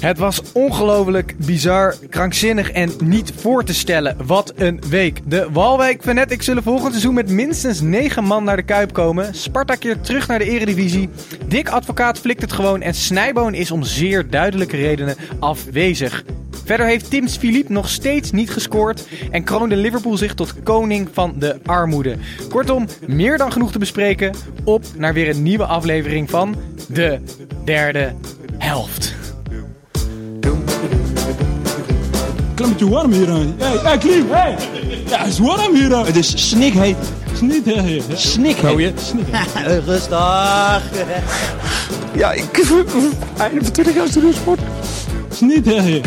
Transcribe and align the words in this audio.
Het 0.00 0.18
was 0.18 0.42
ongelooflijk 0.52 1.34
bizar, 1.38 1.94
krankzinnig 2.08 2.70
en 2.70 2.90
niet 3.04 3.32
voor 3.36 3.64
te 3.64 3.74
stellen. 3.74 4.16
Wat 4.26 4.52
een 4.56 4.82
week. 4.88 5.20
De 5.26 5.48
Walwijk 5.52 6.02
Fanatics 6.02 6.44
zullen 6.44 6.62
volgend 6.62 6.90
seizoen 6.90 7.14
met 7.14 7.30
minstens 7.30 7.80
9 7.80 8.24
man 8.24 8.44
naar 8.44 8.56
de 8.56 8.62
Kuip 8.62 8.92
komen. 8.92 9.34
Sparta 9.34 9.74
keert 9.74 10.04
terug 10.04 10.28
naar 10.28 10.38
de 10.38 10.50
eredivisie. 10.50 11.08
Dick 11.46 11.68
Advocaat 11.68 12.18
flikt 12.18 12.40
het 12.40 12.52
gewoon 12.52 12.82
en 12.82 12.94
Snijboon 12.94 13.54
is 13.54 13.70
om 13.70 13.82
zeer 13.82 14.30
duidelijke 14.30 14.76
redenen 14.76 15.16
afwezig. 15.38 16.24
Verder 16.64 16.86
heeft 16.86 17.10
Tim 17.10 17.28
Philippe 17.28 17.72
nog 17.72 17.88
steeds 17.88 18.30
niet 18.30 18.50
gescoord 18.50 19.08
en 19.30 19.44
kroonde 19.44 19.76
Liverpool 19.76 20.16
zich 20.16 20.34
tot 20.34 20.62
koning 20.62 21.08
van 21.12 21.34
de 21.38 21.58
armoede. 21.64 22.16
Kortom, 22.48 22.86
meer 23.06 23.38
dan 23.38 23.52
genoeg 23.52 23.72
te 23.72 23.78
bespreken. 23.78 24.34
Op 24.64 24.84
naar 24.96 25.14
weer 25.14 25.28
een 25.28 25.42
nieuwe 25.42 25.64
aflevering 25.64 26.30
van 26.30 26.56
de 26.88 27.20
derde 27.64 28.14
helft. 28.58 29.14
Klimmetje 32.60 32.88
warm 32.88 33.12
hier 33.12 33.30
aan. 33.30 33.54
Hey, 33.58 33.78
hey, 33.82 33.98
Klim, 33.98 34.30
hey! 34.30 34.56
Ja, 35.08 35.18
het 35.18 35.26
is 35.26 35.38
warm 35.38 35.74
hier 35.74 35.94
aan. 35.94 36.06
Het 36.06 36.16
is 36.16 36.48
snikheet. 36.48 36.96
Hè, 37.64 37.72
hè. 37.72 38.00
Snikheet. 38.16 39.14
Rustig. 39.86 40.82
Ja, 42.14 42.32
ik... 42.32 42.44
21 43.50 43.94
jaar 43.94 44.08
studiosport. 44.08 44.60
Sniet, 45.32 45.66
hè, 45.66 45.80
hè. 45.80 46.00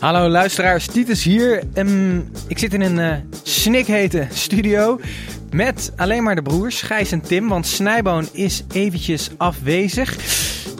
Hallo 0.00 0.28
luisteraars, 0.28 0.86
Titus 0.86 1.22
hier. 1.22 1.62
Ehm, 1.74 2.16
ik 2.46 2.58
zit 2.58 2.74
in 2.74 2.80
een 2.80 3.30
eh 3.62 3.68
snikhete 3.68 4.26
studio 4.30 5.00
met 5.50 5.92
alleen 5.96 6.22
maar 6.22 6.34
de 6.34 6.42
broers, 6.42 6.82
Gijs 6.82 7.12
en 7.12 7.20
Tim, 7.20 7.48
want 7.48 7.66
Snijboon 7.66 8.28
is 8.32 8.64
eventjes 8.72 9.30
afwezig. 9.36 10.16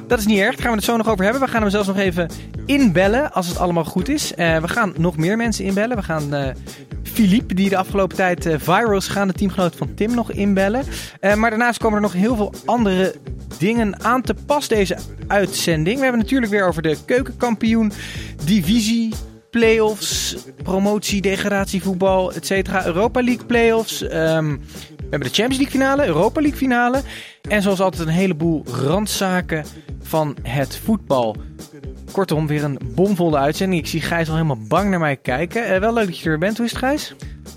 Dat 0.06 0.18
is 0.18 0.26
niet 0.26 0.38
erg, 0.38 0.50
daar 0.50 0.62
gaan 0.62 0.70
we 0.70 0.76
het 0.76 0.84
zo 0.84 0.96
nog 0.96 1.08
over 1.08 1.24
hebben. 1.24 1.42
We 1.42 1.48
gaan 1.48 1.60
hem 1.60 1.70
zelfs 1.70 1.86
nog 1.86 1.96
even 1.96 2.30
inbellen 2.66 3.32
als 3.32 3.46
het 3.46 3.58
allemaal 3.58 3.84
goed 3.84 4.08
is. 4.08 4.34
Eh, 4.34 4.58
we 4.58 4.68
gaan 4.68 4.92
nog 4.96 5.16
meer 5.16 5.36
mensen 5.36 5.64
inbellen. 5.64 5.96
We 5.96 6.02
gaan 6.02 6.34
eh 6.34 6.54
Philippe, 7.02 7.54
die 7.54 7.68
de 7.68 7.76
afgelopen 7.76 8.16
tijd 8.16 8.46
eh, 8.46 8.54
viral 8.58 8.96
is 8.96 9.08
de 9.08 9.32
teamgenoot 9.32 9.76
van 9.76 9.94
Tim, 9.94 10.14
nog 10.14 10.32
inbellen. 10.32 10.84
Maar 11.36 11.50
daarnaast 11.50 11.78
komen 11.78 11.96
er 11.96 12.02
nog 12.02 12.12
heel 12.12 12.36
veel 12.36 12.54
andere 12.64 13.14
dingen 13.58 14.04
aan 14.04 14.22
te 14.22 14.34
pas 14.46 14.68
deze 14.68 14.96
uitzending. 15.26 15.96
We 15.96 16.02
hebben 16.02 16.20
natuurlijk 16.20 16.52
weer 16.52 16.66
over 16.66 16.82
de 16.82 16.96
keukenkampioen, 17.04 17.92
divisie, 18.44 19.14
playoffs, 19.52 20.36
promotie, 20.62 21.20
degradatie, 21.20 21.82
voetbal, 21.82 22.32
et 22.32 22.46
cetera. 22.46 22.86
Europa 22.86 23.20
League 23.20 23.46
playoffs. 23.46 24.02
Ehm, 24.02 24.50
we 24.50 25.08
hebben 25.10 25.28
de 25.28 25.34
Champions 25.34 25.56
League 25.56 25.70
finale, 25.70 26.06
Europa 26.06 26.40
League 26.40 26.58
finale. 26.58 27.02
En 27.48 27.62
zoals 27.62 27.80
altijd 27.80 28.08
een 28.08 28.14
heleboel 28.14 28.64
randzaken 28.66 29.64
van 30.02 30.36
het 30.42 30.76
voetbal. 30.84 31.36
Kortom, 32.12 32.46
weer 32.46 32.64
een 32.64 32.78
bomvolle 32.94 33.36
uitzending. 33.36 33.80
Ik 33.80 33.86
zie 33.86 34.00
Gijs 34.00 34.28
al 34.28 34.34
helemaal 34.34 34.58
bang 34.68 34.90
naar 34.90 34.98
mij 34.98 35.16
kijken. 35.16 35.64
Eh, 35.66 35.80
wel 35.80 35.92
leuk 35.92 36.06
dat 36.06 36.18
je 36.18 36.30
er 36.30 36.38
bent. 36.38 36.56
Hoe 36.56 36.66
is 36.66 36.72
het, 36.72 36.80
Gijs? 36.80 37.14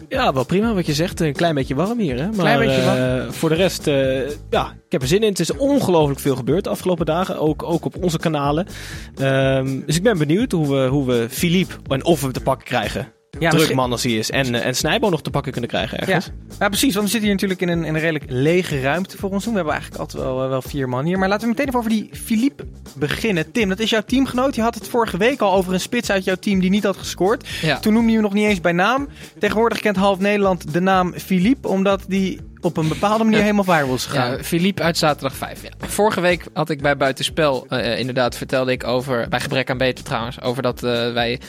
Ja, 0.10 0.34
wel 0.34 0.46
prima 0.46 0.74
wat 0.74 0.86
je 0.86 0.94
zegt. 0.94 1.20
Een 1.20 1.34
klein 1.34 1.56
beetje 1.56 1.76
warm 1.76 2.00
hier. 2.00 2.18
Hè? 2.18 2.26
Maar 2.26 2.36
Klein 2.36 2.60
beetje 2.60 2.84
warm. 2.86 2.98
eh, 2.98 3.30
voor 3.32 3.50
de 3.50 3.56
rest, 3.56 3.88
eh, 3.88 4.30
ja, 4.50 4.66
ik 4.86 4.92
heb 4.92 5.02
er 5.02 5.08
zin 5.08 5.22
in. 5.24 5.30
Het 5.30 5.40
is 5.40 5.52
ongelooflijk 5.58 6.20
veel 6.20 6.36
gebeurd 6.36 6.64
de 6.64 6.70
afgelopen 6.70 7.06
dagen. 7.06 7.40
Ook, 7.40 7.64
ook 7.64 7.86
op 7.86 8.04
onze 8.04 8.18
kanalen. 8.18 8.68
Ehm, 9.16 9.80
dus 9.86 9.96
ik 9.96 10.04
ben 10.04 10.18
benieuwd 10.18 10.52
hoe 10.52 10.68
we, 10.68 10.88
hoe 10.88 11.06
we 11.06 11.28
Philippe 11.30 11.74
en 11.88 12.06
of 12.06 12.18
we 12.20 12.24
hem 12.24 12.34
te 12.34 12.42
pakken 12.42 12.66
krijgen. 12.68 13.08
Ja, 13.40 13.50
Druk 13.50 13.74
man 13.74 13.92
als 13.92 14.04
hij 14.04 14.12
is. 14.12 14.32
En, 14.32 14.56
eh, 14.56 14.66
en 14.66 14.76
Snijbo 14.76 15.10
nog 15.10 15.22
te 15.22 15.30
pakken 15.30 15.52
kunnen 15.52 15.70
krijgen 15.70 16.00
ergens. 16.00 16.30
ja, 16.60 16.68
precies. 16.68 16.94
Want 16.94 17.06
we 17.06 17.12
zitten 17.12 17.22
hier 17.22 17.32
natuurlijk 17.32 17.62
in 17.62 17.70
een, 17.70 17.86
in 17.86 17.94
een 17.94 18.00
redelijk 18.00 18.26
lege 18.28 18.82
ruimte 18.82 19.18
voor 19.18 19.32
ons 19.32 19.44
doen. 19.44 19.54
We 19.54 19.60
hebben 19.60 19.76
eigenlijk 19.76 20.04
altijd 20.04 20.24
wel, 20.24 20.44
eh, 20.44 20.50
wel 20.50 20.62
vier 20.62 20.90
man 20.90 21.06
hier. 21.06 21.20
Maar 21.20 21.30
laten 21.30 21.44
we 21.44 21.50
meteen 21.50 21.68
even 21.68 21.80
over 21.80 21.92
die 21.92 22.10
Philippe 22.14 22.66
beginnen. 22.96 23.52
Tim, 23.52 23.70
dat 23.70 23.80
is 23.80 23.90
jouw 23.90 24.04
teamgenoot. 24.06 24.56
Je 24.56 24.62
had 24.62 24.76
het 24.76 24.88
vorige 24.88 25.18
week 25.18 25.42
al 25.42 25.54
over 25.54 25.74
een 25.74 25.80
spits 25.80 26.12
uit 26.12 26.24
jouw 26.24 26.36
team 26.36 26.60
die 26.60 26.70
niet 26.70 26.84
had 26.84 26.98
gescoord. 26.98 27.48
Ja. 27.62 27.80
Toen 27.80 27.94
noemde 27.94 28.08
je 28.08 28.14
hem 28.14 28.24
nog 28.24 28.34
niet 28.34 28.46
eens 28.46 28.62
bij 28.62 28.72
naam. 28.72 29.08
Tegenwoordig 29.40 29.80
kent 29.80 29.96
half 29.96 30.20
Nederland 30.20 30.74
de 30.74 30.82
naam 30.82 31.14
Philippe, 31.14 31.68
omdat 31.68 32.04
die 32.08 32.40
op 32.62 32.78
een 32.78 32.88
bepaalde 32.88 33.24
manier 33.24 33.42
helemaal 33.42 33.64
viral 33.64 33.94
is 33.94 34.06
gegaan. 34.06 34.32
Ja, 34.32 34.44
Philippe 34.44 34.82
uit 34.82 34.98
zaterdag 34.98 35.36
5. 35.36 35.64
Ja. 35.64 35.70
Vorige 35.88 36.22
week 36.22 36.44
had 36.54 36.70
ik 36.70 36.82
bij 36.82 36.98
Buitenspel, 36.98 37.66
eh, 37.70 38.00
inderdaad, 38.00 38.38
vertelde 38.38 38.72
ik 38.72 38.84
over, 38.84 39.30
bij 39.30 39.40
gebrek 39.40 39.70
aan 39.70 39.78
beter 39.78 40.04
trouwens, 40.04 40.42
over 40.42 40.62
dat 40.62 40.80
wij 40.80 41.40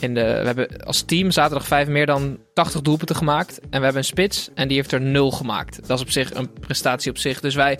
we 0.00 0.20
hebben 0.20 0.84
als 0.84 1.02
team 1.02 1.30
zaterdag 1.30 1.66
5 1.66 1.88
meer 1.88 2.06
dan 2.06 2.38
80 2.52 2.80
doelpunten 2.80 3.16
gemaakt. 3.16 3.60
En 3.60 3.78
we 3.78 3.84
hebben 3.84 3.96
een 3.96 4.04
spits 4.04 4.50
en 4.54 4.68
die 4.68 4.76
heeft 4.76 4.92
er 4.92 5.00
0 5.00 5.30
gemaakt. 5.30 5.88
Dat 5.88 5.96
is 5.96 6.04
op 6.04 6.10
zich 6.10 6.34
een 6.34 6.52
prestatie 6.52 7.10
op 7.10 7.18
zich. 7.18 7.40
Dus 7.40 7.54
wij 7.54 7.78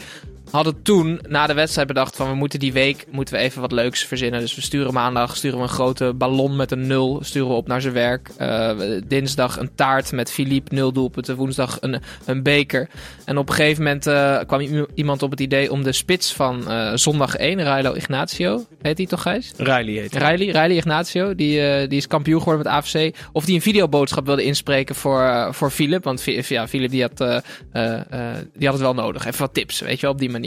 hadden 0.51 0.83
toen 0.83 1.21
na 1.29 1.47
de 1.47 1.55
wedstrijd 1.55 1.87
bedacht 1.87 2.17
van 2.17 2.29
we 2.29 2.35
moeten 2.35 2.59
die 2.59 2.73
week 2.73 3.07
moeten 3.11 3.35
we 3.35 3.41
even 3.41 3.61
wat 3.61 3.73
leuks 3.73 4.05
verzinnen. 4.05 4.41
Dus 4.41 4.55
we 4.55 4.61
sturen 4.61 4.93
maandag 4.93 5.37
sturen 5.37 5.59
we 5.59 5.63
een 5.63 5.71
grote 5.71 6.13
ballon 6.15 6.57
met 6.57 6.71
een 6.71 6.87
nul 6.87 7.19
sturen 7.23 7.49
we 7.49 7.55
op 7.55 7.67
naar 7.67 7.81
zijn 7.81 7.95
werk. 7.95 8.31
Eh, 8.37 8.71
dinsdag 9.07 9.59
een 9.59 9.71
taart 9.75 10.13
met 10.13 10.33
Philippe 10.33 10.75
nul 10.75 10.93
doelpunten. 10.93 11.37
Woensdag 11.37 11.77
een, 11.81 12.01
een 12.25 12.43
beker. 12.43 12.89
En 13.25 13.39
op 13.39 13.49
een 13.49 13.55
gegeven 13.55 13.83
moment 13.83 14.07
eh, 14.07 14.39
kwam 14.47 14.87
iemand 14.95 15.23
op 15.23 15.31
het 15.31 15.41
idee 15.41 15.73
om 15.73 15.83
de 15.83 15.93
spits 15.93 16.33
van 16.33 16.69
eh, 16.69 16.93
zondag 16.95 17.37
1, 17.37 17.75
Rilo 17.75 17.93
Ignacio, 17.93 18.65
heet 18.83 18.97
die 18.97 19.07
toch 19.07 19.23
Gijs? 19.23 19.53
Riley 19.57 19.93
heet 19.93 20.15
hij. 20.15 20.31
Riley, 20.31 20.47
Riley 20.47 20.77
Ignacio, 20.77 21.35
die, 21.35 21.87
die 21.87 21.99
is 21.99 22.07
kampioen 22.07 22.39
geworden 22.39 22.65
met 22.65 22.73
AFC. 22.73 23.17
Of 23.33 23.45
die 23.45 23.55
een 23.55 23.63
videoboodschap 23.63 24.27
wilde 24.27 24.45
inspreken 24.45 24.95
voor, 24.95 25.49
voor 25.55 25.71
Philip. 25.71 26.05
Want 26.05 26.25
ja, 26.25 26.69
Philip 26.69 26.91
die 26.91 27.03
had, 27.03 27.43
die 28.57 28.67
had 28.67 28.73
het 28.73 28.81
wel 28.81 28.95
nodig. 28.95 29.27
Even 29.27 29.41
wat 29.41 29.55
tips, 29.55 29.81
weet 29.81 29.95
je 29.95 30.01
wel, 30.01 30.11
op 30.11 30.19
die 30.19 30.31
manier. 30.31 30.40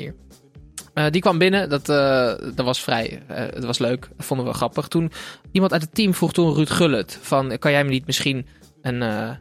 Eh, 0.94 1.06
die 1.10 1.22
kwam 1.22 1.38
binnen, 1.38 1.70
dat, 1.70 1.90
eh, 1.90 2.34
dat 2.56 2.66
was 2.66 2.82
vrij, 2.82 3.22
dat 3.54 3.64
was 3.64 3.80
leuk, 3.80 4.10
dat 4.18 4.26
vonden 4.26 4.46
we 4.46 4.54
grappig. 4.54 4.88
Toen 4.88 5.12
iemand 5.52 5.74
uit 5.74 5.82
het 5.82 5.96
team 5.96 6.14
vroeg 6.14 6.34
toen 6.34 6.54
Ruud 6.54 6.70
Gullit 6.70 7.20
van, 7.22 7.58
kan 7.58 7.72
jij 7.72 7.84
me 7.84 7.90
niet 7.90 8.06
misschien 8.06 8.48
een, 8.82 9.02
een 9.02 9.38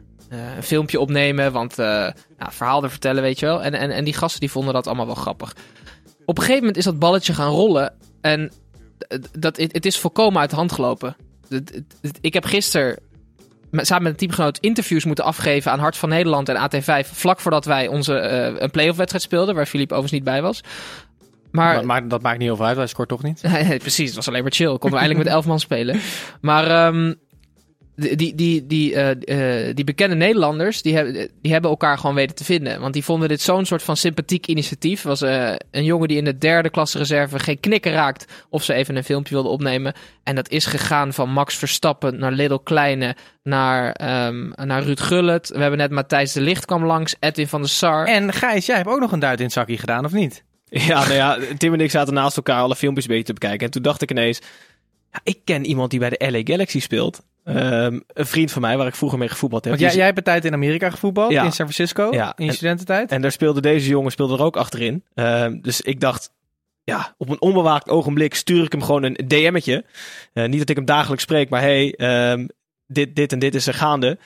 filmpje 0.63 0.99
opnemen, 0.99 1.51
want 1.51 1.77
nou, 1.77 2.13
verhaal 2.37 2.83
er 2.83 2.89
vertellen, 2.89 3.21
weet 3.21 3.39
je 3.39 3.45
wel. 3.45 3.63
En, 3.63 3.73
en, 3.73 3.91
en 3.91 4.03
die 4.03 4.13
gasten 4.13 4.39
die 4.39 4.51
vonden 4.51 4.73
dat 4.73 4.87
allemaal 4.87 5.05
wel 5.05 5.15
grappig. 5.15 5.55
Op 6.25 6.37
een 6.37 6.43
gegeven 6.43 6.59
moment 6.59 6.77
is 6.77 6.83
dat 6.83 6.99
balletje 6.99 7.33
gaan 7.33 7.51
rollen 7.51 7.93
en 8.21 8.51
dat, 9.39 9.57
het, 9.57 9.73
het 9.73 9.85
is 9.85 9.99
volkomen 9.99 10.41
uit 10.41 10.49
de 10.49 10.55
hand 10.55 10.71
gelopen. 10.71 11.15
Ik 12.21 12.33
heb 12.33 12.45
gisteren 12.45 12.99
samen 13.73 14.03
met 14.03 14.11
een 14.11 14.17
teamgenoot 14.17 14.57
interviews 14.57 15.05
moeten 15.05 15.25
afgeven 15.25 15.71
aan 15.71 15.79
Hart 15.79 15.97
van 15.97 16.09
Nederland 16.09 16.49
en 16.49 16.69
AT5. 16.69 17.09
Vlak 17.11 17.39
voordat 17.39 17.65
wij 17.65 17.87
onze 17.87 18.17
eh, 18.17 18.61
een 18.61 18.71
playoff 18.71 18.97
wedstrijd 18.97 19.23
speelden, 19.23 19.55
waar 19.55 19.65
Philippe 19.65 19.93
overigens 19.93 20.21
niet 20.21 20.31
bij 20.31 20.41
was. 20.41 20.61
Maar, 21.51 21.75
Maar, 21.75 21.85
maar 21.85 22.07
dat 22.07 22.21
maakt 22.21 22.37
niet 22.37 22.47
heel 22.47 22.55
veel 22.55 22.65
uit, 22.65 22.77
hij 22.77 22.87
scoort 22.87 23.09
toch 23.09 23.23
niet? 23.23 23.41
Precies, 23.77 24.07
het 24.07 24.15
was 24.15 24.27
alleen 24.27 24.41
maar 24.41 24.51
chill. 24.51 24.67
Konden 24.67 24.89
we 24.89 24.97
eindelijk 24.97 25.23
met 25.23 25.33
elf 25.33 25.45
man 25.45 25.59
spelen. 25.59 25.99
Maar 26.41 26.67
ehm, 26.67 27.13
die, 27.95 28.35
die, 28.35 28.67
die, 28.67 28.95
eh, 28.95 29.67
eh, 29.67 29.75
die 29.75 29.83
bekende 29.83 30.15
Nederlanders, 30.15 30.81
die, 30.81 30.95
hebben 30.95 31.29
die 31.41 31.51
hebben 31.51 31.69
elkaar 31.69 31.97
gewoon 31.97 32.15
weten 32.15 32.35
te 32.35 32.43
vinden. 32.43 32.79
Want 32.79 32.93
die 32.93 33.03
vonden 33.03 33.29
dit 33.29 33.41
zo'n 33.41 33.65
soort 33.65 33.83
van 33.83 33.97
sympathiek 33.97 34.47
initiatief. 34.47 35.01
was 35.01 35.21
eh, 35.21 35.53
een 35.71 35.83
jongen 35.83 36.07
die 36.07 36.17
in 36.17 36.23
de 36.23 36.37
derde 36.37 36.69
klasse 36.69 36.97
reserve 36.97 37.39
geen 37.39 37.59
knikker 37.59 37.91
raakt 37.91 38.25
of 38.49 38.63
ze 38.63 38.73
even 38.73 38.95
een 38.95 39.03
filmpje 39.03 39.33
wilde 39.33 39.49
opnemen. 39.49 39.93
En 40.23 40.35
dat 40.35 40.49
is 40.49 40.65
gegaan 40.65 41.13
van 41.13 41.29
Max 41.29 41.55
Verstappen 41.55 42.19
naar 42.19 42.31
Little 42.31 42.63
Kleine 42.63 43.15
naar, 43.43 43.91
ehm, 43.91 44.49
naar 44.55 44.83
Ruud 44.83 44.99
Gullit. 44.99 45.49
We 45.49 45.59
hebben 45.59 45.79
net 45.79 45.91
Matthijs 45.91 46.33
de 46.33 46.41
Licht 46.41 46.65
kwam 46.65 46.85
langs, 46.85 47.15
Edwin 47.19 47.47
van 47.47 47.61
der 47.61 47.69
Sar. 47.69 48.05
En 48.05 48.33
Gijs, 48.33 48.65
jij 48.65 48.75
hebt 48.75 48.89
ook 48.89 48.99
nog 48.99 49.11
een 49.11 49.19
duit 49.19 49.39
in 49.39 49.45
het 49.45 49.53
zakje 49.53 49.77
gedaan, 49.77 50.05
of 50.05 50.11
niet? 50.11 50.43
Ja, 50.87 50.99
nou 50.99 51.13
ja, 51.13 51.37
Tim 51.57 51.73
en 51.73 51.79
ik 51.79 51.91
zaten 51.91 52.13
naast 52.13 52.37
elkaar 52.37 52.61
alle 52.61 52.75
filmpjes 52.75 53.05
een 53.05 53.11
beetje 53.11 53.25
te 53.25 53.33
bekijken. 53.33 53.65
En 53.65 53.71
toen 53.71 53.81
dacht 53.81 54.01
ik 54.01 54.11
ineens, 54.11 54.39
ja, 55.13 55.19
ik 55.23 55.39
ken 55.43 55.65
iemand 55.65 55.91
die 55.91 55.99
bij 55.99 56.09
de 56.09 56.31
LA 56.31 56.41
Galaxy 56.43 56.79
speelt. 56.79 57.23
Ehm, 57.43 57.99
een 58.07 58.25
vriend 58.25 58.51
van 58.51 58.61
mij, 58.61 58.77
waar 58.77 58.87
ik 58.87 58.95
vroeger 58.95 59.19
mee 59.19 59.29
gevoetbald 59.29 59.63
heb. 59.63 59.73
Want 59.73 59.85
jij, 59.85 59.95
jij 59.95 60.05
hebt 60.05 60.17
een 60.17 60.23
tijd 60.23 60.45
in 60.45 60.53
Amerika 60.53 60.89
gevoetbald, 60.89 61.31
Ja. 61.31 61.43
in 61.43 61.51
San 61.51 61.71
Francisco, 61.71 62.07
Ja, 62.11 62.33
in 62.37 62.45
je 62.45 62.51
studententijd. 62.51 63.11
En 63.11 63.21
daar 63.21 63.31
speelde 63.31 63.61
deze 63.61 63.89
jongen 63.89 64.11
speelde 64.11 64.33
er 64.33 64.43
ook 64.43 64.57
achterin. 64.57 65.03
Ehm, 65.13 65.61
dus 65.61 65.81
ik 65.81 65.99
dacht, 65.99 66.31
ja, 66.83 67.15
op 67.17 67.29
een 67.29 67.41
onbewaakt 67.41 67.89
ogenblik 67.89 68.33
stuur 68.35 68.63
ik 68.63 68.71
hem 68.71 68.83
gewoon 68.83 69.03
een 69.03 69.17
DM'tje. 69.27 69.85
Eh, 70.33 70.45
niet 70.47 70.59
dat 70.59 70.69
ik 70.69 70.75
hem 70.75 70.85
dagelijks 70.85 71.23
spreek, 71.23 71.49
maar 71.49 71.61
hey, 71.61 71.93
ehm, 71.95 72.47
dit, 72.87 73.15
dit 73.15 73.31
en 73.31 73.39
dit 73.39 73.55
is 73.55 73.67
er 73.67 73.73
gaande. 73.73 74.17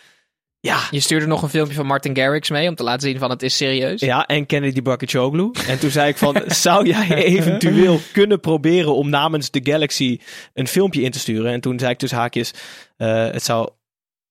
Ja, 0.68 0.88
Je 0.92 1.00
stuurde 1.00 1.26
nog 1.26 1.42
een 1.42 1.50
filmpje 1.50 1.76
van 1.76 1.86
Martin 1.86 2.16
Garrix 2.16 2.50
mee 2.50 2.70
om 2.70 2.76
te 2.76 2.84
laten 2.84 3.02
zien 3.10 3.20
van 3.20 3.30
het 3.30 3.44
is 3.44 3.58
serieus. 3.58 4.02
ja, 4.02 4.26
en 4.26 4.46
Kennedy 4.46 4.82
Bakachoglu. 4.82 5.52
En 5.68 5.80
toen 5.80 5.90
zei 5.90 6.10
ik 6.10 6.18
van, 6.18 6.42
zou 6.66 6.88
jij 6.88 7.24
eventueel 7.24 8.00
kunnen 8.14 8.40
proberen 8.40 8.96
om 8.96 9.10
namens 9.10 9.52
de 9.52 9.60
Galaxy 9.64 10.20
een 10.54 10.68
filmpje 10.68 11.02
in 11.02 11.12
te 11.12 11.20
sturen? 11.20 11.52
En 11.52 11.62
toen 11.62 11.80
zei 11.80 11.92
ik 11.92 11.98
tussen 11.98 12.18
haakjes, 12.18 12.54
eh, 12.98 13.32
het 13.32 13.44
zou 13.44 13.70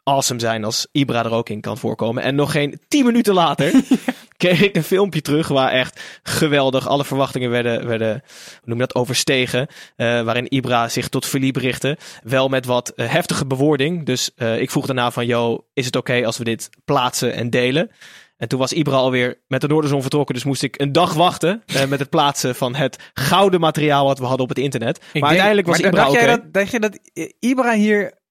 awesome 0.03 0.41
zijn 0.41 0.65
als 0.65 0.87
Ibra 0.93 1.25
er 1.25 1.33
ook 1.33 1.49
in 1.49 1.61
kan 1.61 1.79
voorkomen. 1.79 2.23
En 2.23 2.35
nog 2.35 2.51
geen 2.51 2.81
tien 2.89 3.05
minuten 3.05 3.35
later 3.35 3.73
kreeg 4.43 4.63
ik 4.63 4.77
een 4.77 4.83
filmpje 4.83 5.21
terug 5.21 5.49
waar 5.49 5.71
echt 5.71 6.21
geweldig 6.23 6.89
alle 6.89 7.05
verwachtingen 7.05 7.51
werden, 7.51 7.87
werden 7.87 8.11
hoe 8.11 8.61
noem 8.65 8.79
je 8.79 8.87
dat, 8.87 8.95
overstegen. 8.95 9.67
Eh, 9.97 10.23
waarin 10.23 10.55
Ibra 10.55 10.89
zich 10.89 11.09
tot 11.09 11.27
Philippe 11.27 11.61
richtte. 11.61 11.99
Wel 12.23 12.49
met 12.49 12.67
wat 12.67 12.89
eh, 12.89 13.11
heftige 13.11 13.47
bewoording. 13.47 14.07
Dus 14.07 14.31
eh, 14.37 14.61
ik 14.61 14.71
vroeg 14.71 14.87
daarna 14.87 15.11
van, 15.11 15.27
yo, 15.27 15.67
is 15.73 15.87
het 15.87 15.97
oké 15.97 16.27
als 16.27 16.39
we 16.39 16.45
dit 16.45 16.71
plaatsen 16.85 17.33
en 17.35 17.51
delen? 17.51 17.91
En 18.37 18.49
toen 18.49 18.59
was 18.59 18.73
Ibra 18.73 18.95
alweer 18.95 19.41
met 19.49 19.61
de 19.61 19.69
Noorderzon 19.69 20.01
vertrokken. 20.01 20.35
Dus 20.35 20.45
moest 20.45 20.63
ik 20.63 20.81
een 20.81 20.93
dag 20.93 21.15
wachten 21.15 21.63
eh, 21.67 21.85
met 21.85 21.99
het 21.99 22.11
plaatsen 22.11 22.55
van 22.55 22.75
het 22.75 23.11
gouden 23.15 23.61
materiaal 23.61 24.07
wat 24.07 24.19
we 24.19 24.25
hadden 24.25 24.43
op 24.43 24.49
het 24.49 24.59
internet. 24.59 24.97
Ik 24.97 25.03
maar 25.03 25.13
denk- 25.13 25.25
uiteindelijk 25.25 25.67
was 25.67 25.79
maar 25.81 25.89
Ibra 25.89 26.01
dacht 26.03 26.15
oké. 26.15 26.25
jij 26.25 26.37
dat, 26.37 26.53
dacht 26.53 26.71
je 26.71 26.81
dat 26.81 26.99
Ibra 27.39 27.75
hier 27.75 28.25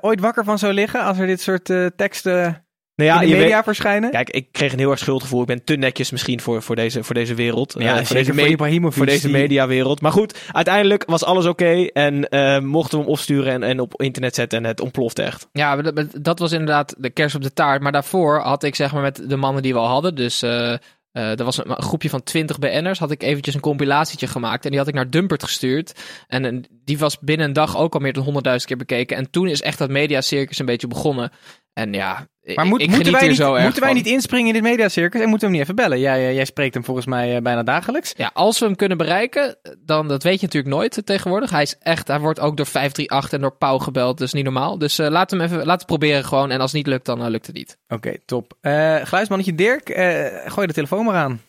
ooit 0.00 0.20
wakker 0.20 0.44
van 0.44 0.58
zou 0.58 0.72
liggen 0.72 1.02
als 1.04 1.18
er 1.18 1.26
dit 1.26 1.40
soort 1.40 1.72
teksten 1.96 2.63
Nou 2.96 3.10
ja, 3.10 3.20
in 3.20 3.28
de 3.28 3.36
media 3.36 3.54
weet- 3.54 3.64
verschijnen? 3.64 4.10
Kijk, 4.10 4.30
ik 4.30 4.48
kreeg 4.52 4.72
een 4.72 4.78
heel 4.78 4.90
erg 4.90 4.98
schuldgevoel. 4.98 5.40
Ik 5.40 5.46
ben 5.46 5.64
te 5.64 5.76
netjes 5.76 6.10
misschien 6.10 6.40
voor, 6.40 6.62
voor, 6.62 6.76
deze, 6.76 7.04
voor 7.04 7.14
deze 7.14 7.34
wereld. 7.34 7.74
Ja, 7.78 7.84
Eh, 7.98 8.04
voor 8.04 8.16
deze, 8.16 8.32
voor 8.34 8.92
voor 8.92 9.06
deze 9.06 9.30
mediawereld. 9.30 10.00
Maar 10.00 10.12
goed, 10.12 10.38
uiteindelijk 10.52 11.04
was 11.06 11.24
alles 11.24 11.46
oké. 11.46 11.86
en 11.92 12.28
eh, 12.28 12.58
mochten 12.60 12.98
we 12.98 13.04
hem 13.04 13.12
opsturen 13.12 13.52
en, 13.52 13.62
en 13.62 13.80
op 13.80 14.00
internet 14.02 14.34
zetten. 14.34 14.58
En 14.58 14.64
het 14.64 14.80
ontplofte 14.80 15.22
echt. 15.22 15.48
Ja, 15.52 15.76
dat, 15.76 16.06
dat 16.20 16.38
was 16.38 16.52
inderdaad 16.52 16.94
de 16.98 17.10
kers 17.10 17.34
op 17.34 17.42
de 17.42 17.52
taart. 17.52 17.82
Maar 17.82 17.92
daarvoor 17.92 18.38
had 18.40 18.62
ik 18.62 18.74
zeg 18.74 18.92
maar 18.92 19.02
met 19.02 19.22
de 19.28 19.36
mannen 19.36 19.62
die 19.62 19.72
we 19.72 19.78
al 19.78 19.88
hadden. 19.88 20.14
Dus 20.14 20.42
eh 20.42 20.76
er 21.12 21.44
was 21.44 21.56
een, 21.56 21.70
een 21.70 21.82
groepje 21.82 22.10
van 22.10 22.22
20 22.22 22.58
BN'ers. 22.58 22.98
Had 22.98 23.10
ik 23.10 23.22
eventjes 23.22 23.54
een 23.54 23.60
compilatietje 23.60 24.26
gemaakt. 24.26 24.64
En 24.64 24.70
die 24.70 24.78
had 24.78 24.88
ik 24.88 24.94
naar 24.94 25.10
Dumpert 25.10 25.42
gestuurd. 25.42 25.92
En, 26.28 26.44
en 26.44 26.64
die 26.84 26.98
was 26.98 27.18
binnen 27.18 27.46
een 27.46 27.52
dag 27.52 27.76
ook 27.76 27.94
al 27.94 28.00
meer 28.00 28.12
dan 28.12 28.42
100.000 28.48 28.64
keer 28.64 28.76
bekeken. 28.76 29.16
En 29.16 29.30
toen 29.30 29.48
is 29.48 29.62
echt 29.62 29.78
dat 29.78 29.90
mediacircus 29.90 30.58
een 30.58 30.66
beetje 30.66 30.86
begonnen. 30.86 31.30
En 31.72 31.92
ja, 31.92 32.26
Maar 32.44 32.64
ik, 32.64 32.70
moet- 32.70 32.80
ik 32.80 32.90
moeten, 32.90 33.12
wij 33.12 33.28
niet, 33.28 33.36
zo 33.36 33.54
erg 33.54 33.62
moeten 33.64 33.82
wij 33.82 33.92
niet 33.92 34.06
inspringen 34.06 34.46
in 34.46 34.52
dit 34.52 34.62
mediacircus 34.62 35.20
en 35.20 35.28
moeten 35.28 35.48
we 35.48 35.54
hem 35.56 35.64
niet 35.64 35.70
even 35.70 35.84
bellen? 35.88 36.00
Jij, 36.00 36.26
eh, 36.28 36.34
jij 36.34 36.44
spreekt 36.44 36.74
hem 36.74 36.84
volgens 36.84 37.06
mij 37.06 37.36
eh, 37.36 37.42
bijna 37.42 37.62
dagelijks. 37.62 38.12
Ja, 38.16 38.30
als 38.34 38.58
we 38.58 38.64
hem 38.66 38.76
kunnen 38.76 38.96
bereiken, 38.96 39.56
dan 39.78 40.08
dat 40.08 40.22
weet 40.22 40.40
je 40.40 40.46
natuurlijk 40.46 40.74
nooit 40.74 40.96
eh, 40.96 41.04
tegenwoordig. 41.04 41.50
Hij 41.50 41.62
is 41.62 41.78
echt, 41.82 42.08
hij 42.08 42.20
wordt 42.20 42.40
ook 42.40 42.56
door 42.56 42.66
538 42.66 43.32
en 43.32 43.40
door 43.40 43.56
Pauw 43.58 43.78
gebeld, 43.78 44.18
dus 44.18 44.32
niet 44.32 44.44
normaal. 44.44 44.78
Dus 44.78 44.98
eh 44.98 45.08
laat 45.08 45.30
hem 45.30 45.40
even, 45.40 45.56
laten 45.56 45.78
we 45.80 45.84
proberen 45.86 46.24
gewoon. 46.24 46.50
En 46.50 46.60
als 46.60 46.72
het 46.72 46.80
niet 46.80 46.86
lukt, 46.92 47.06
dan 47.06 47.30
lukt 47.30 47.46
het 47.46 47.54
niet. 47.56 47.76
Oké, 47.88 48.14
top. 48.26 48.52
Eh 48.60 48.96
geluidsmannetje 49.02 49.54
Dirk, 49.54 49.88
eh, 49.88 50.26
gooi 50.50 50.66
de 50.66 50.72
telefoon 50.72 51.04
maar 51.04 51.16
aan. 51.16 51.42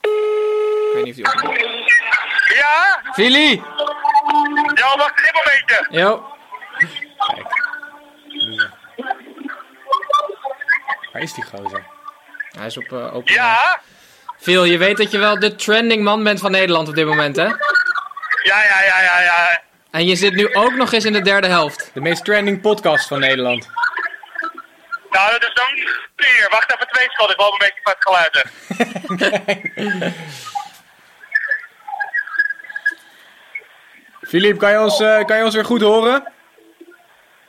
Ik 0.00 0.90
weet 0.94 1.04
niet 1.04 1.26
of 1.26 1.32
hij 1.42 1.50
Ja? 2.54 3.00
Fili! 3.12 3.50
Ja, 4.74 4.96
wacht 4.96 5.20
even 5.20 5.40
een 5.44 5.62
beetje. 5.66 5.86
Yo. 5.98 6.22
Waar 11.12 11.22
is 11.22 11.34
die 11.34 11.44
gozer? 11.44 11.84
Hij 12.50 12.66
is 12.66 12.76
op 12.76 12.90
uh, 12.92 13.14
open. 13.14 13.34
Ja? 13.34 13.80
Phil, 14.38 14.64
je 14.64 14.78
weet 14.78 14.96
dat 14.96 15.10
je 15.10 15.18
wel 15.18 15.38
de 15.38 15.54
trending 15.54 16.02
man 16.02 16.24
bent 16.24 16.40
van 16.40 16.50
Nederland 16.50 16.88
op 16.88 16.94
dit 16.94 17.06
moment, 17.06 17.36
hè? 17.36 17.44
Ja, 17.44 17.54
ja, 18.42 18.82
ja, 18.82 19.00
ja, 19.00 19.20
ja. 19.20 19.60
En 19.90 20.06
je 20.06 20.16
zit 20.16 20.34
nu 20.34 20.54
ook 20.54 20.72
nog 20.72 20.92
eens 20.92 21.04
in 21.04 21.12
de 21.12 21.22
derde 21.22 21.46
helft. 21.46 21.90
De 21.94 22.00
meest 22.00 22.24
trending 22.24 22.60
podcast 22.60 23.08
van 23.08 23.20
Nederland. 23.20 23.68
Nou, 25.10 25.30
dat 25.30 25.42
is 25.42 25.54
dan 25.54 25.66
vier. 26.16 26.48
Wacht 26.50 26.74
even 26.74 26.88
twee 26.88 27.06
seconden. 27.10 27.34
Ik 27.34 27.40
wil 27.40 27.52
een 27.52 27.58
beetje 27.58 27.80
van 27.82 27.94
het 27.98 28.04
geluid. 28.08 28.44
Filip, 34.20 34.58
kan, 34.62 34.70
je 34.70 34.80
ons, 34.80 35.00
eh, 35.00 35.24
kan 35.24 35.36
je 35.36 35.44
ons 35.44 35.54
weer 35.54 35.64
goed 35.64 35.80
horen? 35.80 36.32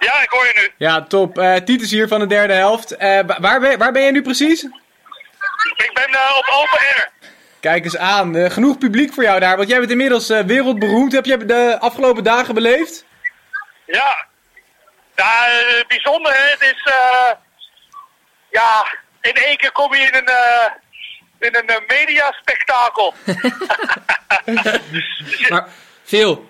Ja, 0.03 0.21
ik 0.21 0.29
hoor 0.29 0.45
je 0.45 0.51
nu. 0.55 0.71
Ja, 0.77 1.01
top. 1.03 1.37
Eh 1.37 1.55
Titus 1.55 1.91
hier 1.91 2.07
van 2.07 2.19
de 2.19 2.27
derde 2.27 2.53
helft. 2.53 2.91
Eh, 2.97 3.19
wa- 3.25 3.37
waar, 3.39 3.59
ben, 3.59 3.77
waar 3.77 3.91
ben 3.91 4.01
je 4.01 4.11
nu 4.11 4.21
precies? 4.21 4.63
Ik 5.75 5.91
ben 5.93 6.07
eh, 6.09 6.35
op 6.37 6.45
open 6.53 6.79
air. 6.79 7.11
Kijk 7.59 7.83
eens 7.83 7.97
aan. 7.97 8.51
Genoeg 8.51 8.77
publiek 8.77 9.13
voor 9.13 9.23
jou 9.23 9.39
daar, 9.39 9.57
want 9.57 9.69
jij 9.69 9.79
bent 9.79 9.91
inmiddels 9.91 10.27
wereldberoemd. 10.27 11.11
Heb 11.11 11.25
je 11.25 11.45
de 11.45 11.77
afgelopen 11.79 12.23
dagen 12.23 12.53
beleefd? 12.53 13.05
Ja. 13.85 14.25
Ja, 15.15 15.45
bijzonder 15.87 16.33
hè. 16.33 16.43
Het 16.43 16.61
is, 16.61 16.91
ja, 18.51 18.85
in 19.21 19.33
één 19.33 19.57
keer 19.57 19.71
kom 19.71 19.95
je 19.95 20.01
in 20.01 20.15
een, 20.15 20.31
in 21.39 21.55
een 21.55 21.83
mediaspectakel. 21.87 23.13
Maar 25.49 25.67
Phil, 26.03 26.49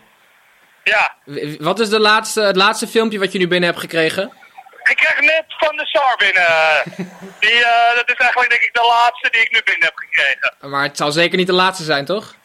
ja. 0.84 1.16
wat 1.60 1.80
is 1.80 1.90
de 1.90 2.00
laatste, 2.00 2.42
het 2.42 2.56
laatste 2.56 2.88
filmpje 2.88 3.20
wat 3.20 3.32
je 3.32 3.38
nu 3.40 3.48
binnen 3.48 3.70
hebt 3.70 3.82
gekregen? 3.82 4.34
Ik 4.84 4.96
krijg 4.96 5.20
net 5.20 5.44
van 5.48 5.76
de 5.78 5.86
SAR 5.86 6.16
binnen. 6.18 6.48
Die, 7.40 7.64
eh, 7.66 7.96
dat 7.96 8.10
is 8.10 8.16
eigenlijk 8.16 8.50
denk 8.50 8.62
ik 8.62 8.74
de 8.74 8.86
laatste 8.88 9.30
die 9.32 9.42
ik 9.42 9.52
nu 9.52 9.62
binnen 9.64 9.86
heb 9.86 9.96
gekregen. 9.96 10.54
Maar 10.72 10.84
het 10.84 10.98
zal 10.98 11.12
zeker 11.12 11.38
niet 11.38 11.48
de 11.48 11.54
laatste 11.54 11.84
zijn, 11.84 12.06
toch? 12.06 12.36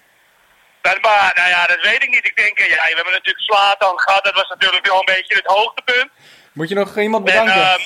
Maar, 0.82 0.99
maar, 1.00 1.32
nou 1.35 1.49
ja, 1.49 1.67
dat 1.67 1.81
weet 1.82 2.02
ik 2.02 2.08
niet. 2.11 2.25
Ik 2.25 2.37
denk, 2.37 2.58
eh, 2.58 2.69
ja, 2.69 2.75
we 2.75 2.94
hebben 2.94 3.12
natuurlijk 3.12 3.44
Slatan 3.44 3.99
gehad. 4.00 4.25
Dat 4.25 4.35
was 4.35 4.49
natuurlijk 4.49 4.87
wel 4.87 4.99
een 4.99 5.14
beetje 5.14 5.35
het 5.35 5.46
hoogtepunt. 5.46 6.11
Moet 6.52 6.69
je 6.69 6.75
nog 6.75 6.99
iemand 6.99 7.29
En 7.29 7.32
bedanken? 7.32 7.62
ehm, 7.62 7.81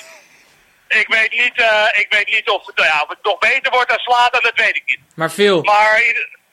ik, 1.01 1.07
weet 1.09 1.31
niet, 1.33 1.57
eh, 1.61 1.85
ik 1.93 2.07
weet 2.09 2.27
niet 2.31 2.49
of 2.49 2.67
het, 2.67 2.77
nou 2.77 2.89
ja, 2.89 3.01
of 3.03 3.09
het 3.09 3.19
nog 3.23 3.39
beter 3.39 3.73
wordt 3.73 3.89
dan 3.89 3.99
Slatan, 3.99 4.43
dat 4.43 4.53
weet 4.55 4.77
ik 4.77 4.83
niet. 4.87 5.01
Maar 5.15 5.31
Phil, 5.31 5.63
Maar 5.63 6.03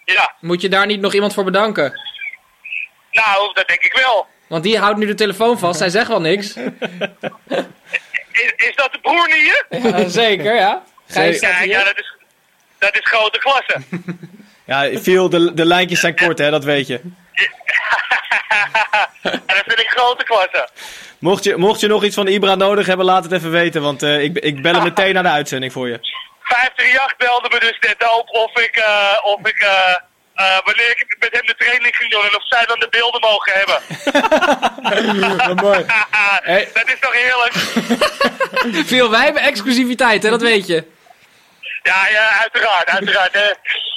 ja, 0.05 0.33
moet 0.39 0.61
je 0.61 0.69
daar 0.69 0.85
niet 0.85 1.01
nog 1.01 1.13
iemand 1.13 1.33
voor 1.33 1.43
bedanken? 1.43 1.99
Nou, 3.11 3.53
dat 3.53 3.67
denk 3.67 3.81
ik 3.83 3.93
wel. 3.93 4.27
Want 4.47 4.63
die 4.63 4.77
houdt 4.77 4.97
nu 4.99 5.05
de 5.05 5.13
telefoon 5.13 5.59
vast, 5.59 5.79
hij 5.79 5.89
zegt 5.89 6.07
wel 6.07 6.21
niks. 6.21 6.55
Is, 8.31 8.53
is 8.55 8.75
dat 8.75 8.91
de 8.91 8.99
broer 9.01 9.27
niet 9.27 9.35
hier? 9.69 9.91
Ja, 9.91 10.07
zeker, 10.07 10.55
ja. 10.55 10.83
Gijs 11.07 11.37
staat 11.37 11.51
Ja, 11.51 11.59
hier. 11.59 11.69
ja, 11.69 11.83
dat 11.83 11.97
is, 11.97 12.13
dat 12.77 12.93
is 12.93 13.01
grote 13.03 13.39
klasse. 13.39 13.81
Ja, 14.65 14.99
veel, 14.99 15.29
de, 15.29 15.53
de 15.53 15.65
lijntjes 15.65 15.99
zijn 15.99 16.15
kort, 16.15 16.37
hè, 16.37 16.49
dat 16.49 16.63
weet 16.63 16.87
je. 16.87 16.99
en 19.21 19.41
dat 19.45 19.63
vind 19.65 19.79
ik 19.79 19.89
grote 19.89 20.23
klasse. 20.23 20.69
Mocht 21.19 21.43
je, 21.43 21.55
mocht 21.57 21.79
je 21.79 21.87
nog 21.87 22.03
iets 22.03 22.15
van 22.15 22.27
Ibra 22.27 22.55
nodig 22.55 22.87
hebben, 22.87 23.05
laat 23.05 23.23
het 23.23 23.31
even 23.31 23.51
weten. 23.51 23.81
Want 23.81 24.03
eh, 24.03 24.23
ik, 24.23 24.37
ik 24.37 24.61
bel 24.61 24.73
hem 24.73 24.83
meteen 24.83 25.13
naar 25.13 25.23
de 25.23 25.29
uitzending 25.29 25.71
voor 25.71 25.87
je. 25.87 25.99
538 26.41 27.17
belde 27.17 27.49
me 27.51 27.59
dus 27.59 27.77
net 27.79 28.11
op 28.19 28.29
of 28.29 28.59
ik, 28.63 28.75
eh, 28.75 29.17
of 29.23 29.47
ik 29.47 29.59
eh, 29.59 29.95
eh, 30.39 30.57
wanneer 30.63 30.89
ik 30.89 31.15
met 31.19 31.29
hem 31.31 31.45
de 31.45 31.55
training 31.57 31.95
ging 31.95 32.11
doen 32.11 32.21
en 32.21 32.35
of 32.35 32.47
zij 32.47 32.65
dan 32.65 32.79
de 32.79 32.87
beelden 32.89 33.21
mogen 33.21 33.53
hebben. 33.55 33.79
Mooi. 35.65 35.85
Dat 36.73 36.87
is 36.87 36.99
toch 36.99 37.13
heerlijk? 37.13 37.53
Phil, 38.89 39.09
wij 39.09 39.23
hebben 39.23 39.41
exclusiviteit, 39.41 40.23
hè, 40.23 40.29
dat 40.29 40.41
weet 40.41 40.67
je. 40.67 40.83
Ja, 41.91 42.07
ja, 42.17 42.25
uiteraard, 42.41 42.87
uiteraard. 42.89 43.31
eh. 43.31 43.49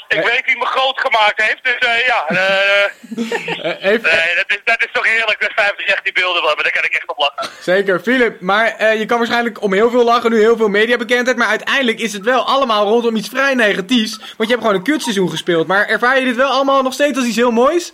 ik 0.09 0.25
weet 0.27 0.43
wie 0.45 0.57
me 0.59 0.67
groot 0.67 1.01
gemaakt 1.01 1.43
heeft, 1.43 1.65
dus 1.65 1.79
eh, 1.79 2.07
ja. 2.07 2.27
eh, 2.27 2.85
Eh, 2.85 3.93
even, 3.93 4.11
nee, 4.11 4.35
dat, 4.37 4.45
is, 4.47 4.61
dat 4.65 4.81
is 4.85 4.89
toch 4.93 5.07
heerlijk 5.07 5.41
dat 5.41 5.53
538 5.55 6.03
die 6.03 6.13
beelden 6.13 6.43
hebben, 6.45 6.63
daar 6.65 6.73
kan 6.73 6.85
ik 6.85 6.95
echt 6.95 7.07
op 7.09 7.19
lachen. 7.19 7.53
Zeker, 7.63 8.01
Filip. 8.01 8.41
Maar 8.41 8.67
eh, 8.77 8.99
je 8.99 9.07
kan 9.07 9.19
waarschijnlijk 9.19 9.63
om 9.63 9.73
heel 9.73 9.91
veel 9.91 10.05
lachen, 10.05 10.31
nu 10.31 10.39
heel 10.41 10.57
veel 10.57 10.69
mediabekendheid. 10.69 11.37
Maar 11.37 11.49
uiteindelijk 11.49 11.99
is 11.99 12.13
het 12.13 12.23
wel 12.25 12.47
allemaal 12.47 12.85
rondom 12.87 13.17
iets 13.17 13.29
vrij 13.29 13.55
negatiefs. 13.55 14.17
Want 14.19 14.49
je 14.49 14.55
hebt 14.55 14.61
gewoon 14.61 14.75
een 14.75 14.83
kutseizoen 14.83 15.31
gespeeld. 15.31 15.67
Maar 15.67 15.87
ervaar 15.87 16.19
je 16.19 16.25
dit 16.25 16.37
wel 16.37 16.51
allemaal 16.51 16.83
nog 16.83 16.93
steeds 16.93 17.17
als 17.19 17.27
iets 17.27 17.37
heel 17.37 17.51
moois? 17.51 17.93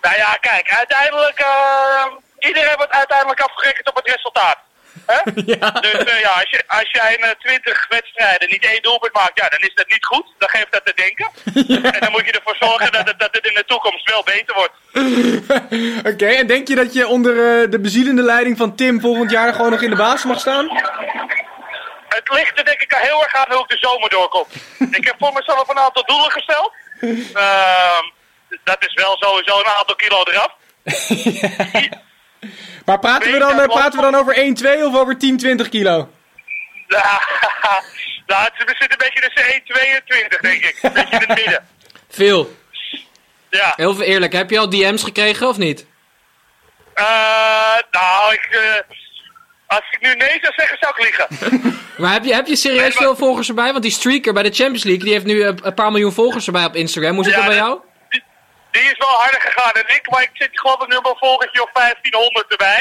Nou 0.00 0.16
ja, 0.16 0.38
kijk, 0.40 0.68
uiteindelijk, 0.76 1.38
eh, 1.38 2.04
iedereen 2.38 2.76
wordt 2.76 2.92
uiteindelijk 2.92 3.40
afgerekend 3.40 3.88
op 3.88 3.96
het 3.96 4.06
resultaat. 4.06 4.58
Hè? 5.06 5.18
Dus 5.86 6.04
eh, 6.04 6.20
ja, 6.20 6.30
als, 6.30 6.50
je, 6.50 6.62
als 6.66 6.90
jij 6.90 7.14
in 7.14 7.24
eh, 7.24 7.30
20 7.38 7.86
wedstrijden 7.88 8.48
niet 8.50 8.64
één 8.64 8.82
doelpunt 8.82 9.12
maakt, 9.14 9.40
ja, 9.40 9.48
dan 9.48 9.60
is 9.60 9.74
dat 9.74 9.88
niet 9.88 10.06
goed. 10.06 10.26
Dan 10.38 10.48
geeft 10.48 10.72
dat 10.72 10.84
te 10.84 10.92
denken. 10.94 11.28
En 11.94 12.00
dan 12.00 12.10
moet 12.10 12.26
je 12.26 12.32
ervoor 12.32 12.56
zorgen 12.58 12.92
dat 12.92 13.06
het, 13.06 13.18
dat 13.18 13.28
het 13.32 13.46
in 13.46 13.54
de 13.54 13.64
toekomst 13.66 14.10
wel 14.10 14.22
beter 14.22 14.54
wordt. 14.54 14.74
Oké, 16.12 16.26
en 16.26 16.46
denk 16.46 16.68
je 16.68 16.74
dat 16.74 16.92
je 16.92 17.06
onder 17.06 17.32
eh, 17.32 17.70
de 17.70 17.80
bezielende 17.80 18.22
leiding 18.22 18.56
van 18.56 18.76
Tim 18.76 19.00
volgend 19.00 19.30
jaar 19.30 19.54
gewoon 19.54 19.70
nog 19.70 19.82
in 19.82 19.90
de 19.90 19.96
basis 19.96 20.24
mag 20.24 20.40
staan? 20.40 20.68
Het 22.08 22.28
ligt 22.32 22.58
er 22.58 22.64
denk 22.64 22.80
ik 22.80 22.92
al 22.94 23.00
heel 23.00 23.22
erg 23.22 23.34
aan 23.34 23.52
hoe 23.52 23.62
ik 23.62 23.68
de 23.68 23.86
zomer 23.86 24.10
doorkom. 24.10 24.46
ik 24.90 25.04
heb 25.04 25.14
voor 25.18 25.32
mezelf 25.32 25.68
een 25.68 25.78
aantal 25.78 26.04
doelen 26.04 26.30
gesteld. 26.30 26.72
Ehm, 27.00 28.04
dat 28.64 28.86
is 28.86 28.94
wel 28.94 29.16
sowieso 29.16 29.58
een 29.58 29.74
aantal 29.78 29.96
kilo 29.96 30.22
eraf. 30.22 30.52
Maar 32.84 32.98
praten 32.98 33.32
we 33.32 33.38
dan, 33.38 33.66
praten 33.66 33.98
we 33.98 34.10
dan 34.10 34.14
over 34.14 34.34
1-2 34.36 34.84
of 34.84 34.94
over 34.96 35.16
10-20 35.64 35.68
kilo? 35.68 36.08
nou, 38.26 38.44
het- 38.44 38.52
we 38.66 38.74
zitten 38.78 38.90
een 38.90 39.10
beetje 39.14 39.30
tussen 39.30 39.62
1,22 40.32 40.40
denk 40.40 40.64
ik. 40.64 40.78
Een 40.82 40.92
beetje 40.92 41.10
in 41.16 41.18
het 41.28 41.34
midden. 41.44 41.66
Phil, 42.08 42.56
Ja. 43.50 43.72
heel 43.76 43.94
veel 43.94 44.04
eerlijk, 44.04 44.32
heb 44.32 44.50
je 44.50 44.58
al 44.58 44.70
DM's 44.70 45.02
gekregen 45.02 45.48
of 45.48 45.58
niet? 45.58 45.86
Eh, 46.94 47.04
nou, 47.90 48.32
ik, 48.32 48.48
eh, 48.50 48.96
als 49.66 49.82
ik 49.90 49.98
nu 50.00 50.14
nee 50.14 50.38
zou 50.40 50.52
zeggen, 50.56 50.76
zou 50.80 50.94
ik 50.96 51.02
liegen. 51.04 51.76
Maar 51.98 52.12
heb 52.12 52.24
je, 52.24 52.34
heb 52.34 52.46
je 52.46 52.56
serieus 52.56 52.80
Nee, 52.80 52.88
maar- 52.88 53.02
veel 53.02 53.16
volgers 53.16 53.48
erbij? 53.48 53.70
Want 53.70 53.82
die 53.82 53.92
streaker 53.92 54.32
bij 54.32 54.42
de 54.42 54.50
Champions 54.54 54.84
League, 54.84 55.04
die 55.04 55.12
heeft 55.12 55.24
nu 55.24 55.44
een, 55.44 55.74
paar 55.74 55.90
miljoen 55.90 56.12
volgers 56.12 56.46
erbij 56.46 56.64
op 56.64 56.74
Instagram. 56.76 57.14
Hoe 57.14 57.24
zit 57.24 57.32
Ja, 57.32 57.38
dat 57.38 57.48
bij 57.48 57.58
dat- 57.58 57.66
jou? 57.66 57.80
Die, 58.78 58.90
is 58.90 58.98
wel 58.98 59.20
harder 59.22 59.40
gegaan 59.40 59.72
dan 59.74 59.96
ik, 59.96 60.10
maar 60.10 60.22
ik 60.22 60.30
zit 60.32 60.60
geloof 60.60 60.82
ik 60.82 60.88
nu 60.88 60.96
op 60.96 61.06
een 61.06 61.24
volgertje 61.26 61.62
of 61.62 61.70
1500 61.72 62.50
erbij. 62.54 62.80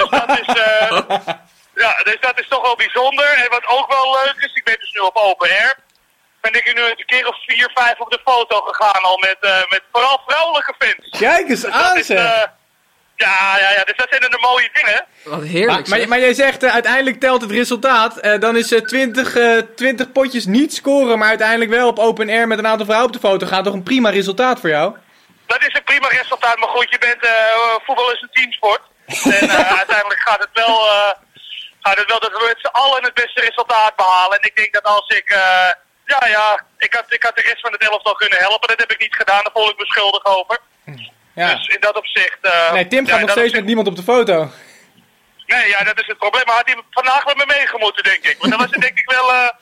dus 0.00 0.10
dat 0.18 0.30
is... 0.40 0.48
eh, 0.64 0.90
ja, 1.84 1.92
dus 2.08 2.20
dat 2.20 2.40
is 2.40 2.48
toch 2.48 2.62
wel 2.62 2.76
bijzonder. 2.76 3.28
En 3.42 3.50
wat 3.50 3.66
ook 3.66 3.88
wel 3.92 4.06
leuk 4.18 4.38
is, 4.38 4.54
ik 4.54 4.64
ben 4.64 4.76
dus 4.80 4.92
nu 4.92 5.00
op 5.00 5.16
open 5.16 5.48
air. 5.50 5.74
Ben 6.40 6.54
ik 6.54 6.68
er 6.68 6.74
nu 6.74 6.82
een 6.82 7.06
keer 7.06 7.26
of 7.28 7.36
vier, 7.46 7.70
vijf 7.74 7.98
op 7.98 8.10
de 8.10 8.20
foto 8.24 8.60
gegaan 8.60 9.02
al 9.02 9.18
met, 9.18 9.36
eh, 9.40 9.62
met 9.68 9.82
vooral 9.92 10.22
vrouwelijke 10.26 10.74
fans. 10.78 11.18
Kijk 11.18 11.48
eens 11.48 11.60
Dus 11.60 11.72
aan, 11.72 11.98
is, 11.98 12.08
eh, 12.08 12.42
ja, 13.20 13.58
ja, 13.58 13.70
ja, 13.76 13.84
dus 13.84 13.96
dat 13.96 14.06
zijn 14.10 14.20
de 14.20 14.38
mooie 14.40 14.70
dingen. 14.72 15.04
Wat 15.24 15.42
heerlijk. 15.48 15.68
Maar, 15.70 15.88
maar, 15.88 15.98
zeg. 15.98 16.08
maar 16.08 16.20
jij 16.20 16.34
zegt 16.34 16.64
uiteindelijk 16.64 17.20
telt 17.20 17.40
het 17.40 17.50
resultaat. 17.50 18.16
Eh, 18.16 18.40
dan 18.40 18.56
is 18.56 18.72
eh 18.72 18.80
20, 18.80 19.36
eh 19.36 19.58
20 19.76 20.12
potjes 20.12 20.46
niet 20.46 20.74
scoren, 20.74 21.18
maar 21.18 21.28
uiteindelijk 21.28 21.70
wel 21.70 21.88
op 21.88 21.98
open 21.98 22.28
air 22.28 22.46
met 22.46 22.58
een 22.58 22.66
aantal 22.66 22.86
vrouwen 22.86 23.08
op 23.08 23.20
de 23.20 23.28
foto 23.28 23.46
gaan. 23.46 23.64
Toch 23.64 23.74
een 23.74 23.82
prima 23.82 24.10
resultaat 24.10 24.60
voor 24.60 24.68
jou? 24.68 24.96
Dat 25.52 25.68
is 25.68 25.74
een 25.74 25.90
prima 25.90 26.08
resultaat, 26.08 26.58
maar 26.58 26.68
goed, 26.68 26.90
je 26.90 26.98
bent, 26.98 27.22
eh, 27.24 27.74
voetbal 27.86 28.12
is 28.12 28.22
een 28.22 28.34
teamsport. 28.36 28.82
En 29.06 29.48
eh, 29.48 29.76
uiteindelijk 29.82 30.20
gaat 30.20 30.42
het 30.46 30.54
wel, 30.62 30.74
eh, 30.88 31.12
gaat 31.80 31.98
het 31.98 32.10
wel 32.10 32.20
dat 32.20 32.32
we 32.32 32.44
met 32.52 32.60
z'n 32.64 32.76
allen 32.82 33.04
het 33.04 33.14
beste 33.14 33.40
resultaat 33.40 33.96
behalen. 33.96 34.38
En 34.38 34.48
ik 34.48 34.56
denk 34.56 34.72
dat 34.72 34.84
als 34.84 35.08
ik, 35.08 35.28
ja 36.04 36.22
ja, 36.36 36.64
ik 36.78 36.92
had, 36.94 37.04
ik 37.08 37.22
had 37.22 37.36
de 37.36 37.42
rest 37.42 37.60
van 37.60 37.72
het 37.72 37.82
elftal 37.82 38.14
kunnen 38.14 38.38
helpen. 38.38 38.68
Dat 38.68 38.80
heb 38.80 38.92
ik 38.92 39.00
niet 39.00 39.16
gedaan, 39.16 39.42
daar 39.42 39.52
voel 39.52 39.70
ik 39.70 39.78
me 39.78 39.86
schuldig 39.86 40.24
over. 40.24 40.58
Ja. 41.34 41.54
Dus 41.54 41.66
in 41.66 41.80
dat 41.80 41.96
opzicht... 41.96 42.38
Nee, 42.72 42.86
Tim 42.86 43.06
gaat 43.06 43.20
nog 43.20 43.30
steeds 43.30 43.52
met 43.52 43.64
niemand 43.64 43.86
op 43.86 43.96
de 43.96 44.02
foto. 44.02 44.50
Nee, 45.46 45.68
ja, 45.68 45.84
dat 45.84 46.00
is 46.00 46.06
het 46.06 46.18
probleem. 46.18 46.42
Maar 46.46 46.56
had 46.56 46.66
hij 46.66 46.82
vandaag 46.90 47.24
met 47.24 47.36
me 47.36 47.44
meegemoeten, 47.46 48.04
denk 48.04 48.24
ik. 48.24 48.36
Want 48.38 48.50
dan 48.50 48.60
was 48.60 48.70
het 48.70 48.80
denk 48.80 48.98
ik 48.98 49.10
wel... 49.10 49.52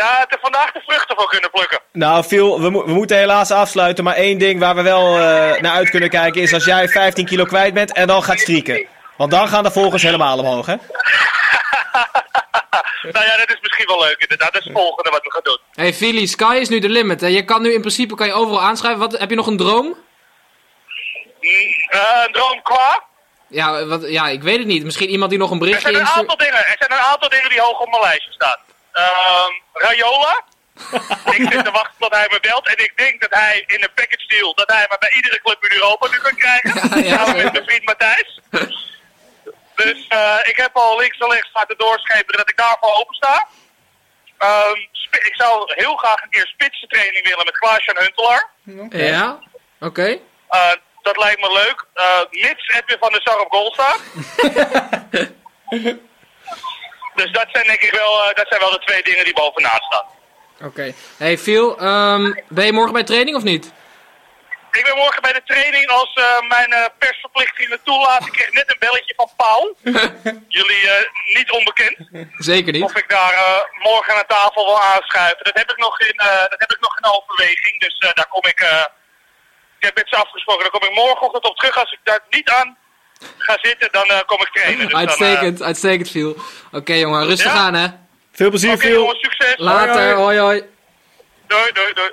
ja, 0.00 0.24
er 0.28 0.38
vandaag 0.40 0.72
de 0.72 0.80
vruchten 0.86 1.16
van 1.16 1.26
kunnen 1.26 1.50
plukken. 1.50 1.80
Nou, 1.92 2.24
Phil, 2.24 2.60
we, 2.60 2.70
mo- 2.70 2.84
we 2.84 2.92
moeten 2.92 3.16
helaas 3.16 3.50
afsluiten. 3.50 4.04
Maar 4.04 4.14
één 4.14 4.38
ding 4.38 4.60
waar 4.60 4.74
we 4.74 4.82
wel 4.82 5.06
eh, 5.18 5.60
naar 5.60 5.72
uit 5.72 5.90
kunnen 5.90 6.10
kijken 6.10 6.42
is 6.42 6.52
als 6.54 6.64
jij 6.64 6.88
15 6.88 7.26
kilo 7.26 7.44
kwijt 7.44 7.74
bent 7.74 7.92
en 7.92 8.06
dan 8.06 8.22
gaat 8.22 8.38
strieken. 8.40 8.86
Want 9.16 9.30
dan 9.30 9.48
gaan 9.48 9.62
de 9.62 9.70
volgers 9.70 10.02
helemaal 10.02 10.38
omhoog, 10.38 10.66
hè? 10.66 10.74
nou 13.12 13.24
ja, 13.26 13.36
dat 13.36 13.48
is 13.50 13.60
misschien 13.60 13.86
wel 13.86 14.00
leuk 14.00 14.16
inderdaad. 14.18 14.52
Dat 14.52 14.60
is 14.60 14.66
het 14.68 14.76
volgende 14.76 15.10
wat 15.10 15.22
we 15.22 15.30
gaan 15.32 15.42
doen. 15.42 15.58
Hey 15.72 15.94
Philly, 15.94 16.26
sky 16.26 16.56
is 16.60 16.68
nu 16.68 16.78
de 16.78 16.88
limit. 16.88 17.20
Hè? 17.20 17.26
Je 17.26 17.44
kan 17.44 17.62
nu 17.62 17.72
in 17.72 17.80
principe 17.80 18.14
kan 18.14 18.26
je 18.26 18.32
overal 18.32 18.62
aanschrijven. 18.62 19.00
Wat, 19.00 19.18
heb 19.18 19.30
je 19.30 19.36
nog 19.36 19.46
een 19.46 19.56
droom? 19.56 19.84
Mm, 19.86 19.96
eh, 21.88 22.22
een 22.26 22.32
droom 22.32 22.62
qua? 22.62 23.02
Ja, 23.48 23.84
wat, 23.86 24.08
ja, 24.08 24.28
ik 24.28 24.42
weet 24.42 24.58
het 24.58 24.66
niet. 24.66 24.84
Misschien 24.84 25.08
iemand 25.08 25.30
die 25.30 25.38
nog 25.38 25.50
een 25.50 25.60
Er 25.60 25.64
berichtje 25.64 25.90
zijn 25.90 26.00
een 26.02 26.08
aantal 26.08 26.36
dingen, 26.36 26.54
er 26.56 26.76
zijn 26.78 27.00
een 27.00 27.06
aantal 27.06 27.28
dingen 27.28 27.48
die 27.50 27.60
hoog 27.60 27.80
op 27.80 27.90
mijn 27.90 28.02
lijstje 28.02 28.32
staan. 28.32 28.56
Ehm 28.92 29.52
Rayola. 29.72 30.42
ik 31.36 31.52
zit 31.52 31.64
te 31.64 31.70
wachten 31.70 31.94
tot 31.98 32.14
hij 32.14 32.26
me 32.30 32.40
belt. 32.40 32.68
En 32.68 32.84
ik 32.84 32.92
denk 32.96 33.20
dat 33.20 33.34
hij 33.34 33.64
in 33.66 33.82
een 33.82 33.92
package 33.94 34.26
deal, 34.26 34.54
dat 34.54 34.70
hij 34.70 34.86
me 34.90 34.96
bij 34.98 35.12
iedere 35.14 35.40
club 35.42 35.64
in 35.64 35.76
Europa 35.76 36.08
nu 36.08 36.18
kan 36.18 36.34
krijgen. 36.36 36.74
Ja, 36.74 36.96
ja, 37.08 37.16
Samen 37.16 37.26
zeker. 37.26 37.42
met 37.44 37.52
mijn 37.52 37.64
vriend 37.64 37.84
Matthijs. 37.84 38.40
dus 39.74 40.06
eh, 40.08 40.38
ik 40.42 40.56
heb 40.56 40.76
al 40.76 40.98
links 40.98 41.18
en 41.18 41.30
rechts 41.30 41.50
laten 41.52 41.78
doorschepen 41.78 42.36
dat 42.36 42.48
ik 42.50 42.56
daarvoor 42.56 42.94
open 42.94 43.14
sta. 43.14 43.46
Ehm, 44.38 44.76
ik 45.10 45.32
zou 45.36 45.72
heel 45.74 45.96
graag 45.96 46.22
een 46.22 46.30
keer 46.30 46.46
spitsentraining 46.46 47.24
willen 47.28 47.44
met 47.44 47.58
Klaas-Jan 47.58 47.96
Huntelaar. 47.98 48.50
Ja, 48.90 49.38
oké. 49.80 50.18
Eh, 50.48 50.72
dat 51.02 51.16
lijkt 51.16 51.40
me 51.40 51.52
leuk. 51.52 51.84
Eh 51.94 52.20
mits 52.30 52.68
Edwin 52.68 52.96
van 53.00 53.12
der 53.12 53.20
Sar 53.22 53.40
op 53.40 53.50
goal 53.52 53.72
staat. 53.72 54.00
dus 57.14 57.32
dat 57.32 57.46
zijn 57.52 57.66
denk 57.66 57.80
ik 57.80 57.90
wel, 57.90 58.22
eh, 58.22 58.34
dat 58.34 58.46
zijn 58.48 58.60
wel 58.60 58.70
de 58.70 58.78
twee 58.78 59.02
dingen 59.02 59.24
die 59.24 59.34
bovenaan 59.34 59.80
staan. 59.80 60.06
Oké. 60.68 60.92
Hey 61.16 61.38
Phil, 61.38 61.78
ehm, 61.78 62.32
ben 62.48 62.64
je 62.64 62.72
morgen 62.72 62.92
bij 62.92 63.04
training 63.04 63.36
of 63.36 63.42
niet? 63.42 63.72
Ik 64.70 64.84
ben 64.84 64.96
morgen 64.96 65.22
bij 65.22 65.32
de 65.32 65.42
training 65.44 65.86
als 65.86 66.14
eh, 66.14 66.40
mijn 66.48 66.72
eh, 66.72 66.84
persverplichtingen 66.98 67.82
toelaat. 67.82 68.26
Ik 68.26 68.32
kreeg 68.32 68.52
net 68.52 68.70
een 68.70 68.78
belletje 68.78 69.14
van 69.16 69.30
Paul. 69.36 69.76
Jullie 70.58 70.88
niet 71.34 71.50
onbekend. 71.50 71.96
Zeker 72.38 72.72
niet. 72.72 72.82
Of 72.82 72.96
ik 72.96 73.08
daar 73.08 73.66
morgen 73.82 74.14
aan 74.14 74.26
tafel 74.26 74.64
wil 74.64 74.80
aanschuiven. 74.80 75.44
Dat 75.44 75.58
heb 75.58 75.70
ik 75.70 75.76
nog 75.78 76.00
in, 76.00 76.16
dat 76.16 76.60
heb 76.64 76.72
ik 76.72 76.80
nog 76.80 76.98
in 76.98 77.12
overweging. 77.12 77.80
Dus 77.80 77.98
daar 77.98 78.28
kom 78.28 78.44
ik... 78.44 78.60
ik 79.78 79.84
heb 79.86 79.94
met 79.94 80.08
ze 80.08 80.16
afgesproken. 80.16 80.62
Daar 80.62 80.80
kom 80.80 80.88
ik 80.88 80.94
morgenochtend 80.94 81.44
op 81.44 81.56
terug. 81.56 81.76
Als 81.78 81.92
ik 81.92 82.00
daar 82.02 82.20
niet 82.30 82.50
aan 82.50 82.78
ga 83.38 83.58
zitten, 83.62 83.88
dan 83.92 84.04
eh, 84.04 84.20
kom 84.26 84.38
ik 84.40 84.50
trainen. 84.52 84.78
Dus 84.80 84.90
dan, 84.92 85.00
eh, 85.02 85.08
Uitstekend, 85.08 85.62
uitstekend 85.62 86.10
Phil. 86.10 86.36
Oké 86.72 86.92
jongen, 86.94 87.24
rustig 87.26 87.52
Ja? 87.52 87.58
aan 87.58 87.74
hè. 87.74 87.86
Veel 88.32 88.48
plezier, 88.50 88.88
jongens, 88.92 89.20
succes. 89.20 89.54
Later, 89.56 90.14
hoi 90.16 90.38
hoi. 90.38 90.62
Doei, 91.46 91.72
doei, 91.72 91.92
doei. 91.94 92.10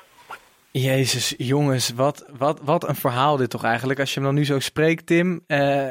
Jezus, 0.72 1.34
jongens, 1.38 1.90
wat, 1.96 2.26
wat, 2.38 2.60
wat 2.62 2.88
een 2.88 2.96
verhaal 2.96 3.38
dit 3.38 3.50
toch 3.50 3.64
eigenlijk. 3.64 4.00
Als 4.00 4.10
je 4.10 4.16
hem 4.16 4.24
dan 4.24 4.36
nu 4.36 4.46
zo 4.46 4.60
spreekt, 4.60 5.06
Tim. 5.06 5.44
eh, 5.48 5.88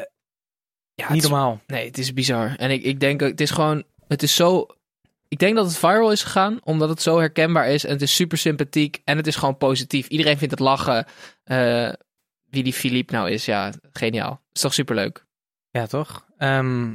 Ja, 0.94 1.12
niet 1.12 1.22
normaal. 1.22 1.60
Nee, 1.66 1.86
het 1.86 1.98
is 1.98 2.12
bizar. 2.12 2.54
En 2.56 2.70
ik, 2.70 2.82
ik 2.82 3.00
denk, 3.00 3.22
ook- 3.22 3.28
het 3.28 3.40
is 3.40 3.50
gewoon, 3.50 3.84
het 4.08 4.22
is 4.22 4.34
zo... 4.34 4.66
Ik 5.28 5.38
denk 5.38 5.56
dat 5.56 5.64
het 5.66 5.78
viral 5.78 6.12
is 6.12 6.22
gegaan, 6.22 6.58
omdat 6.64 6.88
het 6.88 7.02
zo 7.02 7.18
herkenbaar 7.18 7.68
is. 7.68 7.84
En 7.84 7.90
het 7.92 8.02
is 8.02 8.14
super 8.14 8.38
sympathiek 8.38 9.00
en 9.04 9.16
het 9.16 9.26
is 9.26 9.36
gewoon 9.36 9.56
positief. 9.58 10.06
Iedereen 10.06 10.38
vindt 10.38 10.50
het 10.52 10.60
lachen. 10.62 11.06
Eh, 11.44 11.88
wie 12.50 12.62
die 12.62 12.72
Philippe 12.72 13.12
nou 13.12 13.30
is, 13.30 13.44
ja, 13.44 13.72
geniaal. 13.92 14.40
Is 14.52 14.60
toch 14.60 14.74
superleuk. 14.74 15.24
Ja, 15.70 15.86
toch? 15.86 16.26
Ehm, 16.38 16.92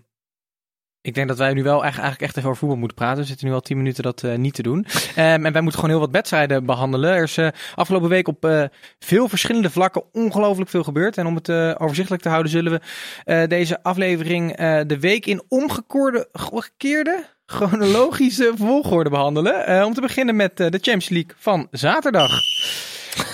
ik 1.02 1.14
denk 1.14 1.28
dat 1.28 1.38
wij 1.38 1.54
nu 1.54 1.64
wel 1.64 1.84
eigenlijk 1.84 2.22
echt 2.22 2.38
even 2.38 2.50
over 2.50 2.60
voetbal 2.60 2.78
moeten 2.78 2.98
praten. 2.98 3.22
We 3.22 3.28
zitten 3.28 3.48
nu 3.48 3.54
al 3.54 3.62
tien 3.62 3.78
minuten 3.78 4.04
dat 4.04 4.24
eh, 4.24 4.36
niet 4.36 4.54
te 4.54 4.62
doen. 4.62 4.86
Ehm, 5.16 5.46
en 5.46 5.54
wij 5.54 5.62
moeten 5.62 5.80
gewoon 5.80 5.90
heel 5.90 6.06
wat 6.06 6.12
wedstrijden 6.12 6.66
behandelen. 6.66 7.14
Er 7.14 7.24
is 7.24 7.38
eh, 7.38 7.48
afgelopen 7.76 8.10
week 8.10 8.28
op 8.28 8.46
eh, 8.46 8.64
veel 9.00 9.30
verschillende 9.30 9.70
vlakken 9.70 10.04
ongelooflijk 10.14 10.70
veel 10.70 10.84
gebeurd. 10.84 11.18
En 11.18 11.26
om 11.26 11.36
het 11.36 11.50
overzichtelijk 11.80 12.24
te 12.24 12.30
houden 12.30 12.52
zullen 12.52 12.82
we 13.26 13.48
deze 13.48 13.84
aflevering 13.84 14.56
de 14.88 15.00
week 15.00 15.26
in 15.26 15.44
omgekeerde, 15.48 16.28
gekeerde, 16.32 17.26
chronologische 17.46 18.52
volgorde 18.66 19.10
behandelen. 19.10 19.66
Eh, 19.66 19.86
om 19.86 19.94
te 19.94 20.02
beginnen 20.02 20.36
met 20.36 20.58
de 20.58 20.70
Champions 20.70 21.10
League 21.10 21.36
van 21.38 21.68
zaterdag. 21.72 22.32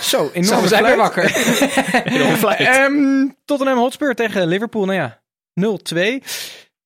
Zo, 0.01 0.29
enorm 0.33 0.61
we 0.61 0.67
zijn 0.67 0.83
weer 0.83 0.97
wakker. 0.97 1.23
Ehm 2.57 3.27
Tottenham 3.45 3.77
Hotspur 3.77 4.15
tegen 4.15 4.47
Liverpool, 4.47 4.85
nou 4.85 4.97
ja, 4.97 5.21
0-2. 6.19 6.23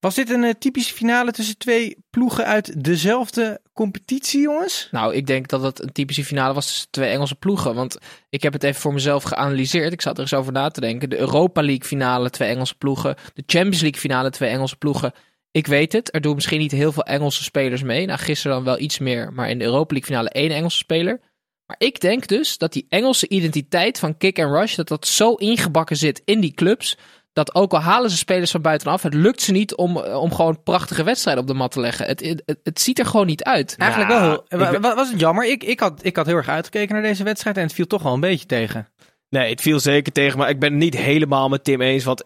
Was 0.04 0.16
dit 0.16 0.30
een 0.30 0.44
eh, 0.44 0.54
typische 0.60 0.94
finale 0.94 1.32
tussen 1.32 1.58
twee 1.58 1.98
ploegen 2.10 2.46
uit 2.46 2.84
dezelfde 2.84 3.62
competitie, 3.74 4.42
jongens? 4.42 4.88
Nou, 4.92 5.14
ik 5.14 5.28
denk 5.28 5.48
dat 5.48 5.62
het 5.62 5.84
een 5.84 5.92
typische 5.92 6.26
finale 6.26 6.54
was 6.54 6.66
tussen 6.68 6.88
twee 6.92 7.10
Engelse 7.10 7.36
ploegen. 7.36 7.76
Want 7.76 7.98
ik 8.30 8.44
heb 8.44 8.54
het 8.54 8.64
even 8.64 8.82
voor 8.82 8.94
mezelf 8.94 9.24
geanalyseerd. 9.24 9.94
Ik 9.94 10.02
zat 10.02 10.16
er 10.16 10.22
eens 10.22 10.34
over 10.34 10.52
na 10.52 10.70
te 10.70 10.82
denken. 10.82 11.10
De 11.10 11.18
Europa 11.18 11.62
League 11.62 11.86
finale, 11.86 12.30
twee 12.30 12.50
Engelse 12.50 12.76
ploegen. 12.76 13.16
De 13.34 13.44
Champions 13.46 13.82
League 13.82 14.00
finale, 14.00 14.30
twee 14.30 14.50
Engelse 14.50 14.76
ploegen. 14.76 15.14
Ik 15.52 15.68
weet 15.68 15.94
het, 15.94 16.14
er 16.14 16.22
doen 16.22 16.36
misschien 16.36 16.60
niet 16.60 16.72
heel 16.72 16.92
veel 16.92 17.04
Engelse 17.04 17.44
spelers 17.44 17.84
mee. 17.84 18.06
Nou, 18.06 18.20
gisteren 18.20 18.56
dan 18.56 18.66
wel 18.66 18.80
iets 18.80 19.00
meer, 19.00 19.34
maar 19.34 19.50
in 19.50 19.60
de 19.60 19.66
Europa 19.66 19.94
League 19.94 20.10
finale 20.10 20.30
één 20.30 20.52
Engelse 20.52 20.78
speler. 20.78 21.20
Maar 21.65 21.75
ik 21.79 22.00
denk 22.00 22.27
dus 22.27 22.58
dat 22.58 22.74
die 22.74 22.86
Engelse 22.89 23.27
identiteit 23.27 24.00
van 24.00 24.17
kick 24.17 24.39
and 24.39 24.51
rush, 24.51 24.75
dat 24.75 24.88
dat 24.88 25.08
zo 25.08 25.34
ingebakken 25.34 25.98
zit 25.98 26.22
in 26.25 26.39
die 26.39 26.53
clubs, 26.53 26.98
dat 27.34 27.55
ook 27.55 27.74
al 27.74 27.79
halen 27.79 28.10
ze 28.10 28.17
spelers 28.17 28.51
van 28.51 28.62
buitenaf, 28.62 29.01
het 29.01 29.13
lukt 29.13 29.41
ze 29.41 29.51
niet 29.51 29.75
om, 29.75 29.98
eh, 29.98 30.22
om 30.22 30.34
gewoon 30.34 30.63
prachtige 30.63 31.03
wedstrijden 31.03 31.43
op 31.43 31.50
de 31.50 31.55
mat 31.55 31.72
te 31.72 31.79
leggen. 31.79 32.05
Het, 32.05 32.20
het, 32.46 32.60
het 32.63 32.82
ziet 32.82 33.00
er 33.00 33.05
gewoon 33.05 33.25
niet 33.25 33.43
uit. 33.43 33.75
Eigenlijk 33.77 34.12
Nou, 34.12 34.41
wel. 34.48 34.72
ben- 34.72 34.82
was 34.96 35.12
het 35.12 35.20
jammer? 35.20 35.46
Ik, 35.46 35.63
ik, 35.63 35.79
had, 35.79 36.00
ik 36.05 36.15
had 36.15 36.25
heel 36.25 36.36
erg 36.36 36.48
uitgekeken 36.48 36.93
naar 36.93 37.03
deze 37.03 37.24
wedstrijd 37.24 37.58
en 37.58 37.63
het 37.63 37.74
viel 37.74 37.88
toch 37.88 38.03
wel 38.03 38.13
een 38.13 38.20
beetje 38.20 38.46
tegen. 38.46 38.88
Nee, 39.29 39.50
het 39.50 39.62
viel 39.62 39.79
zeker 39.79 40.12
tegen, 40.13 40.38
maar 40.38 40.50
ik 40.50 40.60
ben 40.60 40.70
het 40.70 40.79
niet 40.79 40.98
helemaal 40.98 41.50
met 41.50 41.63
Tim 41.63 41.82
eens. 41.82 42.03
Want 42.03 42.24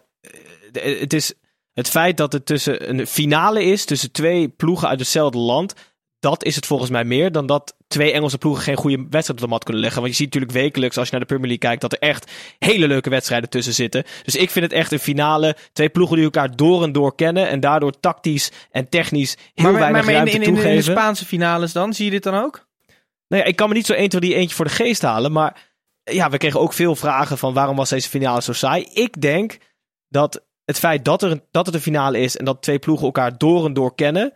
eh, 0.72 1.00
het 1.00 1.12
is 1.12 1.34
het 1.74 1.88
feit 1.88 2.16
dat 2.16 2.32
het 2.32 2.46
tussen 2.46 2.88
een 2.88 3.06
finale 3.06 3.64
is 3.64 3.84
tussen 3.84 4.12
twee 4.12 4.48
ploegen 4.48 4.88
uit 4.88 4.98
hetzelfde 4.98 5.38
land. 5.38 5.74
Dat 6.20 6.44
is 6.44 6.56
het 6.56 6.66
volgens 6.66 6.90
mij 6.90 7.04
meer 7.04 7.32
dan 7.32 7.46
dat 7.46 7.76
twee 7.88 8.12
Engelse 8.12 8.38
ploegen 8.38 8.62
geen 8.62 8.76
goede 8.76 8.96
wedstrijd 8.96 9.30
op 9.30 9.38
de 9.38 9.46
mat 9.46 9.64
kunnen 9.64 9.82
leggen. 9.82 10.00
Want 10.00 10.12
je 10.12 10.18
ziet 10.22 10.34
natuurlijk 10.34 10.60
wekelijks, 10.60 10.98
als 10.98 11.06
je 11.06 11.12
naar 11.12 11.20
de 11.20 11.26
Premier 11.26 11.48
League 11.48 11.68
kijkt, 11.68 11.80
dat 11.80 11.92
er 11.92 12.08
echt 12.08 12.30
hele 12.58 12.86
leuke 12.86 13.10
wedstrijden 13.10 13.48
tussen 13.48 13.74
zitten. 13.74 14.04
Dus 14.24 14.36
ik 14.36 14.50
vind 14.50 14.64
het 14.64 14.74
echt 14.74 14.92
een 14.92 14.98
finale. 14.98 15.56
Twee 15.72 15.88
ploegen 15.88 16.16
die 16.16 16.24
elkaar 16.24 16.56
door 16.56 16.82
en 16.82 16.92
door 16.92 17.14
kennen. 17.14 17.48
En 17.48 17.60
daardoor 17.60 18.00
tactisch 18.00 18.50
en 18.70 18.88
technisch 18.88 19.36
heel 19.54 19.70
maar 19.70 19.80
weinig 19.80 20.04
maar 20.04 20.10
in, 20.10 20.16
ruimte 20.16 20.32
in, 20.32 20.42
in, 20.42 20.48
in 20.48 20.54
de 20.54 20.60
toegeven. 20.60 20.92
Spaanse 20.92 21.24
finales 21.24 21.72
dan, 21.72 21.94
zie 21.94 22.04
je 22.04 22.10
dit 22.10 22.22
dan 22.22 22.34
ook? 22.34 22.66
Nou 23.28 23.42
ja, 23.42 23.48
ik 23.48 23.56
kan 23.56 23.68
me 23.68 23.74
niet 23.74 23.86
zo 23.86 23.92
1, 23.92 24.08
2, 24.08 24.20
3 24.20 24.34
eentje 24.34 24.56
voor 24.56 24.64
de 24.64 24.70
geest 24.70 25.02
halen. 25.02 25.32
Maar 25.32 25.68
ja, 26.02 26.30
we 26.30 26.38
kregen 26.38 26.60
ook 26.60 26.72
veel 26.72 26.96
vragen 26.96 27.38
van 27.38 27.54
waarom 27.54 27.76
was 27.76 27.88
deze 27.88 28.08
finale 28.08 28.42
zo 28.42 28.52
saai. 28.52 28.88
Ik 28.92 29.20
denk 29.20 29.58
dat 30.08 30.44
het 30.64 30.78
feit 30.78 31.04
dat, 31.04 31.22
er 31.22 31.40
dat 31.50 31.66
het 31.66 31.74
een 31.74 31.80
finale 31.80 32.18
is 32.18 32.36
en 32.36 32.44
dat 32.44 32.62
twee 32.62 32.78
ploegen 32.78 33.06
elkaar 33.06 33.38
door 33.38 33.64
en 33.64 33.72
door 33.72 33.94
kennen. 33.94 34.32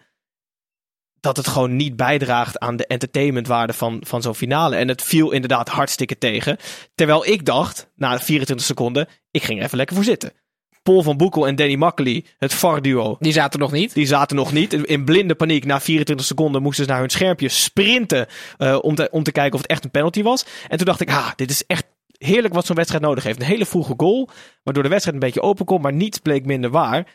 Dat 1.22 1.36
het 1.36 1.46
gewoon 1.46 1.76
niet 1.76 1.96
bijdraagt 1.96 2.58
aan 2.58 2.76
de 2.76 2.86
entertainmentwaarde 2.86 3.72
van, 3.72 4.02
van 4.06 4.22
zo'n 4.22 4.34
finale. 4.34 4.76
En 4.76 4.88
het 4.88 5.02
viel 5.02 5.30
inderdaad 5.30 5.68
hartstikke 5.68 6.18
tegen. 6.18 6.56
Terwijl 6.94 7.26
ik 7.26 7.44
dacht, 7.44 7.90
na 7.96 8.20
24 8.20 8.66
seconden, 8.66 9.08
ik 9.30 9.42
ging 9.42 9.58
er 9.58 9.64
even 9.64 9.76
lekker 9.76 9.96
voor 9.96 10.04
zitten. 10.04 10.32
Paul 10.82 11.02
van 11.02 11.16
Boekel 11.16 11.46
en 11.46 11.56
Danny 11.56 11.74
Makkely, 11.74 12.24
het 12.38 12.54
VAR-duo, 12.54 13.16
Die 13.20 13.32
zaten 13.32 13.60
nog 13.60 13.72
niet. 13.72 13.94
die 13.94 14.06
zaten 14.06 14.36
nog 14.36 14.52
niet. 14.52 14.72
In 14.72 15.04
blinde 15.04 15.34
paniek, 15.34 15.64
na 15.64 15.80
24 15.80 16.26
seconden, 16.26 16.62
moesten 16.62 16.84
ze 16.84 16.90
naar 16.90 17.00
hun 17.00 17.10
schermpje 17.10 17.48
sprinten 17.48 18.26
eh, 18.58 18.78
om, 18.80 18.94
te, 18.94 19.08
om 19.10 19.22
te 19.22 19.32
kijken 19.32 19.54
of 19.54 19.60
het 19.60 19.70
echt 19.70 19.84
een 19.84 19.90
penalty 19.90 20.22
was. 20.22 20.44
En 20.68 20.76
toen 20.76 20.86
dacht 20.86 21.00
ik, 21.00 21.10
ah, 21.10 21.30
dit 21.36 21.50
is 21.50 21.66
echt 21.66 21.84
heerlijk 22.18 22.54
wat 22.54 22.66
zo'n 22.66 22.76
wedstrijd 22.76 23.04
nodig 23.04 23.24
heeft. 23.24 23.40
Een 23.40 23.46
hele 23.46 23.66
vroege 23.66 23.94
goal, 23.96 24.28
waardoor 24.62 24.82
de 24.82 24.88
wedstrijd 24.88 25.16
een 25.16 25.28
beetje 25.28 25.42
open 25.42 25.64
komt, 25.64 25.82
maar 25.82 25.92
niets 25.92 26.18
bleek 26.18 26.46
minder 26.46 26.70
waar. 26.70 27.06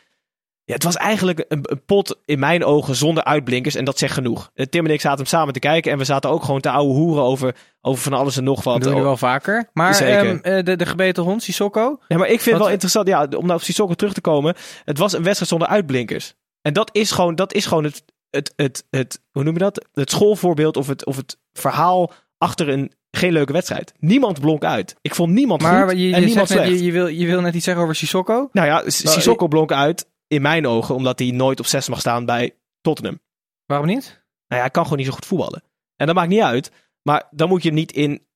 Ja, 0.68 0.74
het 0.74 0.82
was 0.82 0.96
eigenlijk 0.96 1.44
een, 1.48 1.58
een 1.62 1.84
pot 1.84 2.18
in 2.24 2.38
mijn 2.38 2.64
ogen 2.64 2.94
zonder 2.94 3.24
uitblinkers 3.24 3.74
en 3.74 3.84
dat 3.84 3.98
zegt 3.98 4.12
genoeg. 4.14 4.50
Eh, 4.54 4.66
Tim 4.66 4.84
en 4.86 4.92
ik 4.92 5.00
zaten 5.00 5.18
hem 5.18 5.26
samen 5.26 5.52
te 5.52 5.58
kijken 5.58 5.92
en 5.92 5.98
we 5.98 6.04
zaten 6.04 6.30
ook 6.30 6.44
gewoon 6.44 6.60
te 6.60 6.70
ouwe 6.70 6.92
hoeren 6.92 7.22
over, 7.22 7.54
over 7.80 8.02
van 8.02 8.12
alles 8.12 8.36
en 8.36 8.44
nog 8.44 8.64
wat. 8.64 8.74
Dat 8.74 8.82
doen 8.90 8.98
we 9.00 9.06
wel 9.06 9.16
vaker. 9.16 9.70
Maar 9.72 10.00
ehm, 10.00 10.38
eh, 10.42 10.64
de, 10.64 10.76
de 10.76 10.86
gebeten 10.86 11.22
hond, 11.22 11.42
Sissoko. 11.42 11.98
Ja, 12.08 12.16
maar 12.16 12.26
ik 12.28 12.40
vind 12.40 12.44
het 12.44 12.52
Wat- 12.54 12.62
wel 12.62 12.70
interessant, 12.70 13.08
ja, 13.08 13.22
om 13.22 13.46
nou 13.46 13.52
op 13.58 13.62
Sissoko 13.62 13.94
terug 13.94 14.12
te 14.12 14.20
komen. 14.20 14.54
Het 14.84 14.98
was 14.98 15.12
een 15.12 15.22
wedstrijd 15.22 15.50
zonder 15.50 15.68
uitblinkers. 15.68 16.34
En 16.62 16.72
dat 16.72 16.90
is 16.92 17.10
gewoon, 17.10 17.34
dat 17.34 17.52
is 17.52 17.66
gewoon 17.66 17.84
het, 17.84 18.04
het, 18.30 18.52
het, 18.56 18.84
het, 18.90 19.20
hoe 19.30 19.42
noem 19.44 19.52
je 19.52 19.58
dat? 19.58 19.86
Het 19.92 20.10
schoolvoorbeeld 20.10 20.76
of 20.76 20.86
het, 20.86 21.06
of 21.06 21.16
het 21.16 21.38
verhaal 21.52 22.12
achter 22.38 22.68
een 22.68 22.92
geen 23.10 23.32
leuke 23.32 23.52
wedstrijd. 23.52 23.92
Niemand 23.98 24.40
blonk 24.40 24.64
uit. 24.64 24.94
Ik 25.00 25.14
vond 25.14 25.32
niemand 25.32 25.62
Maar 25.62 25.88
goed 25.88 25.98
je, 25.98 26.08
je, 26.08 26.14
en 26.14 26.24
niemand 26.24 26.48
zegt 26.48 26.60
net, 26.60 26.68
slecht. 26.68 26.80
je, 26.80 26.86
je, 26.86 26.92
wil, 26.92 27.06
je 27.06 27.26
wil 27.26 27.40
net 27.40 27.54
iets 27.54 27.64
zeggen 27.64 27.82
over 27.82 27.94
Sissoko. 27.94 28.48
Nou 28.52 28.66
ja, 28.66 28.80
Wel, 28.80 28.90
Sissoko 28.90 29.48
blonk 29.48 29.72
uit 29.72 30.06
in 30.28 30.42
mijn 30.42 30.66
ogen, 30.66 30.94
omdat 30.94 31.18
hij 31.18 31.30
nooit 31.30 31.60
op 31.60 31.66
6 31.66 31.88
mag 31.88 32.00
staan 32.00 32.24
bij 32.24 32.54
Tottenham. 32.80 33.20
Waarom 33.66 33.86
niet? 33.86 34.04
Nou 34.04 34.60
ja, 34.60 34.60
hij 34.60 34.70
kan 34.70 34.82
gewoon 34.82 34.98
niet 34.98 35.06
zo 35.06 35.12
goed 35.12 35.26
voetballen. 35.26 35.62
En 35.96 36.06
dat 36.06 36.14
maakt 36.14 36.28
niet 36.28 36.40
uit. 36.40 36.70
Maar 37.02 37.26
dan 37.30 37.48
moet 37.48 37.62
je 37.62 37.68
hem 37.68 37.78
niet 37.78 37.92
in 37.92 38.26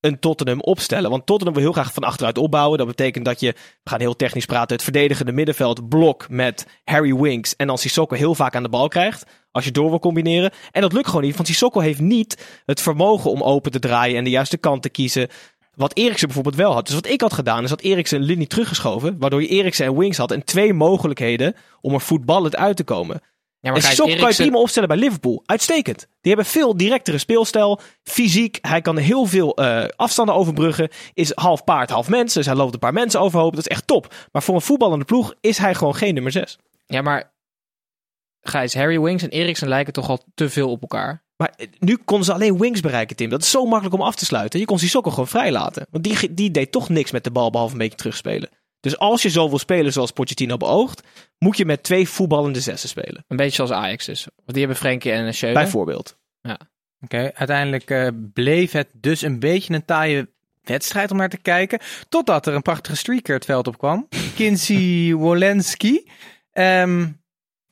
een 0.00 0.18
Tottenham 0.18 0.60
opstellen. 0.60 1.10
Want 1.10 1.26
Tottenham 1.26 1.54
wil 1.54 1.64
heel 1.64 1.72
graag 1.72 1.92
van 1.92 2.02
achteruit 2.02 2.38
opbouwen. 2.38 2.78
Dat 2.78 2.86
betekent 2.86 3.24
dat 3.24 3.40
je, 3.40 3.52
we 3.82 3.90
gaan 3.90 4.00
heel 4.00 4.16
technisch 4.16 4.46
praten, 4.46 4.74
het 4.74 4.84
verdedigende 4.84 5.32
middenveld 5.32 5.88
blok 5.88 6.28
met 6.28 6.66
Harry 6.84 7.14
Winks 7.14 7.56
en 7.56 7.66
dan 7.66 7.78
Sissoko 7.78 8.14
heel 8.14 8.34
vaak 8.34 8.54
aan 8.54 8.62
de 8.62 8.68
bal 8.68 8.88
krijgt. 8.88 9.26
Als 9.50 9.64
je 9.64 9.70
door 9.70 9.88
wil 9.88 9.98
combineren. 9.98 10.52
En 10.70 10.80
dat 10.80 10.92
lukt 10.92 11.06
gewoon 11.06 11.22
niet, 11.22 11.36
want 11.36 11.48
Sissoko 11.48 11.80
heeft 11.80 12.00
niet 12.00 12.62
het 12.64 12.80
vermogen 12.80 13.30
om 13.30 13.42
open 13.42 13.70
te 13.70 13.78
draaien 13.78 14.16
en 14.16 14.24
de 14.24 14.30
juiste 14.30 14.56
kant 14.56 14.82
te 14.82 14.88
kiezen. 14.88 15.28
Wat 15.78 15.96
Eriksen 15.96 16.26
bijvoorbeeld 16.26 16.56
wel 16.56 16.72
had. 16.72 16.86
Dus 16.86 16.94
wat 16.94 17.06
ik 17.06 17.20
had 17.20 17.32
gedaan, 17.32 17.62
is 17.64 17.70
dat 17.70 17.80
Eriksen 17.80 18.18
een 18.18 18.24
linie 18.26 18.46
teruggeschoven. 18.46 19.18
Waardoor 19.18 19.42
je 19.42 19.48
Eriksen 19.48 19.86
en 19.86 19.98
Winks 19.98 20.16
had 20.16 20.30
en 20.30 20.44
twee 20.44 20.72
mogelijkheden 20.74 21.54
om 21.80 21.94
er 21.94 22.00
voetballend 22.00 22.56
uit 22.56 22.76
te 22.76 22.84
komen. 22.84 23.20
Ja, 23.60 23.68
En 23.68 23.74
Gijs, 23.74 23.84
Sissoko 23.86 24.08
kan 24.08 24.16
je 24.18 24.22
Eriksen- 24.24 24.44
prima 24.44 24.60
opstellen 24.60 24.88
bij 24.88 24.96
Liverpool. 24.98 25.42
Uitstekend. 25.46 25.98
Die 26.20 26.32
hebben 26.34 26.46
veel 26.52 26.76
directere 26.76 27.18
speelstijl. 27.18 27.80
Fysiek. 28.02 28.58
Hij 28.60 28.80
kan 28.80 28.96
heel 28.96 29.26
veel 29.26 29.54
eh, 29.56 29.84
afstanden 29.96 30.34
overbruggen. 30.34 30.88
Is 31.14 31.32
half 31.34 31.64
paard, 31.64 31.90
half 31.90 32.08
mens. 32.08 32.34
Dus 32.34 32.46
hij 32.46 32.54
loopt 32.54 32.72
een 32.72 32.78
paar 32.78 32.92
mensen 32.92 33.20
overhoop. 33.20 33.50
Dat 33.50 33.60
is 33.60 33.76
echt 33.76 33.86
top. 33.86 34.14
Maar 34.32 34.42
voor 34.42 34.54
een 34.54 34.60
voetballende 34.60 35.04
ploeg 35.04 35.34
is 35.40 35.58
hij 35.58 35.74
gewoon 35.74 35.94
geen 35.94 36.14
nummer 36.14 36.32
6. 36.32 36.58
Ja, 36.86 37.02
maar 37.02 37.32
Gijs, 38.40 38.74
Harry 38.74 39.00
Winks 39.00 39.22
en 39.22 39.28
Eriksen 39.28 39.68
lijken 39.68 39.92
toch 39.92 40.08
al 40.08 40.24
te 40.34 40.48
veel 40.50 40.70
op 40.70 40.80
elkaar. 40.80 41.24
Maar 41.38 41.52
eh, 41.56 41.66
nu 41.78 41.96
konden 41.96 42.26
ze 42.26 42.32
alleen 42.32 42.58
Wings 42.58 42.80
bereiken, 42.80 43.16
Tim. 43.16 43.30
Dat 43.30 43.42
is 43.42 43.50
zo 43.50 43.64
makkelijk 43.64 43.94
om 43.94 44.02
af 44.02 44.14
te 44.14 44.24
sluiten. 44.24 44.60
Je 44.60 44.66
kon 44.66 44.78
Sissoko 44.78 45.10
gewoon 45.10 45.28
vrijlaten. 45.28 45.86
Want 45.90 46.04
die, 46.04 46.34
die 46.34 46.50
deed 46.50 46.72
toch 46.72 46.88
niks 46.88 47.10
met 47.10 47.24
de 47.24 47.30
bal, 47.30 47.50
behalve 47.50 47.72
een 47.72 47.78
beetje 47.78 47.96
terugspelen. 47.96 48.48
Dus 48.80 48.98
als 48.98 49.22
je 49.22 49.28
zo 49.28 49.48
wil 49.48 49.58
spelen 49.58 49.92
zoals 49.92 50.10
Pochettino 50.10 50.56
beoogt, 50.56 51.02
moet 51.38 51.56
je 51.56 51.64
met 51.64 51.82
twee 51.82 52.08
voetballende 52.08 52.60
zessen 52.60 52.88
spelen. 52.88 53.24
Een 53.28 53.36
beetje 53.36 53.54
zoals 53.54 53.70
Ajax 53.70 54.04
dus. 54.04 54.24
Want 54.24 54.46
die 54.46 54.58
hebben 54.58 54.76
Frenkie 54.76 55.12
en 55.12 55.34
Schöne. 55.34 55.52
Bijvoorbeeld. 55.52 56.16
Oké, 57.00 57.30
uiteindelijk 57.34 57.90
eh, 57.90 58.08
bleef 58.32 58.72
het 58.72 58.88
dus 58.92 59.22
een 59.22 59.38
beetje 59.38 59.74
een 59.74 59.84
taaie 59.84 60.28
wedstrijd 60.62 61.10
om 61.10 61.16
naar 61.16 61.28
te 61.28 61.36
kijken. 61.36 61.80
Totdat 62.08 62.46
er 62.46 62.54
een 62.54 62.62
prachtige 62.62 62.96
streaker 62.96 63.34
het 63.34 63.44
veld 63.44 63.66
op 63.66 63.78
kwam. 63.78 64.08
Kinsey 64.36 65.14
Wolenski. 65.14 66.10
Ehm, 66.52 67.06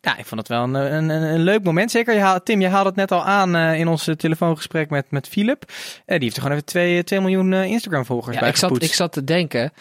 ja, 0.06 0.16
ik 0.16 0.26
vond 0.26 0.40
het 0.40 0.48
wel 0.48 0.62
een, 0.62 0.74
een, 0.74 1.08
een, 1.08 1.40
leuk 1.40 1.62
moment. 1.62 1.90
Zeker, 1.90 2.14
je 2.14 2.20
haal- 2.20 2.42
Tim, 2.42 2.60
je 2.60 2.68
haalde 2.68 2.88
het 2.88 2.96
net 2.98 3.12
al 3.12 3.24
aan 3.24 3.56
eh, 3.56 3.78
in 3.78 3.88
ons 3.88 4.06
eh, 4.06 4.14
telefoongesprek 4.14 4.90
met, 4.90 5.10
met 5.10 5.28
Philip. 5.28 5.64
Eh, 5.64 5.74
die 6.06 6.18
heeft 6.18 6.36
er 6.36 6.42
gewoon 6.42 6.52
even 6.56 6.66
2, 6.66 7.04
2 7.04 7.20
miljoen 7.20 7.52
Instagram-volgers 7.52 8.34
Ja, 8.34 8.40
bij 8.40 8.48
ik, 8.48 8.56
zat, 8.56 8.82
ik 8.82 8.94
zat 8.94 9.12
te 9.12 9.24
denken, 9.24 9.72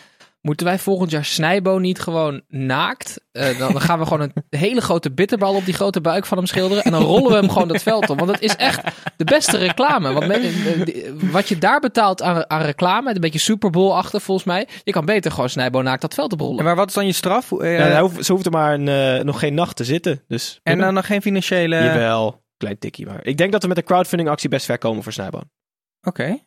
moeten 0.45 0.65
wij 0.65 0.79
volgend 0.79 1.11
jaar 1.11 1.25
Snijbo 1.25 1.77
niet 1.77 1.99
gewoon 1.99 2.41
naakt? 2.47 3.21
Eh, 3.31 3.57
dan, 3.59 3.71
dan 3.71 3.81
gaan 3.81 3.99
we 3.99 4.05
gewoon 4.05 4.21
een 4.21 4.33
hele 4.59 4.81
grote 4.81 5.11
bitterbal 5.11 5.55
op 5.55 5.65
die 5.65 5.73
grote 5.73 6.01
buik 6.01 6.25
van 6.25 6.37
hem 6.37 6.45
schilderen. 6.47 6.83
En 6.83 6.91
dan 6.91 7.01
rollen 7.03 7.31
we 7.31 7.37
hem 7.37 7.49
gewoon 7.49 7.67
dat 7.67 7.81
veld 7.83 8.09
op. 8.09 8.19
Want 8.19 8.31
het 8.31 8.41
is 8.41 8.55
echt 8.55 8.81
de 9.17 9.23
beste 9.23 9.57
reclame. 9.57 10.13
Want 10.13 10.27
men- 10.27 10.41
eh, 10.43 10.85
die- 10.85 11.05
wat 11.31 11.47
je 11.49 11.57
daar 11.57 11.79
betaalt 11.79 12.21
aan, 12.21 12.49
aan 12.49 12.61
reclame, 12.61 13.15
een 13.15 13.21
beetje 13.21 13.39
Super 13.39 13.69
Bowl-achtig 13.69 14.23
volgens 14.23 14.47
mij. 14.47 14.67
Je 14.83 14.91
kan 14.91 15.05
beter 15.05 15.31
gewoon 15.31 15.49
Snijbo 15.49 15.81
naakt 15.81 16.01
dat 16.01 16.13
veld 16.13 16.33
op 16.33 16.39
rollen. 16.39 16.63
Maar 16.63 16.75
wat 16.75 16.87
is 16.87 16.93
dan 16.93 17.05
je 17.05 17.11
straf? 17.13 17.51
Eh, 17.51 17.77
Ja, 17.77 17.83
hij 17.83 17.99
hoeft- 18.01 18.25
ze 18.25 18.31
hoeft 18.31 18.45
er 18.45 18.51
maar 18.51 18.73
een, 18.73 18.87
eh, 18.87 19.23
nog 19.23 19.39
geen 19.39 19.53
nacht 19.53 19.75
te 19.75 19.83
zitten. 19.83 20.23
Dus 20.27 20.59
en 20.63 20.77
dan 20.77 20.93
nog 20.93 21.05
geen 21.05 21.21
financiële... 21.21 21.75
Jawel, 21.75 22.43
klein 22.57 22.79
tikkie 22.79 23.05
maar. 23.05 23.19
Ik 23.25 23.37
denk 23.37 23.51
dat 23.51 23.61
we 23.61 23.67
met 23.67 23.77
de 23.77 23.83
crowdfunding 23.83 24.29
actie 24.29 24.49
best 24.49 24.65
ver 24.65 24.77
komen 24.77 25.03
voor 25.03 25.13
Snijboon. 25.13 25.49
Oké. 26.01 26.37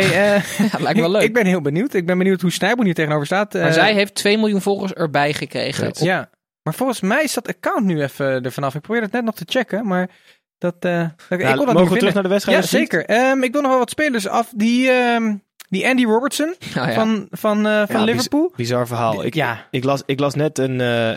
Hey, 0.00 0.34
eh, 0.34 0.42
Ja, 0.72 0.78
lijkt 0.78 0.94
me 0.94 1.00
wel 1.00 1.10
leuk. 1.10 1.22
ik 1.22 1.32
ben 1.32 1.46
heel 1.46 1.60
benieuwd. 1.60 1.94
Ik 1.94 2.06
ben 2.06 2.18
benieuwd 2.18 2.40
hoe 2.40 2.52
Snijboon 2.52 2.84
hier 2.84 2.94
tegenover 2.94 3.26
staat. 3.26 3.52
maar 3.52 3.62
Eh, 3.62 3.72
zij 3.72 3.92
heeft 3.94 4.14
2 4.14 4.38
miljoen 4.38 4.60
volgers 4.62 4.92
erbij 4.92 5.32
gekregen. 5.32 5.88
Op- 5.88 5.96
Ja, 5.96 6.30
maar 6.62 6.74
volgens 6.74 7.00
mij 7.00 7.22
is 7.22 7.34
dat 7.34 7.48
account 7.48 7.84
nu 7.84 8.02
even 8.02 8.42
er 8.44 8.52
vanaf. 8.52 8.74
Ik 8.74 8.80
probeer 8.80 9.02
het 9.02 9.12
net 9.12 9.24
nog 9.24 9.34
te 9.34 9.44
checken, 9.48 9.86
maar 9.86 10.10
dat, 10.58 10.74
eh, 10.80 11.00
ik 11.02 11.08
kon 11.28 11.38
dat 11.38 11.72
mogen 11.72 11.92
we 11.92 11.98
terug 11.98 12.14
naar 12.14 12.22
de 12.22 12.28
wedstrijd? 12.28 12.58
Ja, 12.58 12.66
zeker. 12.78 13.04
Ehm, 13.04 13.42
ik 13.42 13.52
wil 13.52 13.60
nog 13.60 13.70
wel 13.70 13.78
wat 13.80 13.90
spelers 13.90 14.28
af. 14.28 14.52
Die, 14.56 14.90
ehm, 14.90 15.34
die 15.68 15.86
Andy 15.86 16.04
Robertson 16.04 16.54
Nou 16.74 16.88
ja. 16.88 16.94
van, 16.94 17.26
van, 17.30 17.66
eh, 17.66 17.82
van 17.88 17.98
Ja, 17.98 18.04
Liverpool. 18.04 18.52
Bizar 18.56 18.86
verhaal. 18.86 19.24
Ik, 19.24 19.34
ja, 19.34 19.66
ik, 19.70 19.84
las, 19.84 20.02
ik 20.06 20.18
las 20.20 20.34
net 20.34 20.58
een, 20.58 20.80
eh, 20.80 21.08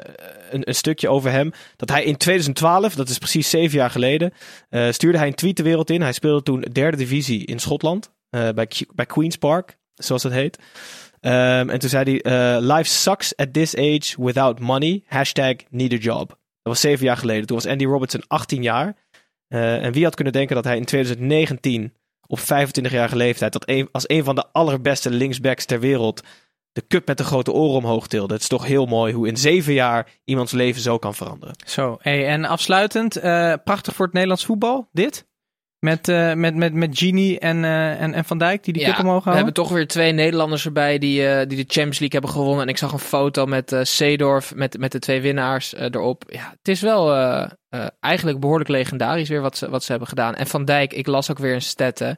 een, 0.51 0.67
een 0.67 0.75
stukje 0.75 1.09
over 1.09 1.31
hem. 1.31 1.51
Dat 1.75 1.89
hij 1.89 2.03
in 2.03 2.17
2012, 2.17 2.95
dat 2.95 3.09
is 3.09 3.17
precies 3.17 3.49
zeven 3.49 3.77
jaar 3.77 3.89
geleden, 3.89 4.33
eh, 4.69 4.87
stuurde 4.91 5.17
hij 5.17 5.27
een 5.27 5.35
tweet 5.35 5.57
de 5.57 5.63
wereld 5.63 5.89
in. 5.89 6.01
Hij 6.01 6.13
speelde 6.13 6.43
toen 6.43 6.61
derde 6.71 6.97
divisie 6.97 7.45
in 7.45 7.59
Schotland. 7.59 8.15
Eh, 8.37 8.53
bij, 8.95 9.05
Queen's 9.05 9.35
Park, 9.35 9.77
zoals 9.95 10.23
het 10.23 10.33
heet. 10.33 10.59
Ehm, 11.19 11.69
en 11.69 11.79
toen 11.79 11.89
zei 11.89 12.03
hij, 12.03 12.21
eh, 12.21 12.75
life 12.75 12.89
sucks 12.89 13.35
at 13.35 13.53
this 13.53 13.75
age 13.75 14.23
without 14.23 14.59
money. 14.59 15.03
Hashtag 15.05 15.55
need 15.69 15.93
a 15.93 15.95
job. 15.95 16.27
Dat 16.27 16.37
was 16.73 16.79
zeven 16.79 17.05
jaar 17.05 17.17
geleden. 17.17 17.45
Toen 17.45 17.55
was 17.55 17.67
Andy 17.67 17.85
Robertson 17.85 18.23
18 18.27 18.63
jaar. 18.63 18.95
Eh, 19.47 19.83
en 19.83 19.91
wie 19.91 20.03
had 20.03 20.15
kunnen 20.15 20.33
denken 20.33 20.55
dat 20.55 20.63
hij 20.63 20.77
in 20.77 20.85
2019 20.85 21.93
op 22.27 22.39
25-jarige 22.39 23.15
leeftijd 23.15 23.53
dat 23.53 23.91
als 23.91 24.09
een 24.09 24.23
van 24.23 24.35
de 24.35 24.45
allerbeste 24.51 25.09
linksbacks 25.09 25.65
ter 25.65 25.79
wereld 25.79 26.21
de 26.71 26.87
cup 26.87 27.07
met 27.07 27.17
de 27.17 27.23
grote 27.23 27.51
oren 27.51 27.77
omhoog 27.77 28.07
tilde. 28.07 28.33
Het 28.33 28.41
is 28.41 28.47
toch 28.47 28.65
heel 28.65 28.85
mooi 28.85 29.13
hoe 29.13 29.27
in 29.27 29.37
zeven 29.37 29.73
jaar 29.73 30.09
iemands 30.25 30.51
leven 30.51 30.81
zo 30.81 30.97
kan 30.97 31.15
veranderen. 31.15 31.55
zo. 31.65 31.97
Hey, 32.01 32.27
en 32.27 32.45
afsluitend, 32.45 33.19
prachtig 33.63 33.95
voor 33.95 34.05
het 34.05 34.13
Nederlands 34.13 34.45
voetbal, 34.45 34.89
dit. 34.91 35.25
Met, 35.79 36.07
eh, 36.07 36.33
met, 36.33 36.55
met, 36.55 36.73
met 36.73 36.97
Genie 36.97 37.39
en, 37.39 37.63
eh, 37.63 38.01
en, 38.01 38.13
en 38.13 38.25
Van 38.25 38.37
Dijk, 38.37 38.63
die 38.63 38.73
die 38.73 38.81
Ja, 38.81 38.89
omhoog 38.89 39.03
we 39.05 39.11
houden. 39.11 39.35
hebben 39.35 39.53
toch 39.53 39.69
weer 39.69 39.87
twee 39.87 40.11
Nederlanders 40.11 40.65
erbij 40.65 40.97
die, 40.97 41.27
eh, 41.27 41.47
die 41.47 41.57
de 41.57 41.73
Champions 41.73 41.99
League 41.99 42.19
hebben 42.19 42.29
gewonnen. 42.29 42.61
En 42.63 42.69
ik 42.69 42.77
zag 42.77 42.91
een 42.91 42.99
foto 42.99 43.45
met 43.45 43.75
Seedorf, 43.81 44.55
met, 44.55 44.77
met 44.77 44.91
de 44.91 44.99
twee 44.99 45.21
winnaars 45.21 45.75
erop. 45.75 46.23
Ja, 46.27 46.49
het 46.57 46.67
is 46.67 46.81
wel 46.81 47.15
eigenlijk 47.99 48.39
behoorlijk 48.39 48.69
legendarisch 48.69 49.29
weer 49.29 49.41
wat 49.41 49.57
ze, 49.57 49.69
wat 49.69 49.83
ze 49.83 49.89
hebben 49.89 50.09
gedaan. 50.09 50.35
En 50.35 50.47
Van 50.47 50.65
Dijk, 50.65 50.93
ik 50.93 51.07
las 51.07 51.31
ook 51.31 51.39
weer 51.39 51.53
een 51.53 51.61
stat, 51.61 51.99
hè. 51.99 52.11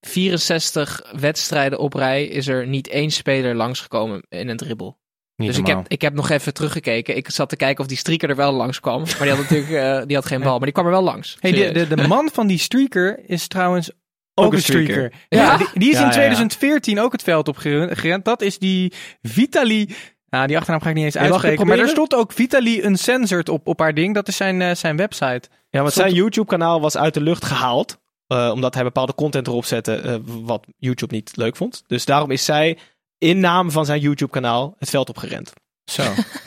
64 0.00 1.12
wedstrijden 1.20 1.78
op 1.78 1.94
rij 1.94 2.24
is 2.24 2.48
er 2.48 2.66
niet 2.66 2.88
één 2.88 3.10
speler 3.10 3.54
langsgekomen 3.54 4.22
in 4.28 4.48
een 4.48 4.56
dribbel. 4.56 4.99
Niet 5.40 5.48
dus 5.48 5.58
ik 5.58 5.66
heb, 5.66 5.84
ik 5.88 6.02
heb 6.02 6.14
nog 6.14 6.30
even 6.30 6.54
teruggekeken. 6.54 7.16
Ik 7.16 7.30
zat 7.30 7.48
te 7.48 7.56
kijken 7.56 7.80
of 7.82 7.86
die 7.86 7.96
streaker 7.98 8.28
er 8.28 8.36
wel 8.36 8.52
langs 8.52 8.80
kwam. 8.80 9.00
Maar 9.00 9.18
die 9.20 9.28
had 9.30 9.38
natuurlijk 9.38 9.70
eh, 9.70 10.06
die 10.06 10.16
had 10.16 10.26
geen 10.26 10.40
bal, 10.40 10.50
maar 10.56 10.64
die 10.64 10.72
kwam 10.72 10.84
er 10.84 10.90
wel 10.92 11.02
langs. 11.02 11.36
Hey, 11.40 11.52
de, 11.52 11.72
de, 11.72 11.94
de 11.94 12.08
man 12.08 12.28
van 12.32 12.46
die 12.46 12.58
streaker 12.58 13.20
is 13.26 13.46
trouwens 13.48 13.90
ook, 14.34 14.46
een 14.50 14.52
een 14.56 14.62
streaker. 14.62 14.92
streaker. 14.92 15.18
Ja, 15.28 15.42
Ja? 15.42 15.56
Die, 15.56 15.66
die 15.74 15.88
is 15.90 15.94
Ja, 15.94 16.00
in 16.00 16.04
ja, 16.04 16.10
ja. 16.12 16.16
2014 16.16 17.00
ook 17.00 17.12
het 17.12 17.22
veld 17.22 17.48
op 17.48 17.56
geren- 17.56 17.96
gerend. 17.96 18.24
Dat 18.24 18.42
is 18.42 18.58
die 18.58 18.92
Vitali. 19.22 19.94
Nou, 20.28 20.46
die 20.46 20.56
achternaam 20.56 20.82
ga 20.82 20.88
ik 20.88 20.94
niet 20.94 21.04
eens 21.04 21.16
uitspreken. 21.16 21.66
Maar 21.66 21.78
er 21.78 21.88
stond 21.88 22.14
ook 22.14 22.32
Vitali 22.32 22.82
Uncensored 22.84 23.48
op, 23.48 23.66
op 23.66 23.78
haar 23.78 23.94
ding. 23.94 24.14
Dat 24.14 24.28
is 24.28 24.36
zijn, 24.36 24.62
eh, 24.62 24.74
zijn 24.74 24.96
website. 24.96 25.48
Ja, 25.70 25.80
want 25.80 25.90
Stond- 25.92 26.06
zijn 26.06 26.14
YouTube-kanaal 26.14 26.80
was 26.80 26.96
uit 26.96 27.14
de 27.14 27.20
lucht 27.20 27.44
gehaald. 27.44 27.98
eh, 28.26 28.50
omdat 28.54 28.74
hij 28.74 28.82
bepaalde 28.82 29.14
content 29.14 29.46
erop 29.46 29.64
zette 29.64 29.94
eh, 29.94 30.14
wat 30.24 30.66
YouTube 30.78 31.14
niet 31.14 31.30
leuk 31.36 31.56
vond. 31.56 31.84
Dus 31.86 32.04
daarom 32.04 32.30
is 32.30 32.44
zij 32.44 32.78
in 33.20 33.40
naam 33.40 33.70
van 33.70 33.84
zijn 33.84 34.00
YouTube-kanaal 34.00 34.74
het 34.78 34.90
veld 34.90 35.08
opgerend. 35.08 35.52
Zo. 35.84 36.02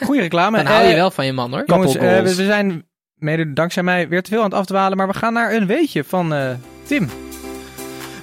Goeie 0.06 0.22
reclame. 0.22 0.58
Dan 0.58 0.66
hou 0.66 0.84
je 0.84 0.90
Eh, 0.90 0.96
wel 0.96 1.12
van 1.12 1.26
je 1.26 1.34
man 1.34 1.52
hoor. 1.52 1.64
Jongens, 1.66 1.96
eh, 1.96 2.22
we, 2.22 2.34
zijn 2.34 2.86
mede 3.16 3.54
dankzij 3.54 3.84
mij 3.84 4.08
weer 4.08 4.22
te 4.24 4.30
veel 4.30 4.40
aan 4.40 4.50
het 4.50 4.54
afdwalen. 4.60 4.98
Maar 4.98 5.08
we 5.08 5.14
gaan 5.14 5.34
naar 5.34 5.54
een 5.54 5.68
weetje 5.68 6.04
van 6.04 6.34
eh, 6.34 6.50
Tim. 6.84 7.10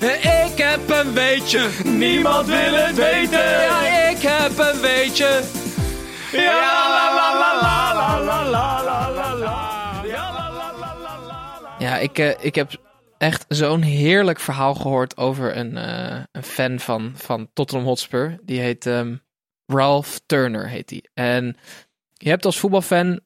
Ik 0.01 0.57
heb 0.57 0.91
een 0.91 1.13
weetje, 1.13 1.69
niemand 1.85 2.47
wil 2.47 2.75
het 2.75 2.97
weten. 2.97 3.39
Ja, 3.51 4.09
ik 4.09 4.17
heb 4.21 4.59
een 4.59 4.81
weetje. 4.81 5.41
Ja, 6.33 6.45
la 6.45 6.89
la 6.89 7.15
la 7.15 7.39
la 7.39 7.63
la 7.63 8.25
la 8.25 8.51
la 8.51 8.83
la 8.83 9.11
la 9.11 9.35
la. 9.35 10.03
Ja, 10.07 10.33
la 10.33 10.51
la 10.51 10.73
la 10.81 10.95
la 11.01 11.17
la 11.29 11.61
la. 11.63 11.75
Ja, 11.79 11.97
ik, 11.99 12.19
eh, 12.19 12.31
ik 12.41 12.55
heb 12.55 12.71
echt 13.21 13.45
zo'n 13.49 13.83
heerlijk 13.83 14.41
verhaal 14.41 14.75
gehoord 14.75 15.17
over 15.17 15.57
een, 15.57 15.77
eh, 15.77 16.21
een 16.33 16.43
fan 16.43 16.79
van, 16.79 17.13
van 17.15 17.51
Tottenham 17.53 17.87
Hotspur. 17.87 18.39
Die 18.43 18.61
heet 18.61 18.87
ehm, 18.87 19.17
Ralph 19.67 20.21
Turner 20.27 20.69
heet 20.69 20.91
hij. 20.91 21.05
En 21.15 21.57
je 22.15 22.29
hebt 22.29 22.45
als 22.45 22.59
voetbalfan, 22.59 23.21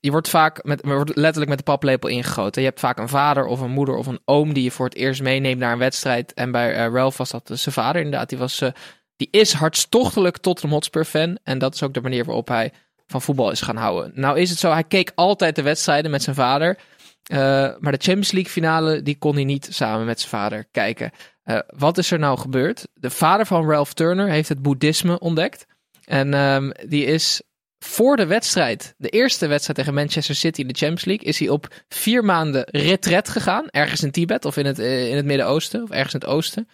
je 0.00 0.10
wordt 0.10 0.28
vaak 0.28 0.64
met, 0.64 0.84
wordt 0.84 1.16
letterlijk 1.16 1.48
met 1.48 1.58
de 1.58 1.64
paplepel 1.64 2.08
ingegoten. 2.08 2.62
Je 2.62 2.68
hebt 2.68 2.80
vaak 2.80 2.98
een 2.98 3.08
vader 3.08 3.46
of 3.46 3.60
een 3.60 3.70
moeder 3.70 3.96
of 3.96 4.06
een 4.06 4.20
oom 4.24 4.52
die 4.52 4.62
je 4.62 4.70
voor 4.70 4.86
het 4.86 4.94
eerst 4.94 5.22
meeneemt 5.22 5.60
naar 5.60 5.72
een 5.72 5.78
wedstrijd. 5.78 6.34
En 6.34 6.50
bij 6.50 6.74
eh, 6.74 6.92
Ralph 6.92 7.16
was 7.16 7.30
dat 7.30 7.50
zijn 7.52 7.74
vader 7.74 8.02
inderdaad. 8.02 8.28
Die, 8.28 8.38
was, 8.38 8.60
eh, 8.60 8.70
die 9.16 9.28
is 9.30 9.52
hartstochtelijk 9.52 10.36
Tottenham 10.36 10.74
Hotspur 10.74 11.04
fan. 11.04 11.38
En 11.42 11.58
dat 11.58 11.74
is 11.74 11.82
ook 11.82 11.94
de 11.94 12.00
manier 12.00 12.24
waarop 12.24 12.48
hij 12.48 12.72
van 13.06 13.22
voetbal 13.22 13.50
is 13.50 13.60
gaan 13.60 13.76
houden. 13.76 14.12
Nou 14.14 14.38
is 14.38 14.50
het 14.50 14.58
zo, 14.58 14.70
hij 14.70 14.84
keek 14.84 15.12
altijd 15.14 15.56
de 15.56 15.62
wedstrijden 15.62 16.10
met 16.10 16.22
zijn 16.22 16.36
vader. 16.36 16.78
Eh, 17.26 17.38
maar 17.78 17.92
de 17.92 18.02
Champions 18.02 18.32
League 18.32 18.52
finale, 18.52 19.02
die 19.02 19.18
kon 19.18 19.34
hij 19.34 19.44
niet 19.44 19.68
samen 19.70 20.06
met 20.06 20.18
zijn 20.18 20.30
vader 20.30 20.64
kijken. 20.70 21.10
Eh, 21.42 21.58
wat 21.66 21.98
is 21.98 22.10
er 22.10 22.18
nou 22.18 22.38
gebeurd? 22.38 22.88
De 22.94 23.10
vader 23.10 23.46
van 23.46 23.70
Ralph 23.70 23.92
Turner 23.92 24.28
heeft 24.28 24.48
het 24.48 24.62
boeddhisme 24.62 25.18
ontdekt. 25.18 25.66
En 26.04 26.34
ehm, 26.34 26.70
die 26.88 27.04
is 27.04 27.42
voor 27.78 28.16
de 28.16 28.26
wedstrijd, 28.26 28.94
de 28.96 29.08
eerste 29.08 29.46
wedstrijd 29.46 29.78
tegen 29.78 29.94
Manchester 29.94 30.34
City 30.34 30.60
in 30.60 30.66
de 30.66 30.74
Champions 30.74 31.04
League, 31.04 31.26
is 31.26 31.38
hij 31.38 31.48
op 31.48 31.84
vier 31.88 32.24
maanden 32.24 32.64
retret 32.70 33.28
gegaan. 33.28 33.66
Ergens 33.70 34.02
in 34.02 34.10
Tibet 34.10 34.44
of 34.44 34.56
in 34.56 34.66
het, 34.66 34.78
eh, 34.78 35.08
in 35.08 35.16
het 35.16 35.24
Midden-Oosten 35.24 35.82
of 35.82 35.90
ergens 35.90 36.14
in 36.14 36.20
het 36.20 36.28
Oosten. 36.28 36.68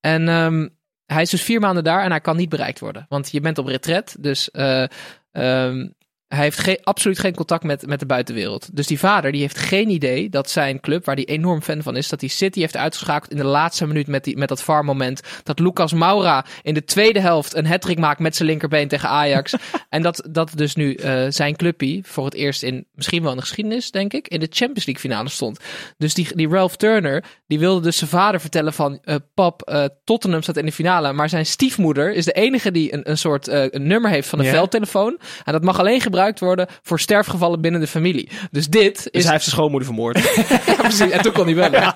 En 0.00 0.28
ehm, 0.28 0.68
hij 1.06 1.22
is 1.22 1.30
dus 1.30 1.42
vier 1.42 1.60
maanden 1.60 1.84
daar 1.84 2.02
en 2.02 2.10
hij 2.10 2.20
kan 2.20 2.36
niet 2.36 2.48
bereikt 2.48 2.80
worden. 2.80 3.06
Want 3.08 3.30
je 3.30 3.40
bent 3.40 3.58
op 3.58 3.66
retret, 3.66 4.16
dus 4.18 4.50
eh, 4.50 4.84
ehm, 5.32 5.88
hij 6.34 6.42
heeft 6.42 6.58
geen, 6.58 6.78
absoluut 6.82 7.18
geen 7.18 7.34
contact 7.34 7.64
met, 7.64 7.86
met 7.86 8.00
de 8.00 8.06
buitenwereld. 8.06 8.76
Dus 8.76 8.86
die 8.86 8.98
vader 8.98 9.32
die 9.32 9.40
heeft 9.40 9.58
geen 9.58 9.90
idee 9.90 10.28
dat 10.28 10.50
zijn 10.50 10.80
club, 10.80 11.04
waar 11.04 11.14
hij 11.14 11.24
enorm 11.24 11.62
fan 11.62 11.82
van 11.82 11.96
is, 11.96 12.08
dat 12.08 12.20
hij 12.20 12.28
City 12.28 12.60
heeft 12.60 12.76
uitgeschakeld 12.76 13.30
in 13.30 13.36
de 13.36 13.44
laatste 13.44 13.86
minuut 13.86 14.06
met, 14.06 14.24
die, 14.24 14.36
met 14.36 14.48
dat 14.48 14.62
VAR-moment. 14.62 15.20
Dat 15.42 15.58
Lucas 15.58 15.92
Moura 15.92 16.44
in 16.62 16.74
de 16.74 16.84
tweede 16.84 17.20
helft 17.20 17.54
een 17.54 17.66
hat 17.66 17.96
maakt 17.96 18.20
met 18.20 18.36
zijn 18.36 18.48
linkerbeen 18.48 18.88
tegen 18.88 19.08
Ajax. 19.08 19.54
en 19.88 20.02
dat, 20.02 20.28
dat 20.30 20.50
dus 20.54 20.74
nu 20.74 20.96
uh, 20.96 21.24
zijn 21.28 21.56
clubpie 21.56 22.02
voor 22.06 22.24
het 22.24 22.34
eerst 22.34 22.62
in 22.62 22.86
misschien 22.94 23.22
wel 23.22 23.30
in 23.30 23.36
de 23.36 23.42
geschiedenis, 23.42 23.90
denk 23.90 24.12
ik, 24.12 24.28
in 24.28 24.40
de 24.40 24.48
Champions 24.50 24.86
League 24.86 25.10
finale 25.10 25.28
stond. 25.28 25.58
Dus 25.98 26.14
die, 26.14 26.36
die 26.36 26.48
Ralph 26.48 26.76
Turner, 26.76 27.24
die 27.46 27.58
wilde 27.58 27.80
dus 27.80 27.96
zijn 27.96 28.10
vader 28.10 28.40
vertellen 28.40 28.72
van, 28.72 29.00
uh, 29.04 29.14
pap, 29.34 29.70
uh, 29.72 29.84
Tottenham 30.04 30.42
staat 30.42 30.56
in 30.56 30.66
de 30.66 30.72
finale. 30.72 31.12
Maar 31.12 31.28
zijn 31.28 31.46
stiefmoeder 31.46 32.12
is 32.12 32.24
de 32.24 32.32
enige 32.32 32.70
die 32.70 32.92
een, 32.92 33.10
een 33.10 33.18
soort 33.18 33.48
een 33.48 33.86
nummer 33.86 34.10
heeft 34.10 34.28
van 34.28 34.38
een 34.38 34.46
veldtelefoon. 34.46 35.18
En 35.44 35.52
dat 35.52 35.62
mag 35.62 35.78
alleen 35.78 36.00
gebruikt 36.22 36.40
worden 36.40 36.66
voor 36.82 37.00
sterfgevallen 37.00 37.60
binnen 37.60 37.80
de 37.80 37.86
familie. 37.86 38.28
Dus 38.50 38.66
dit 38.68 38.94
Dus 38.94 39.06
is 39.10 39.22
hij 39.22 39.32
heeft 39.32 39.44
zijn 39.44 39.56
schoonmoeder 39.56 39.88
vermoord. 39.88 40.18
ja, 40.66 40.74
precies. 40.74 41.10
En 41.10 41.22
toen 41.22 41.32
kon 41.32 41.44
hij 41.44 41.54
bellen. 41.54 41.94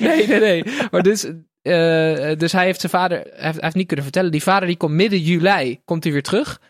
Nee, 0.00 0.26
nee, 0.26 0.40
nee. 0.40 0.64
Maar 0.90 1.02
dus, 1.02 1.24
eh, 1.62 2.36
dus 2.38 2.52
hij 2.52 2.64
heeft 2.64 2.80
zijn 2.80 2.92
vader, 2.92 3.18
hij 3.18 3.26
heeft, 3.32 3.54
hij 3.54 3.64
heeft 3.64 3.74
niet 3.74 3.86
kunnen 3.86 4.04
vertellen. 4.04 4.30
Die 4.30 4.42
vader 4.42 4.68
die 4.68 4.76
komt 4.76 4.92
midden 4.94 5.18
juli, 5.18 5.80
komt 5.84 6.04
hij 6.04 6.12
weer 6.12 6.22
terug. 6.22 6.60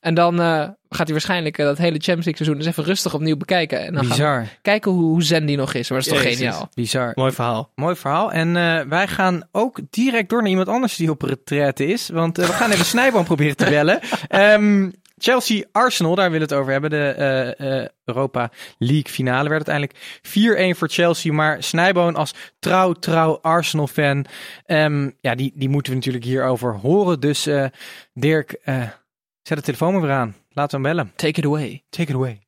En 0.00 0.14
dan 0.14 0.40
eh, 0.40 0.68
gaat 0.88 1.04
hij 1.04 1.12
waarschijnlijk 1.12 1.58
eh, 1.58 1.66
dat 1.66 1.78
hele 1.78 1.98
Champions 1.98 2.24
League 2.24 2.36
seizoen 2.36 2.56
eens 2.56 2.66
even 2.66 2.84
rustig 2.84 3.14
opnieuw 3.14 3.36
bekijken. 3.36 3.80
En 3.80 3.94
dan 3.94 4.02
gaan 4.04 4.16
Bizar. 4.16 4.40
we 4.42 4.48
kijken 4.62 4.90
hoe, 4.90 5.02
hoe 5.04 5.22
zen 5.22 5.46
die 5.46 5.56
nog 5.56 5.74
is. 5.74 5.90
Maar 5.90 5.98
dat 5.98 6.06
is 6.06 6.12
toch 6.14 6.22
Jezus. 6.22 6.38
geniaal. 6.38 6.68
Bizar. 6.74 7.12
Mooi 7.14 7.32
verhaal. 7.32 7.70
Mooi 7.74 7.96
verhaal. 7.96 8.32
En 8.32 8.56
eh, 8.56 8.80
wij 8.88 9.08
gaan 9.08 9.48
ook 9.52 9.80
direct 9.90 10.28
door 10.28 10.40
naar 10.40 10.50
iemand 10.50 10.68
anders 10.68 10.96
die 10.96 11.10
op 11.10 11.22
retraite 11.22 11.86
is. 11.86 12.08
Want 12.08 12.36
we 12.36 12.44
gaan 12.46 12.70
even 12.70 12.84
Snijboom 12.94 13.24
proberen 13.24 13.56
te 13.56 13.64
bellen. 13.64 14.00
Ehm, 14.28 14.90
Chelsea-Arsenal, 15.24 16.14
daar 16.14 16.30
willen 16.30 16.48
we 16.48 16.54
het 16.54 16.62
over 16.62 16.72
hebben. 16.72 16.90
De 16.90 17.14
eh, 17.16 17.80
eh, 17.80 17.88
Europa 18.04 18.50
League 18.78 19.12
finale 19.12 19.48
werd 19.48 19.68
uiteindelijk 19.68 20.22
4-1 20.74 20.78
voor 20.78 20.88
Chelsea. 20.88 21.32
Maar 21.32 21.62
Snijboon 21.62 22.16
als 22.16 22.34
trouw, 22.58 22.92
trouw 22.92 23.38
Arsenal-fan, 23.42 24.26
ehm, 24.66 25.10
ja, 25.20 25.34
die, 25.34 25.52
die 25.54 25.68
moeten 25.68 25.92
we 25.92 25.98
natuurlijk 25.98 26.24
hierover 26.24 26.74
horen. 26.74 27.20
Dus 27.20 27.46
eh, 27.46 27.64
Dirk, 28.12 28.52
eh, 28.52 28.82
zet 29.42 29.56
de 29.58 29.64
telefoon 29.64 29.92
maar 29.92 30.02
weer 30.02 30.10
aan. 30.10 30.36
Laten 30.50 30.80
we 30.80 30.88
hem 30.88 30.96
bellen. 30.96 31.12
Take 31.16 31.38
it 31.38 31.44
away. 31.44 31.84
Take 31.90 32.10
it 32.10 32.14
away. 32.14 32.40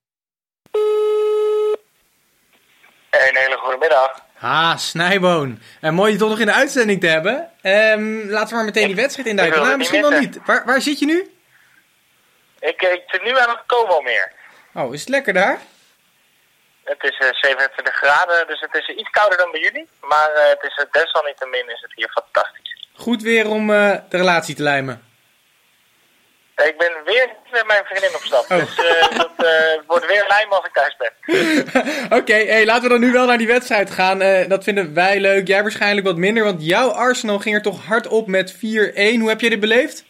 Een 3.11 3.37
hele 3.37 3.57
goede 3.59 3.79
middag. 3.81 4.25
Ah, 4.41 4.77
Snijboon. 4.77 5.59
En 5.81 5.95
mooi 5.95 6.13
je 6.13 6.19
toch 6.19 6.29
nog 6.29 6.39
in 6.39 6.47
de 6.47 6.53
uitzending 6.53 7.01
te 7.01 7.07
hebben. 7.07 7.51
Ehm, 7.63 8.29
laten 8.29 8.49
we 8.49 8.55
maar 8.55 8.65
meteen 8.65 8.87
die 8.87 8.97
wedstrijd 8.97 9.29
induiken. 9.29 9.63
Nou, 9.63 9.77
misschien 9.77 10.01
wel 10.01 10.21
niet. 10.21 10.39
Waar, 10.47 10.63
waar 10.67 10.81
zit 10.81 10.99
je 10.99 11.07
nu? 11.07 11.36
Ik, 12.59 12.83
ik 12.83 13.03
zit 13.07 13.23
nu 13.23 13.39
aan 13.39 13.49
het 13.49 13.63
Como-meer. 13.67 14.33
Oh, 14.75 14.95
is 14.95 15.01
het 15.01 15.09
lekker 15.09 15.33
daar? 15.33 15.59
Het 16.85 17.03
is 17.03 17.19
eh, 17.19 17.29
27 17.33 17.95
graden, 17.95 18.47
dus 18.47 18.61
het 18.61 18.75
is 18.75 18.89
iets 18.89 19.11
kouder 19.11 19.39
dan 19.39 19.51
bij 19.51 19.61
jullie. 19.61 19.89
Maar 20.01 20.31
eh, 20.31 20.49
het 20.49 20.63
is, 20.63 20.85
uh, 20.85 20.93
desalniettemin 21.03 21.71
is 21.71 21.81
het 21.81 21.93
hier 21.95 22.09
fantastisch. 22.09 22.89
Goed 22.95 23.23
weer 23.23 23.49
om 23.49 23.71
eh, 23.71 23.97
de 24.09 24.17
relatie 24.17 24.55
te 24.55 24.63
lijmen. 24.63 25.07
Ik 26.65 26.79
ben 26.79 26.93
weer 27.05 27.29
met 27.53 27.67
mijn 27.67 27.85
vriendin 27.85 28.15
op 28.15 28.23
stap. 28.23 28.51
Oh. 28.51 28.59
Dus 28.59 28.85
eh, 28.85 29.19
dat 29.19 29.31
eh, 29.37 29.81
wordt 29.87 30.07
weer 30.07 30.25
lijm 30.29 30.53
als 30.53 30.65
ik 30.65 30.73
thuis 30.73 30.97
ben. 30.97 31.13
Oké, 32.19 32.35
hey, 32.35 32.65
laten 32.65 32.83
we 32.83 32.89
dan 32.89 33.01
nu 33.01 33.13
wel 33.13 33.27
naar 33.27 33.39
die 33.39 33.47
wedstrijd 33.47 33.91
gaan. 33.91 34.23
Eh, 34.23 34.49
dat 34.49 34.65
vinden 34.65 34.95
wij 34.95 35.21
leuk. 35.21 35.47
Jij 35.47 35.63
waarschijnlijk 35.63 36.07
wat 36.07 36.17
minder, 36.17 36.45
want 36.45 36.67
jouw 36.67 36.89
Arsenal 36.89 37.39
ging 37.39 37.55
er 37.55 37.63
toch 37.63 37.85
hard 37.85 38.07
op 38.07 38.27
met 38.27 38.55
4-1. 38.55 38.59
Hoe 38.59 39.29
heb 39.29 39.41
je 39.41 39.51
dit 39.51 39.61
beleefd? 39.61 40.05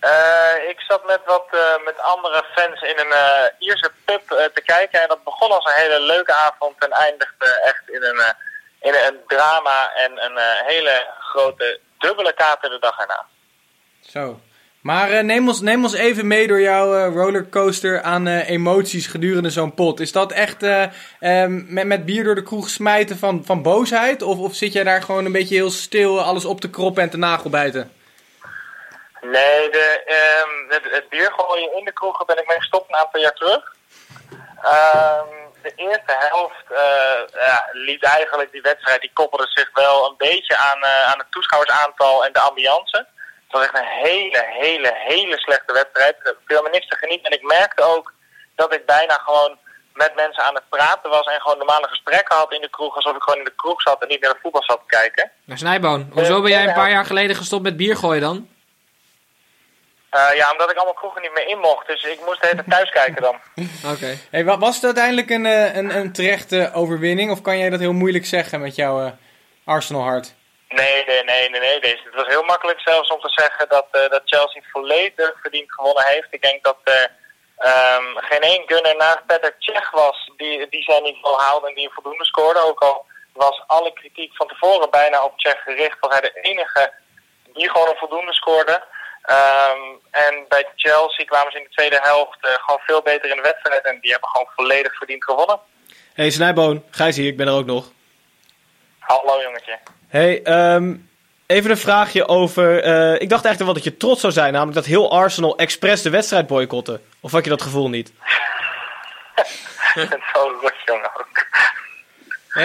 Eh, 0.00 0.68
ik 0.68 0.80
zat 0.80 1.06
met 1.06 1.20
wat 1.26 1.46
eh, 1.50 1.84
met 1.84 2.00
andere 2.00 2.44
fans 2.54 2.82
in 2.82 2.98
een 2.98 3.12
eh, 3.12 3.44
Ierse 3.58 3.90
pub 4.04 4.22
te 4.54 4.62
kijken. 4.64 5.02
En 5.02 5.08
dat 5.08 5.24
begon 5.24 5.50
als 5.50 5.64
een 5.64 5.82
hele 5.82 6.00
leuke 6.00 6.34
avond 6.34 6.74
en 6.78 6.90
eindigde 6.90 7.60
echt 7.64 7.82
in 7.86 8.02
een, 8.02 8.34
in 8.80 8.94
een 8.94 9.18
drama 9.26 9.92
en 9.94 10.24
een 10.24 10.38
hele 10.66 11.06
grote 11.18 11.80
dubbele 11.98 12.32
kater 12.32 12.70
de 12.70 12.78
dag 12.78 12.98
erna. 12.98 13.26
Zo. 14.00 14.40
Maar 14.80 15.24
neem, 15.24 15.48
ons, 15.48 15.60
neem 15.60 15.84
ons 15.84 15.94
even 15.94 16.26
mee 16.26 16.46
door 16.46 16.60
jouw 16.60 17.12
rollercoaster 17.12 18.02
aan 18.02 18.26
emoties 18.26 19.06
gedurende 19.06 19.50
zo'n 19.50 19.74
pot. 19.74 20.00
Is 20.00 20.12
dat 20.12 20.32
echt 20.32 20.62
eh, 20.62 20.84
ehm, 21.20 21.72
met, 21.72 21.86
met 21.86 22.04
bier 22.04 22.24
door 22.24 22.34
de 22.34 22.42
kroeg 22.42 22.68
smijten 22.68 23.18
van, 23.18 23.44
van 23.44 23.62
boosheid? 23.62 24.22
Of, 24.22 24.38
of 24.38 24.54
zit 24.54 24.72
jij 24.72 24.84
daar 24.84 25.02
gewoon 25.02 25.24
een 25.24 25.32
beetje 25.32 25.54
heel 25.54 25.70
stil 25.70 26.20
alles 26.20 26.44
op 26.44 26.60
te 26.60 26.70
kroppen 26.70 27.02
en 27.02 27.10
te 27.10 27.16
nagelbijten? 27.16 27.92
Nee, 29.20 29.70
de, 29.70 30.02
ehm, 30.06 30.74
het, 30.74 30.92
het 30.94 31.08
bier 31.08 31.32
gooien 31.36 31.76
in 31.76 31.84
de 31.84 31.92
kroegen 31.92 32.26
ben 32.26 32.38
ik 32.38 32.46
mee 32.46 32.58
gestopt 32.58 32.88
een 32.88 32.96
aantal 32.96 33.20
jaar 33.20 33.32
terug. 33.32 33.76
Ehm, 34.62 35.26
de 35.62 35.72
eerste 35.76 36.14
helft 36.18 36.64
eh, 36.68 37.40
ja, 37.46 37.68
liet 37.72 38.04
eigenlijk 38.04 38.52
die 38.52 38.60
wedstrijd, 38.60 39.00
die 39.00 39.10
koppelde 39.14 39.46
zich 39.48 39.70
wel 39.74 40.06
een 40.06 40.16
beetje 40.16 40.56
aan, 40.56 40.82
eh, 40.82 41.10
aan 41.10 41.18
het 41.18 41.30
toeschouwersaantal 41.30 42.24
en 42.24 42.32
de 42.32 42.40
ambiance. 42.40 43.06
Het 43.46 43.52
was 43.56 43.62
echt 43.62 43.78
een 43.78 43.92
hele, 44.08 44.44
hele, 44.46 44.92
hele 44.94 45.38
slechte 45.38 45.72
wedstrijd. 45.72 46.16
Er 46.22 46.36
viel 46.46 46.62
me 46.62 46.68
niks 46.70 46.88
te 46.88 46.96
genieten. 46.96 47.30
En 47.30 47.38
ik 47.38 47.42
merkte 47.42 47.82
ook 47.82 48.12
dat 48.54 48.74
ik 48.74 48.86
bijna 48.86 49.14
gewoon 49.14 49.58
met 49.94 50.14
mensen 50.14 50.44
aan 50.44 50.54
het 50.54 50.68
praten 50.68 51.10
was 51.10 51.26
en 51.26 51.40
gewoon 51.40 51.58
normale 51.58 51.88
gesprekken 51.88 52.36
had 52.36 52.52
in 52.52 52.60
de 52.60 52.70
kroeg. 52.70 52.94
Alsof 52.94 53.16
ik 53.16 53.22
gewoon 53.22 53.38
in 53.38 53.44
de 53.44 53.56
kroeg 53.56 53.82
zat 53.82 54.02
en 54.02 54.08
niet 54.08 54.20
naar 54.20 54.32
de 54.32 54.38
voetbal 54.42 54.62
zat 54.62 54.80
te 54.86 54.96
kijken. 54.96 55.30
Maar 55.44 55.58
Snijboon, 55.58 56.10
hoezo 56.12 56.42
ben 56.42 56.50
jij 56.50 56.66
een 56.66 56.74
paar 56.74 56.90
jaar 56.90 57.04
geleden 57.04 57.36
gestopt 57.36 57.62
met 57.62 57.76
bier 57.76 57.96
gooien 57.96 58.20
dan? 58.20 58.48
Eh, 60.10 60.36
ja, 60.36 60.52
omdat 60.52 60.70
ik 60.70 60.76
allemaal 60.76 60.94
kroegen 60.94 61.22
niet 61.22 61.32
meer 61.34 61.46
in 61.48 61.58
mocht. 61.58 61.86
Dus 61.86 62.02
ik 62.04 62.20
moest 62.24 62.44
even 62.44 62.64
thuis 62.68 62.90
kijken 62.90 63.22
dan. 63.22 63.34
Oké. 63.94 64.16
Hey, 64.30 64.44
wa- 64.44 64.58
was 64.58 64.74
het 64.74 64.84
uiteindelijk 64.84 65.30
een, 65.30 65.46
eh, 65.46 65.76
een, 65.76 65.96
een 65.96 66.12
terechte 66.12 66.70
overwinning? 66.74 67.30
Of 67.30 67.42
kan 67.42 67.58
jij 67.58 67.70
dat 67.70 67.80
heel 67.80 67.92
moeilijk 67.92 68.26
zeggen 68.26 68.60
met 68.60 68.74
jouw 68.74 69.04
eh, 69.04 69.12
Arsenal 69.64 70.02
hart? 70.02 70.34
Nee, 70.68 71.04
nee, 71.06 71.24
nee, 71.24 71.50
nee, 71.50 71.60
nee. 71.60 72.00
Het 72.04 72.14
was 72.14 72.26
heel 72.26 72.42
makkelijk 72.42 72.80
zelfs 72.80 73.10
om 73.10 73.20
te 73.20 73.28
zeggen 73.30 73.68
dat, 73.68 73.86
eh, 73.90 74.08
dat 74.10 74.22
Chelsea 74.24 74.62
volledig 74.72 75.32
verdiend 75.42 75.72
gewonnen 75.72 76.04
heeft. 76.06 76.26
Ik 76.30 76.42
denk 76.42 76.64
dat 76.64 76.76
er 76.84 77.10
ehm, 77.58 78.04
geen 78.16 78.40
één 78.40 78.62
gunner 78.66 78.96
naast 78.96 79.26
Peter 79.26 79.54
Cech 79.58 79.90
was 79.90 80.30
die, 80.36 80.68
die 80.68 80.82
zijn 80.82 81.02
niveau 81.02 81.40
haalde 81.40 81.68
en 81.68 81.74
die 81.74 81.84
een 81.84 81.92
voldoende 81.94 82.24
scoorde. 82.24 82.60
Ook 82.60 82.80
al 82.80 83.06
was 83.32 83.62
alle 83.66 83.92
kritiek 83.92 84.36
van 84.36 84.48
tevoren 84.48 84.90
bijna 84.90 85.24
op 85.24 85.32
Cech 85.36 85.62
gericht, 85.62 85.96
was 86.00 86.12
hij 86.12 86.20
de 86.20 86.38
enige 86.40 86.92
die 87.52 87.70
gewoon 87.70 87.88
een 87.88 87.96
voldoende 87.96 88.34
scoorde. 88.34 88.82
Ehm, 89.28 89.80
en 90.10 90.44
bij 90.48 90.66
Chelsea 90.76 91.24
kwamen 91.24 91.52
ze 91.52 91.58
in 91.58 91.64
de 91.64 91.70
tweede 91.70 91.98
helft 92.02 92.38
eh, 92.40 92.50
gewoon 92.50 92.80
veel 92.86 93.02
beter 93.02 93.30
in 93.30 93.36
de 93.36 93.42
wedstrijd 93.42 93.84
en 93.84 93.98
die 94.00 94.10
hebben 94.10 94.28
gewoon 94.28 94.48
volledig 94.56 94.96
verdiend 94.96 95.24
gewonnen. 95.24 95.58
Hey 96.14 96.30
Snijboon, 96.30 96.84
Gijs 96.90 97.16
hier, 97.16 97.26
ik 97.26 97.36
ben 97.36 97.46
er 97.46 97.52
ook 97.52 97.66
nog. 97.66 97.90
Hallo 98.98 99.42
jongetje. 99.42 99.78
Hey, 100.08 100.42
ehm, 100.42 100.94
even 101.46 101.70
een 101.70 101.76
vraagje 101.78 102.28
over... 102.28 102.82
eh, 102.82 103.12
ik 103.12 103.28
dacht 103.28 103.44
eigenlijk 103.44 103.58
wel 103.58 103.72
dat 103.72 103.84
je 103.84 103.96
trots 103.96 104.20
zou 104.20 104.32
zijn, 104.32 104.52
namelijk 104.52 104.76
dat 104.76 104.86
heel 104.86 105.10
Arsenal 105.10 105.58
expres 105.58 106.02
de 106.02 106.10
wedstrijd 106.10 106.46
boycotte. 106.46 107.00
Of 107.20 107.32
had 107.32 107.44
je 107.44 107.50
dat 107.50 107.62
gevoel 107.62 107.88
niet? 107.88 108.12
Zo 110.32 110.58
rot 110.60 110.74
jongen 110.84 111.10
ook. 111.18 111.46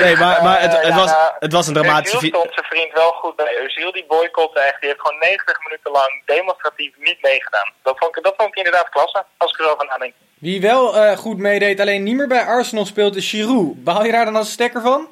Nee, 0.01 0.15
maar, 0.15 0.43
maar 0.43 0.61
het, 0.61 0.73
Eh, 0.73 0.81
het, 0.81 0.93
was, 0.93 1.11
nou, 1.11 1.31
het 1.39 1.51
was 1.51 1.67
een 1.67 1.73
dramatische... 1.73 2.17
Özil 2.17 2.27
stond 2.27 2.53
zijn 2.53 2.65
vriend 2.65 2.93
wel 2.93 3.11
goed 3.11 3.35
bij. 3.35 3.53
Özil 3.63 3.91
die 3.91 4.05
boycotte 4.07 4.59
echt. 4.59 4.79
Die 4.79 4.89
heeft 4.89 5.01
gewoon 5.01 5.19
90 5.19 5.59
minuten 5.63 5.91
lang 5.91 6.21
demonstratief 6.25 6.93
niet 6.97 7.21
meegedaan. 7.21 7.73
Dat 7.83 7.97
vond 7.97 8.17
ik, 8.17 8.23
dat 8.23 8.33
vond 8.37 8.49
ik 8.49 8.55
inderdaad 8.55 8.89
klasse, 8.89 9.25
als 9.37 9.51
ik 9.51 9.59
erover 9.59 9.85
nadenk. 9.85 10.13
Wie 10.39 10.61
wel 10.61 10.95
eh, 10.95 11.17
goed 11.17 11.37
meedeed, 11.37 11.79
alleen 11.79 12.03
niet 12.03 12.15
meer 12.15 12.27
bij 12.27 12.45
Arsenal 12.45 12.85
speelt, 12.85 13.15
is 13.15 13.29
Giroud. 13.29 13.83
Behaal 13.83 14.05
je 14.05 14.11
daar 14.11 14.25
dan 14.25 14.35
als 14.35 14.51
stekker 14.51 14.81
van? 14.81 15.07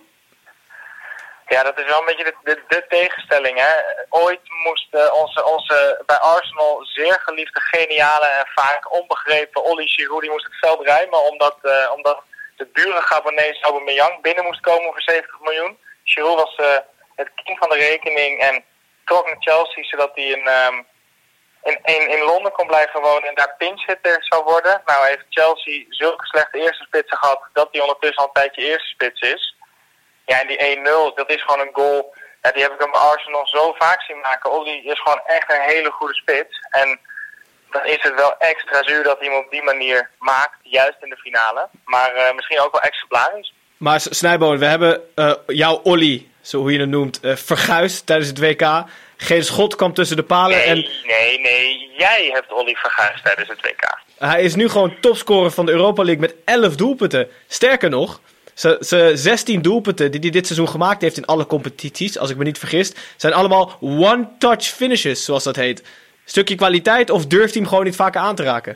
Ja, 1.48 1.64
dat 1.64 1.80
is 1.80 1.86
wel 1.86 2.00
een 2.00 2.06
beetje 2.06 2.24
de, 2.24 2.36
de, 2.44 2.62
de 2.68 2.86
tegenstelling. 2.90 3.58
Hè? 3.60 3.74
Ooit 4.10 4.40
moest 4.66 4.88
eh, 4.92 5.14
onze, 5.14 5.46
onze 5.46 6.04
bij 6.06 6.18
Arsenal 6.18 6.80
zeer 6.84 7.20
geliefde, 7.24 7.60
geniale 7.60 8.26
en 8.26 8.46
vaak 8.56 8.94
onbegrepen 8.94 9.64
Olly 9.64 9.86
Giroud, 9.88 10.22
die 10.22 10.32
moest 10.32 10.46
het 10.46 10.60
veld 10.60 10.88
ruimen 10.88 11.24
omdat, 11.32 11.58
eh, 11.62 11.92
omdat 11.96 12.24
de 12.62 12.70
dure 12.74 13.02
Gabonese 13.02 13.64
Aubameyang 13.64 14.22
binnen 14.22 14.44
moest 14.44 14.60
komen 14.60 14.92
voor 14.92 15.02
70 15.02 15.40
miljoen. 15.40 15.78
Giroud 16.04 16.36
was 16.36 16.56
eh, 16.56 16.78
het 17.16 17.30
kind 17.44 17.58
van 17.58 17.70
de 17.70 17.76
rekening 17.76 18.40
en 18.40 18.64
trok 19.06 19.26
naar 19.26 19.36
Chelsea 19.40 19.84
zodat 19.84 20.12
hij 20.16 20.24
in, 20.24 20.48
ehm, 20.48 20.78
in, 21.64 22.10
in, 22.10 22.24
Londen 22.24 22.52
kon 22.52 22.68
blijven 22.68 23.02
wonen 23.02 23.30
en 23.30 23.36
daar 23.36 23.56
pinchhitter 23.58 24.18
zou 24.20 24.44
worden. 24.44 24.82
Nou 24.86 25.08
heeft 25.08 25.26
Chelsea 25.30 25.86
zulke 25.90 26.26
slechte 26.26 26.58
eerste 26.58 26.84
spitsen 26.84 27.18
gehad 27.18 27.42
dat 27.54 27.68
hij 27.72 27.82
ondertussen 27.82 28.18
al 28.18 28.26
een 28.26 28.42
tijdje 28.42 28.62
eerste 28.62 28.88
spits 28.88 29.22
is. 29.22 29.56
Ja, 30.26 30.42
en 30.42 30.48
die 30.48 30.78
1-0, 30.78 31.16
dat 31.16 31.30
is 31.30 31.42
gewoon 31.42 31.68
een 31.68 31.74
goal. 31.74 32.14
Die 32.54 32.64
heb 32.64 32.74
ik 32.74 32.80
hem 32.80 32.94
Arsenal 32.94 33.48
zo 33.48 33.74
vaak 33.74 34.02
zien 34.02 34.20
maken. 34.20 34.52
Olly 34.52 34.78
is 34.84 35.00
gewoon 35.00 35.22
echt 35.26 35.54
een 35.54 35.62
hele 35.62 35.92
goede 35.92 36.16
spits. 36.16 36.60
En 36.70 37.00
dan 37.72 37.86
is 37.86 38.00
het 38.02 38.16
wel 38.16 38.36
extra 38.38 38.84
zuur 38.84 39.04
dat 39.04 39.20
hij 39.20 39.28
hem 39.28 39.38
op 39.38 39.52
die 39.52 39.64
manier 39.64 40.10
maakt, 40.20 40.58
juist 40.64 40.98
in 41.02 41.10
de 41.10 41.16
finale. 41.16 41.68
Maar 41.86 42.16
eh, 42.16 42.36
misschien 42.36 42.60
ook 42.60 42.72
wel 42.72 42.82
exemplarisch. 42.82 43.54
Maar 43.78 44.02
Snijboon, 44.02 44.58
we 44.58 44.66
hebben 44.66 45.02
eh, 45.16 45.34
jouw 45.48 45.80
Olly, 45.84 46.28
zo 46.42 46.58
hoe 46.58 46.72
je 46.72 46.80
het 46.80 46.90
noemt, 46.90 47.20
eh, 47.20 47.36
verguisd 47.36 48.06
tijdens 48.06 48.30
het 48.30 48.40
WK. 48.40 48.84
Geen 49.18 49.44
schot 49.44 49.76
kwam 49.76 49.94
tussen 49.94 50.16
de 50.16 50.24
palen 50.24 50.58
Nee, 50.58 50.66
en 50.66 50.76
nee, 51.08 51.40
nee. 51.40 51.92
Jij 51.98 52.30
hebt 52.34 52.52
Olly 52.52 52.76
verguisd 52.76 53.24
tijdens 53.24 53.48
het 53.48 53.62
WK. 53.62 54.00
hij 54.18 54.42
is 54.42 54.56
nu 54.56 54.70
gewoon 54.70 55.00
topscorer 55.00 55.52
van 55.52 55.66
de 55.66 55.72
Europa 55.72 56.04
League 56.04 56.22
met 56.22 56.36
11 56.46 56.76
doelpunten. 56.76 57.30
Sterker 57.48 57.90
nog, 57.90 58.20
zijn 58.54 59.18
16 59.18 59.62
doelpunten 59.62 60.12
die 60.12 60.20
hij 60.20 60.30
dit 60.30 60.46
seizoen 60.46 60.70
gemaakt 60.70 61.02
heeft 61.02 61.18
in 61.18 61.26
alle 61.26 61.46
competities, 61.46 62.18
als 62.18 62.30
ik 62.30 62.38
me 62.38 62.44
niet 62.44 62.60
vergis, 62.60 62.92
zijn 63.18 63.34
allemaal 63.34 63.78
one-touch 63.80 64.64
finishes, 64.64 65.26
zoals 65.26 65.44
dat 65.44 65.56
heet. 65.56 65.84
Stukje 66.34 66.56
kwaliteit 66.56 67.10
of 67.10 67.26
durft 67.26 67.54
hij 67.54 67.62
hem 67.62 67.70
gewoon 67.70 67.84
niet 67.84 68.04
vaker 68.04 68.22
aan 68.22 68.36
te 68.36 68.44
raken? 68.44 68.76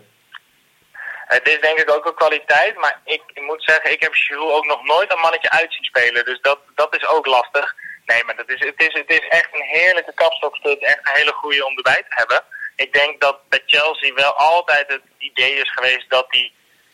Het 1.35 1.47
is 1.47 1.59
denk 1.61 1.77
ik 1.79 1.91
ook 1.95 2.05
een 2.05 2.21
kwaliteit, 2.23 2.75
maar 2.75 3.01
ik, 3.05 3.21
ik 3.33 3.41
moet 3.41 3.63
zeggen, 3.63 3.91
ik 3.91 4.01
heb 4.01 4.13
Giroud 4.13 4.51
ook 4.51 4.65
nog 4.65 4.83
nooit 4.83 5.11
een 5.13 5.19
mannetje 5.19 5.49
uit 5.49 5.73
zien 5.73 5.83
spelen. 5.83 6.25
Dus 6.25 6.41
dat, 6.41 6.59
dat 6.75 6.95
is 6.95 7.07
ook 7.07 7.25
lastig. 7.25 7.75
Nee, 8.05 8.23
maar 8.23 8.35
dat 8.35 8.49
is, 8.49 8.59
het, 8.59 8.81
is, 8.87 8.93
het 8.93 9.11
is 9.11 9.27
echt 9.29 9.49
een 9.51 9.69
heerlijke 9.77 10.13
kapstokstut, 10.13 10.79
echt 10.79 10.99
een 11.03 11.19
hele 11.19 11.31
goede 11.31 11.65
om 11.65 11.77
erbij 11.77 12.01
te 12.07 12.15
hebben. 12.21 12.43
Ik 12.75 12.93
denk 12.93 13.21
dat 13.21 13.49
bij 13.49 13.61
Chelsea 13.65 14.13
wel 14.13 14.33
altijd 14.33 14.87
het 14.87 15.05
idee 15.17 15.53
is 15.53 15.71
geweest 15.71 16.09
dat 16.09 16.25
hij 16.29 16.51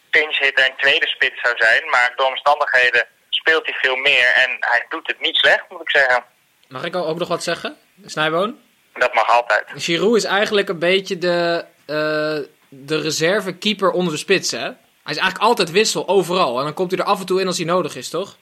pinchhitter 0.10 0.66
en 0.66 0.76
tweede 0.78 1.08
spits 1.08 1.42
zou 1.42 1.58
zijn. 1.58 1.90
Maar 1.90 2.14
door 2.16 2.28
omstandigheden 2.28 3.08
speelt 3.30 3.66
hij 3.66 3.76
veel 3.82 3.96
meer 3.96 4.34
en 4.44 4.58
hij 4.60 4.86
doet 4.90 5.08
het 5.08 5.20
niet 5.20 5.36
slecht, 5.36 5.64
moet 5.70 5.82
ik 5.82 5.90
zeggen. 5.90 6.24
Mag 6.68 6.84
ik 6.84 6.96
ook 6.96 7.20
nog 7.20 7.28
wat 7.28 7.44
zeggen, 7.44 7.78
Snijboon? 8.06 8.70
Dat 8.94 9.14
mag 9.14 9.30
altijd. 9.30 9.64
Giroud 9.76 10.16
is 10.16 10.24
eigenlijk 10.24 10.70
een 10.70 10.80
beetje 10.80 11.18
de, 11.18 11.66
eh 11.86 12.38
de 12.74 13.02
reservekeeper 13.02 13.92
onder 13.92 14.14
de 14.14 14.20
spits, 14.20 14.52
hè? 14.52 14.60
Hij 15.04 15.14
is 15.14 15.18
eigenlijk 15.18 15.38
altijd 15.50 15.72
wissel, 15.72 16.08
overal. 16.08 16.58
En 16.58 16.64
dan 16.64 16.74
komt 16.74 16.92
hij 16.92 17.00
er 17.00 17.06
af 17.06 17.20
en 17.20 17.26
toe 17.26 17.40
in 17.42 17.48
als 17.48 17.58
hij 17.58 17.66
nodig 17.66 17.96
is, 17.96 18.10
toch? 18.10 18.36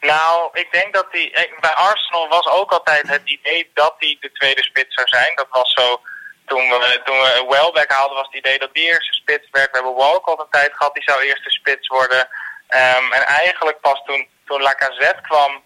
Nou, 0.00 0.48
ik 0.52 0.68
denk 0.72 0.94
dat 0.94 1.06
hij. 1.10 1.32
eh, 1.32 1.60
Bij 1.60 1.70
Arsenal 1.74 2.28
was 2.28 2.46
ook 2.46 2.70
altijd 2.72 3.08
het 3.08 3.22
idee 3.24 3.70
dat 3.74 3.94
hij 3.98 4.16
de 4.20 4.32
tweede 4.32 4.62
spits 4.62 4.94
zou 4.94 5.08
zijn. 5.08 5.32
Dat 5.34 5.46
was 5.50 5.72
zo. 5.72 6.00
Toen 6.46 6.68
we, 6.68 7.00
toen 7.04 7.16
we 7.16 7.46
Welbeck 7.48 7.90
haalden, 7.92 8.16
was 8.16 8.26
het 8.26 8.36
idee 8.36 8.58
dat 8.58 8.74
die 8.74 8.84
eerste 8.84 9.12
spits 9.12 9.48
werd. 9.50 9.70
We 9.70 9.76
hebben 9.76 9.94
Walcott 9.94 10.40
een 10.40 10.46
tijd 10.50 10.72
gehad, 10.74 10.94
die 10.94 11.02
zou 11.02 11.22
eerste 11.22 11.50
spits 11.50 11.88
worden. 11.88 12.28
Ehm, 12.68 13.12
en 13.12 13.22
eigenlijk 13.26 13.80
pas 13.80 14.02
toen, 14.06 14.26
toen 14.46 14.62
Lacazette 14.62 15.20
kwam, 15.22 15.62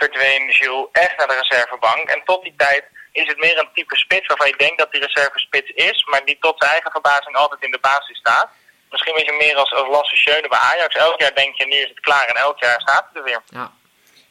verdween 0.00 0.52
Giroud 0.52 0.88
echt 0.92 1.16
naar 1.16 1.28
de 1.28 1.42
reservebank. 1.42 2.08
En 2.08 2.22
tot 2.24 2.42
die 2.42 2.54
tijd 2.56 2.84
is 3.12 3.26
het 3.26 3.38
meer 3.38 3.58
een 3.58 3.74
type 3.74 3.96
spits 3.96 4.26
waarvan 4.26 4.48
je 4.48 4.56
denkt 4.56 4.78
dat 4.78 4.92
die 4.92 5.00
reservespits 5.00 5.70
is, 5.70 6.04
maar 6.10 6.24
die 6.24 6.36
tot 6.40 6.54
zijn 6.58 6.70
eigen 6.70 6.90
verbazing 6.90 7.36
altijd 7.36 7.62
in 7.62 7.70
de 7.70 7.78
basis 7.80 8.18
staat. 8.18 8.48
Misschien 8.90 9.12
een 9.12 9.24
beetje 9.24 9.44
meer 9.46 9.56
als, 9.56 9.74
als 9.74 9.88
Lasse 9.88 10.16
Schöne 10.16 10.48
bij 10.48 10.58
Ajax. 10.58 10.94
Elk 10.94 11.20
jaar 11.20 11.34
denk 11.34 11.54
je, 11.56 11.66
nu 11.66 11.76
is 11.76 11.88
het 11.88 12.00
klaar 12.00 12.26
en 12.26 12.36
elk 12.36 12.58
jaar 12.58 12.80
staat 12.80 13.06
hij 13.12 13.20
er 13.20 13.24
weer. 13.24 13.42
Ja. 13.46 13.72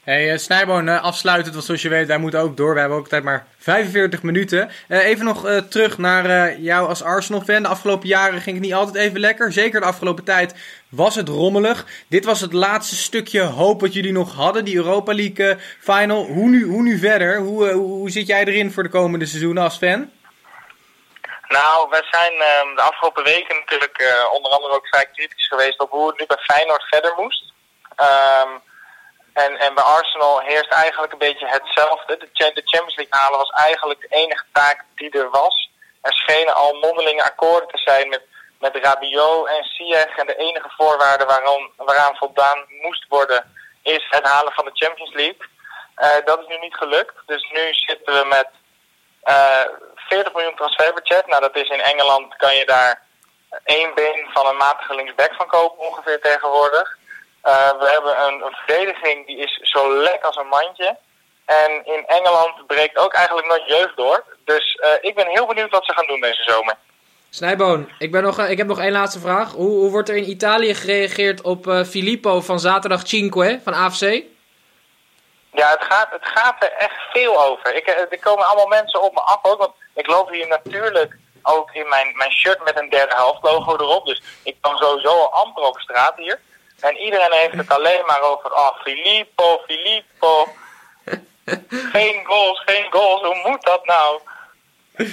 Hey, 0.03 0.31
eh, 0.31 0.37
Snijboon, 0.37 0.87
eh, 0.87 1.03
afsluitend, 1.03 1.53
want 1.53 1.65
zoals 1.65 1.81
je 1.81 1.89
weet, 1.89 2.07
wij 2.07 2.17
moeten 2.17 2.39
ook 2.39 2.57
door. 2.57 2.73
We 2.73 2.79
hebben 2.79 2.97
ook 2.97 3.07
tijd 3.07 3.23
maar 3.23 3.47
45 3.57 4.23
minuten. 4.23 4.69
Eh, 4.87 5.05
even 5.05 5.25
nog 5.25 5.61
terug 5.69 5.97
naar 5.97 6.57
jou 6.59 6.87
als 6.87 7.03
Arsenal-fan. 7.03 7.63
De 7.63 7.69
afgelopen 7.69 8.07
jaren 8.07 8.41
ging 8.41 8.55
het 8.55 8.65
niet 8.65 8.73
altijd 8.73 8.95
even 8.95 9.19
lekker. 9.19 9.51
Zeker 9.51 9.79
de 9.79 9.85
afgelopen 9.85 10.23
tijd 10.23 10.55
was 10.91 11.15
het 11.15 11.29
rommelig. 11.29 11.85
Dit 12.09 12.25
was 12.25 12.41
het 12.41 12.53
laatste 12.53 12.95
stukje 12.95 13.41
hoop 13.41 13.81
wat 13.81 13.93
jullie 13.93 14.11
nog 14.11 14.35
hadden, 14.35 14.65
die 14.65 14.75
Europa 14.75 15.13
League 15.13 15.49
eh, 15.49 15.57
final. 15.79 16.25
Hoe 16.25 16.49
nu, 16.49 16.63
hoe 16.63 16.81
nu 16.81 16.97
verder? 16.97 17.37
Hoe, 17.37 17.69
eh, 17.69 17.73
hoe, 17.73 17.87
hoe 17.87 18.09
zit 18.09 18.27
jij 18.27 18.45
erin 18.45 18.71
voor 18.71 18.83
de 18.83 18.89
komende 18.89 19.25
seizoenen 19.25 19.63
als 19.63 19.77
fan? 19.77 20.11
Nou, 21.47 21.89
we 21.89 22.07
zijn 22.11 22.33
ehm, 22.33 22.75
de 22.75 22.81
afgelopen 22.81 23.23
weken 23.23 23.55
natuurlijk 23.55 23.97
eh, 23.97 24.33
onder 24.33 24.51
andere 24.51 24.73
ook 24.73 24.87
vrij 24.87 25.05
kritisch 25.13 25.47
geweest 25.47 25.79
op 25.79 25.89
hoe 25.89 26.07
het 26.07 26.19
nu 26.19 26.25
bij 26.25 26.37
Feyenoord 26.37 26.83
verder 26.83 27.13
moest. 27.17 27.53
Ehm, 27.95 28.49
en, 29.33 29.59
en 29.59 29.73
bij 29.73 29.83
Arsenal 29.83 30.39
heerst 30.39 30.71
eigenlijk 30.71 31.11
een 31.11 31.27
beetje 31.27 31.47
hetzelfde. 31.47 32.17
De, 32.17 32.27
de 32.53 32.61
Champions 32.63 32.95
League 32.95 33.19
halen 33.19 33.37
was 33.37 33.49
eigenlijk 33.49 34.01
de 34.01 34.15
enige 34.15 34.45
taak 34.51 34.83
die 34.95 35.09
er 35.09 35.29
was. 35.29 35.69
Er 36.01 36.13
schenen 36.13 36.55
al 36.55 36.73
mondelinge 36.73 37.23
akkoorden 37.23 37.69
te 37.69 37.77
zijn 37.77 38.09
met, 38.09 38.21
met 38.61 38.75
Rabiot 38.75 39.47
en 39.47 39.63
Ziyech. 39.63 40.17
En 40.17 40.25
de 40.25 40.35
enige 40.35 40.69
voorwaarde 40.77 41.25
waarom, 41.25 41.71
waaraan 41.75 42.15
voldaan 42.15 42.65
moest 42.67 43.05
worden 43.09 43.55
is 43.83 44.07
het 44.09 44.27
halen 44.27 44.53
van 44.53 44.65
de 44.65 44.71
Champions 44.73 45.13
League. 45.13 45.49
Eh, 45.95 46.25
dat 46.25 46.39
is 46.39 46.47
nu 46.47 46.57
niet 46.57 46.75
gelukt. 46.75 47.13
Dus 47.25 47.49
nu 47.51 47.73
zitten 47.73 48.13
we 48.13 48.25
met 48.25 48.49
eh 49.21 49.65
40 49.95 50.33
miljoen 50.33 50.55
transferbudget. 50.55 51.27
Nou, 51.27 51.41
dat 51.41 51.55
is 51.55 51.69
in 51.69 51.81
Engeland 51.81 52.35
kan 52.35 52.55
je 52.55 52.65
daar 52.65 53.01
één 53.63 53.93
been 53.93 54.29
van 54.33 54.47
een 54.47 54.57
matige 54.57 54.95
linksback 54.95 55.33
van 55.33 55.47
kopen 55.47 55.87
ongeveer 55.87 56.21
tegenwoordig. 56.21 56.97
Eh, 57.41 57.71
we 57.79 57.89
hebben 57.89 58.23
een, 58.23 58.41
een 58.41 58.55
verdediging 58.55 59.25
die 59.25 59.37
is 59.37 59.59
zo 59.61 59.93
lek 59.93 60.23
als 60.23 60.35
een 60.35 60.47
mandje. 60.47 60.97
En 61.45 61.85
in 61.85 62.07
Engeland 62.07 62.67
breekt 62.67 62.97
ook 62.97 63.13
eigenlijk 63.13 63.47
nooit 63.47 63.67
jeugd 63.67 63.95
door. 63.95 64.23
Dus 64.45 64.79
ik 65.01 65.15
ben 65.15 65.27
heel 65.27 65.45
benieuwd 65.45 65.71
wat 65.71 65.85
ze 65.85 65.93
gaan 65.93 66.07
doen 66.07 66.19
deze 66.19 66.43
zomer. 66.43 66.75
Snijboon, 67.33 67.89
ik, 67.97 68.11
ben 68.11 68.23
nog, 68.23 68.39
eh, 68.39 68.49
ik 68.49 68.57
heb 68.57 68.67
nog 68.67 68.79
één 68.79 68.91
laatste 68.91 69.19
vraag. 69.19 69.51
Hoe, 69.51 69.69
hoe 69.69 69.91
wordt 69.91 70.09
er 70.09 70.15
in 70.15 70.29
Italië 70.29 70.75
gereageerd 70.75 71.41
op 71.41 71.67
eh, 71.67 71.83
Filippo 71.83 72.41
van 72.41 72.59
zaterdag 72.59 73.07
Cinque 73.07 73.59
van 73.63 73.73
AFC? 73.73 74.23
Ja, 75.53 75.69
het 75.69 75.83
gaat, 75.83 76.07
het 76.11 76.25
gaat 76.27 76.63
er 76.63 76.71
echt 76.71 77.01
veel 77.11 77.43
over. 77.43 77.75
Ik, 77.75 77.85
eh, 77.85 78.11
er 78.11 78.19
komen 78.19 78.45
allemaal 78.45 78.67
mensen 78.67 79.01
op 79.01 79.13
me 79.13 79.21
af 79.21 79.39
ook. 79.41 79.57
Want 79.57 79.71
ik 79.93 80.07
loop 80.07 80.29
hier 80.29 80.47
natuurlijk 80.47 81.17
ook 81.41 81.71
in 81.71 81.89
mijn, 81.89 82.15
mijn 82.15 82.31
shirt 82.31 82.63
met 82.63 82.79
een 82.79 82.89
derde 82.89 83.15
helft 83.15 83.43
logo 83.43 83.73
erop. 83.73 84.05
Dus 84.05 84.21
ik 84.43 84.55
kan 84.61 84.77
sowieso 84.77 85.09
al 85.09 85.33
amper 85.33 85.63
over 85.63 85.81
straat 85.81 86.13
hier. 86.15 86.39
En 86.79 86.97
iedereen 86.97 87.31
heeft 87.31 87.57
het 87.57 87.69
alleen 87.69 88.05
maar 88.05 88.21
over, 88.21 88.53
oh, 88.53 88.81
Filippo, 88.83 89.61
Filippo. 89.67 90.47
Geen 91.93 92.25
goals, 92.25 92.61
geen 92.65 92.91
goals. 92.91 93.21
Hoe 93.21 93.49
moet 93.49 93.63
dat 93.63 93.85
nou? 93.85 94.19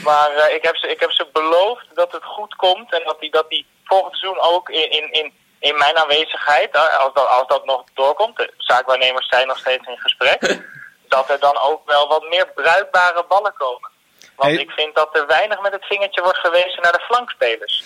Maar 0.04 0.30
eh, 0.30 0.54
ik, 0.54 0.62
heb 0.62 0.76
ze, 0.76 0.88
ik 0.88 1.00
heb 1.00 1.10
ze 1.10 1.26
beloofd 1.32 1.86
dat 1.94 2.12
het 2.12 2.24
goed 2.24 2.54
komt. 2.54 2.92
En 2.92 3.02
dat 3.04 3.20
die, 3.20 3.30
dat 3.30 3.48
die 3.48 3.66
volgend 3.84 4.16
seizoen 4.16 4.42
ook 4.42 4.68
in, 4.68 4.90
in, 4.90 5.12
in, 5.12 5.32
in 5.58 5.78
mijn 5.78 5.96
aanwezigheid, 5.96 6.76
als, 6.76 7.14
dat, 7.14 7.28
als 7.28 7.46
dat 7.46 7.64
nog 7.64 7.84
doorkomt, 7.94 8.36
de 8.36 8.52
zaakwaarnemers 8.56 9.28
zijn 9.28 9.46
nog 9.46 9.58
steeds 9.58 9.86
in 9.86 9.98
gesprek, 9.98 10.60
dat 11.14 11.30
er 11.30 11.40
dan 11.40 11.58
ook 11.58 11.90
wel 11.90 12.08
wat 12.08 12.28
meer 12.28 12.48
bruikbare 12.54 13.24
ballen 13.28 13.54
komen. 13.56 13.90
Want 14.38 14.52
Hey. 14.52 14.60
ik 14.60 14.70
vind 14.70 14.94
dat 14.94 15.08
er 15.12 15.26
weinig 15.26 15.60
met 15.60 15.72
het 15.72 15.84
vingertje 15.84 16.22
wordt 16.22 16.38
gewezen 16.38 16.82
naar 16.82 16.92
de 16.92 17.00
flankspelers. 17.00 17.84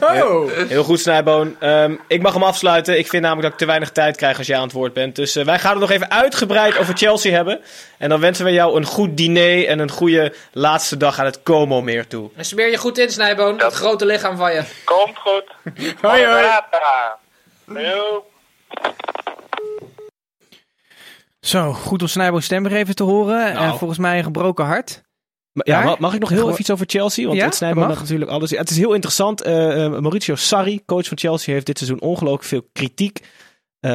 Oh! 0.22 0.50
Heel 0.74 0.84
goed, 0.84 1.00
Snijboon. 1.00 1.56
Ehm, 1.60 1.96
ik 2.06 2.22
mag 2.22 2.32
hem 2.32 2.42
afsluiten. 2.42 2.98
Ik 2.98 3.08
vind 3.08 3.22
namelijk 3.22 3.42
dat 3.42 3.52
ik 3.52 3.58
te 3.58 3.66
weinig 3.66 3.90
tijd 3.90 4.16
krijg 4.16 4.38
als 4.38 4.46
jij 4.46 4.56
aan 4.56 4.62
het 4.62 4.72
woord 4.72 4.92
bent. 4.92 5.16
Dus 5.16 5.36
eh, 5.36 5.44
wij 5.44 5.58
gaan 5.58 5.70
het 5.70 5.80
nog 5.80 5.90
even 5.90 6.10
uitgebreid 6.10 6.78
over 6.78 6.96
Chelsea 6.96 7.32
hebben. 7.32 7.60
En 7.98 8.08
dan 8.08 8.20
wensen 8.20 8.44
we 8.44 8.52
jou 8.52 8.76
een 8.76 8.84
goed 8.84 9.16
diner 9.16 9.66
en 9.66 9.78
een 9.78 9.90
goede 9.90 10.34
laatste 10.52 10.96
dag 10.96 11.18
aan 11.18 11.24
het 11.24 11.42
Como 11.42 11.80
meer 11.80 12.06
toe. 12.06 12.30
En 12.36 12.44
smeer 12.44 12.70
je 12.70 12.76
goed 12.76 12.98
in, 12.98 13.10
Snijboon, 13.10 13.56
dat 13.56 13.74
grote 13.74 14.06
lichaam 14.06 14.36
van 14.36 14.52
je. 14.52 14.62
Komt 14.84 15.18
goed. 15.18 15.44
Hoi, 16.02 16.24
hoi. 16.26 16.46
Zo, 21.40 21.72
goed 21.72 22.02
om 22.02 22.08
Snijbo's 22.08 22.44
stem 22.44 22.62
weer 22.62 22.78
even 22.78 22.94
te 22.94 23.02
horen. 23.02 23.52
Nou. 23.54 23.66
En 23.66 23.78
volgens 23.78 23.98
mij 23.98 24.18
een 24.18 24.24
gebroken 24.24 24.64
hart. 24.64 25.06
Maar, 25.58 25.74
ja, 25.76 25.80
Ja? 25.82 25.84
ma- 25.90 25.96
mag 25.98 26.14
ik 26.14 26.20
nog 26.20 26.28
heel 26.28 26.46
even 26.48 26.60
iets 26.60 26.70
over 26.70 26.86
Chelsea? 26.88 27.26
Want 27.26 27.38
Ja, 27.38 27.44
het 27.66 27.74
mag. 27.74 27.86
had 27.88 27.98
natuurlijk 27.98 28.30
alles. 28.30 28.50
Ja, 28.50 28.58
het 28.58 28.70
is 28.70 28.76
heel 28.76 28.92
interessant. 28.92 29.40
Eh, 29.42 29.84
eh, 29.84 29.98
Mauricio 30.00 30.34
Sarri, 30.34 30.84
coach 30.84 31.06
van 31.06 31.18
Chelsea, 31.18 31.52
heeft 31.54 31.66
dit 31.66 31.78
seizoen 31.78 32.00
ongelooflijk 32.00 32.44
veel 32.44 32.68
kritiek 32.72 33.20
eh, 33.80 33.90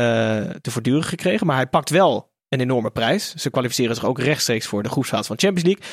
te 0.62 0.71
voortduren 0.71 1.04
gekregen. 1.04 1.47
Maar 1.47 1.56
hij 1.56 1.67
pakt 1.67 1.89
wel 1.89 2.32
een 2.49 2.60
enorme 2.62 2.89
prijs. 2.91 3.34
Ze 3.36 3.49
kwalificeren 3.49 3.95
zich 3.95 4.06
ook 4.06 4.19
rechtstreeks 4.19 4.67
voor 4.67 4.84
de 4.84 4.89
groepsfase 4.89 5.23
van 5.28 5.39
Champions 5.39 5.67
League. 5.69 5.86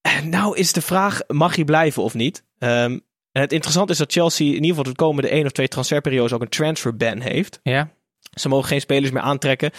En 0.00 0.28
nou 0.28 0.56
is 0.56 0.72
de 0.72 0.82
vraag, 0.82 1.20
mag 1.26 1.54
hij 1.56 1.64
blijven 1.64 2.02
of 2.02 2.14
niet? 2.14 2.44
Ehm, 2.58 2.98
en 3.32 3.40
het 3.42 3.52
interessante 3.52 3.92
is 3.92 3.98
dat 3.98 4.12
Chelsea 4.12 4.46
in 4.46 4.52
ieder 4.54 4.68
geval 4.68 4.84
de 4.84 4.94
komende 4.94 5.28
één 5.28 5.44
of 5.46 5.52
twee 5.52 5.68
transferperiodes 5.68 6.32
ook 6.32 6.42
een 6.42 6.48
transfer 6.48 6.96
ban 6.96 7.20
heeft. 7.20 7.60
Ja. 7.62 7.90
Ze 8.34 8.48
mogen 8.48 8.68
geen 8.68 8.80
spelers 8.80 9.10
meer 9.10 9.22
aantrekken. 9.22 9.70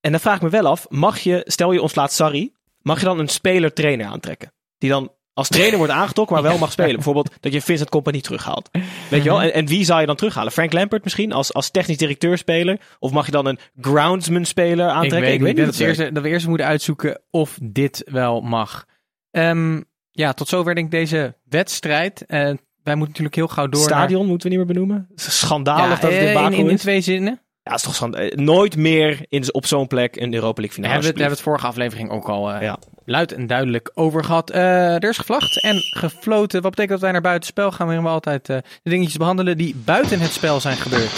en 0.00 0.10
dan 0.10 0.20
vraag 0.20 0.36
ik 0.36 0.42
me 0.42 0.48
wel 0.48 0.66
af, 0.66 0.86
mag 0.88 1.18
je, 1.18 1.42
stel 1.46 1.72
je 1.72 1.82
ontslaat 1.82 2.12
Sarri, 2.12 2.52
mag 2.84 2.98
je 2.98 3.04
dan 3.04 3.18
een 3.18 3.28
speler-trainer 3.28 4.06
aantrekken? 4.06 4.52
Die 4.78 4.90
dan 4.90 5.12
als 5.32 5.48
trainer 5.48 5.78
wordt 5.78 5.92
aangetrokken, 5.92 6.34
maar 6.34 6.44
wel 6.44 6.58
mag 6.58 6.72
spelen. 6.78 6.94
Bijvoorbeeld 6.94 7.30
dat 7.40 7.52
je 7.52 7.60
Vincent 7.60 7.88
Company 7.88 8.20
terughaalt. 8.20 8.70
Weet 9.10 9.22
je 9.22 9.28
wel? 9.28 9.42
En, 9.42 9.52
en 9.52 9.66
wie 9.66 9.84
zou 9.84 10.00
je 10.00 10.06
dan 10.06 10.16
terughalen? 10.16 10.52
Frank 10.52 10.72
Lampert 10.72 11.04
misschien 11.04 11.32
als, 11.32 11.52
als 11.52 11.70
technisch 11.70 11.96
directeur-speler? 11.96 12.80
Of 12.98 13.12
mag 13.12 13.26
je 13.26 13.32
dan 13.32 13.46
een 13.46 13.58
groundsman-speler 13.80 14.88
aantrekken? 14.88 15.32
Ik 15.32 15.40
weet, 15.40 15.48
niet. 15.48 15.56
niet 15.56 15.66
Dat, 15.66 15.76
we 15.76 15.84
eerst, 15.84 16.14
dat 16.14 16.22
we 16.22 16.28
eerst 16.28 16.46
moeten 16.46 16.66
uitzoeken 16.66 17.20
of 17.30 17.58
dit 17.62 18.02
wel 18.10 18.40
mag. 18.40 18.86
Ehm, 19.30 19.80
ja, 20.10 20.32
tot 20.32 20.48
zover 20.48 20.74
denk 20.74 20.86
ik 20.86 20.92
deze 20.92 21.36
wedstrijd. 21.44 22.26
Eh, 22.26 22.38
wij 22.82 22.94
moeten 22.94 23.22
natuurlijk 23.22 23.34
heel 23.34 23.48
gauw 23.48 23.66
door 23.66 23.82
Stadion 23.82 24.26
moeten 24.26 24.50
we 24.50 24.56
niet 24.56 24.66
meer 24.66 24.74
benoemen. 24.74 25.08
Schandalig 25.14 26.00
dat 26.00 26.12
het 26.12 26.20
in 26.20 26.28
eh, 26.28 26.44
in, 26.44 26.52
in, 26.52 26.70
in 26.70 26.76
twee 26.76 27.00
zinnen. 27.00 27.43
Ja, 27.66 27.70
het 27.70 27.80
is 27.80 27.86
toch 27.86 27.94
schande. 27.94 28.16
eh, 28.18 28.36
Nooit 28.38 28.76
meer 28.76 29.24
in, 29.28 29.54
op 29.54 29.66
zo'n 29.66 29.86
plek 29.86 30.16
een 30.16 30.34
Europa 30.34 30.60
League 30.60 30.80
Daar 30.82 30.90
finale. 30.90 30.92
hebben 30.92 31.02
we 31.02 31.06
het, 31.08 31.18
hebben 31.18 31.24
we 31.24 31.30
het 31.34 31.40
vorige 31.40 31.66
aflevering 31.66 32.10
ook 32.10 32.28
al 32.28 32.52
eh, 32.52 32.62
Ja. 32.62 32.78
luid 33.04 33.32
en 33.32 33.46
duidelijk 33.46 33.90
over 33.94 34.24
gehad. 34.24 34.50
Eh, 34.50 34.94
er 34.94 35.08
is 35.08 35.18
gevlacht 35.18 35.62
en 35.62 35.76
gefloten. 35.80 36.62
Wat 36.62 36.70
betekent 36.70 36.90
dat 36.90 37.00
wij 37.00 37.12
naar 37.12 37.20
buiten 37.20 37.48
spel 37.48 37.72
gaan? 37.72 37.86
Waarin 37.86 38.04
we 38.04 38.10
altijd 38.10 38.48
eh, 38.48 38.56
de 38.82 38.90
dingetjes 38.90 39.16
behandelen 39.16 39.56
die 39.56 39.74
buiten 39.84 40.20
het 40.20 40.32
spel 40.32 40.60
zijn 40.60 40.76
gebeurd. 40.76 41.12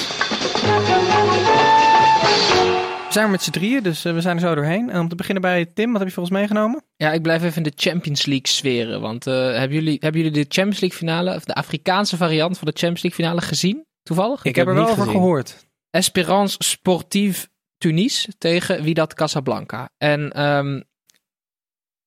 We 3.07 3.13
zijn 3.23 3.25
er 3.25 3.31
met 3.31 3.43
z'n 3.43 3.51
drieën, 3.51 3.83
dus 3.83 4.03
we 4.03 4.21
zijn 4.21 4.37
er 4.37 4.43
zo 4.43 4.55
doorheen. 4.55 4.91
En 4.91 5.01
om 5.01 5.09
te 5.09 5.15
beginnen 5.15 5.43
bij 5.43 5.67
Tim, 5.75 5.89
wat 5.91 5.99
heb 5.99 6.09
je 6.09 6.15
voor 6.15 6.23
ons 6.23 6.33
meegenomen? 6.33 6.83
Ja, 6.97 7.13
ik 7.13 7.23
blijf 7.23 7.43
even 7.43 7.57
in 7.57 7.63
de 7.63 7.73
Champions 7.77 8.27
League 8.27 8.47
sferen. 8.49 9.01
Want 9.01 9.27
eh, 9.27 9.35
hebben, 9.35 9.73
jullie, 9.73 9.97
hebben 10.01 10.21
jullie 10.23 10.37
de 10.45 10.47
Champions 10.49 10.81
League 10.81 10.99
finale, 10.99 11.35
of 11.35 11.45
de 11.45 11.55
Afrikaanse 11.55 12.17
variant 12.17 12.59
van 12.59 12.67
de 12.67 12.73
Champions 12.79 13.03
League 13.03 13.25
finale 13.25 13.41
gezien? 13.47 13.85
Toevallig? 14.03 14.45
Ik, 14.45 14.57
heb 14.57 14.67
er 14.67 14.75
wel 14.75 14.83
over 14.85 14.97
gezien. 14.97 15.13
gehoord. 15.13 15.66
Espérance 15.97 16.57
Sportive 16.59 17.49
Tunis 17.79 18.29
tegen 18.39 18.83
Wydad 18.83 19.15
Casablanca. 19.15 19.89
En 19.99 20.33
ehm, 20.33 20.81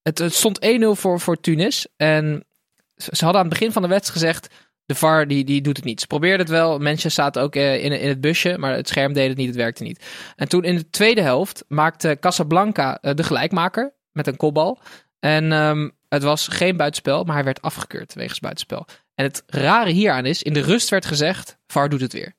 het, 0.02 0.34
stond 0.34 0.60
1-0 0.66 0.86
voor, 0.86 1.20
voor 1.20 1.40
Tunis. 1.40 1.88
En 1.98 2.46
ze 2.96 3.10
ze 3.16 3.24
hadden 3.24 3.42
aan 3.42 3.50
het 3.50 3.60
begin 3.60 3.72
van 3.72 3.82
de 3.82 3.88
wedstrijd 3.88 4.20
gezegd... 4.20 4.54
de 4.86 4.96
VAR 4.96 5.28
die, 5.28 5.44
die 5.44 5.62
doet 5.62 5.76
het 5.76 5.86
niet. 5.86 6.02
Ze 6.02 6.08
probeerden 6.08 6.40
het 6.40 6.50
wel. 6.50 6.80
Mensen 6.80 7.12
zaten 7.12 7.42
ook 7.42 7.56
eh, 7.56 7.84
in, 7.84 7.92
in 7.92 8.08
het 8.10 8.22
busje. 8.22 8.58
Maar 8.58 8.76
het 8.76 8.88
scherm 8.88 9.14
deed 9.14 9.28
het 9.28 9.38
niet. 9.38 9.48
Het 9.48 9.56
werkte 9.56 9.84
niet. 9.84 10.06
En 10.36 10.50
toen 10.50 10.64
in 10.64 10.76
de 10.76 10.90
tweede 10.90 11.22
helft 11.22 11.64
maakte 11.68 12.18
Casablanca 12.20 12.98
eh, 13.02 13.14
de 13.14 13.24
gelijkmaker. 13.24 13.94
Met 14.12 14.28
een 14.28 14.38
kopbal. 14.38 14.80
En 15.20 15.52
ehm, 15.52 15.90
het 16.08 16.24
was 16.24 16.48
geen 16.48 16.78
buitenspel. 16.78 17.24
Maar 17.24 17.36
hij 17.36 17.44
werd 17.44 17.62
afgekeurd 17.62 18.14
wegens 18.14 18.40
buitenspel. 18.40 18.86
En 19.16 19.26
het 19.26 19.44
rare 19.46 19.90
hieraan 19.90 20.26
is... 20.26 20.44
in 20.44 20.54
de 20.54 20.62
rust 20.62 20.90
werd 20.90 21.06
gezegd... 21.06 21.58
VAR 21.68 21.90
doet 21.90 22.02
het 22.02 22.14
weer. 22.14 22.38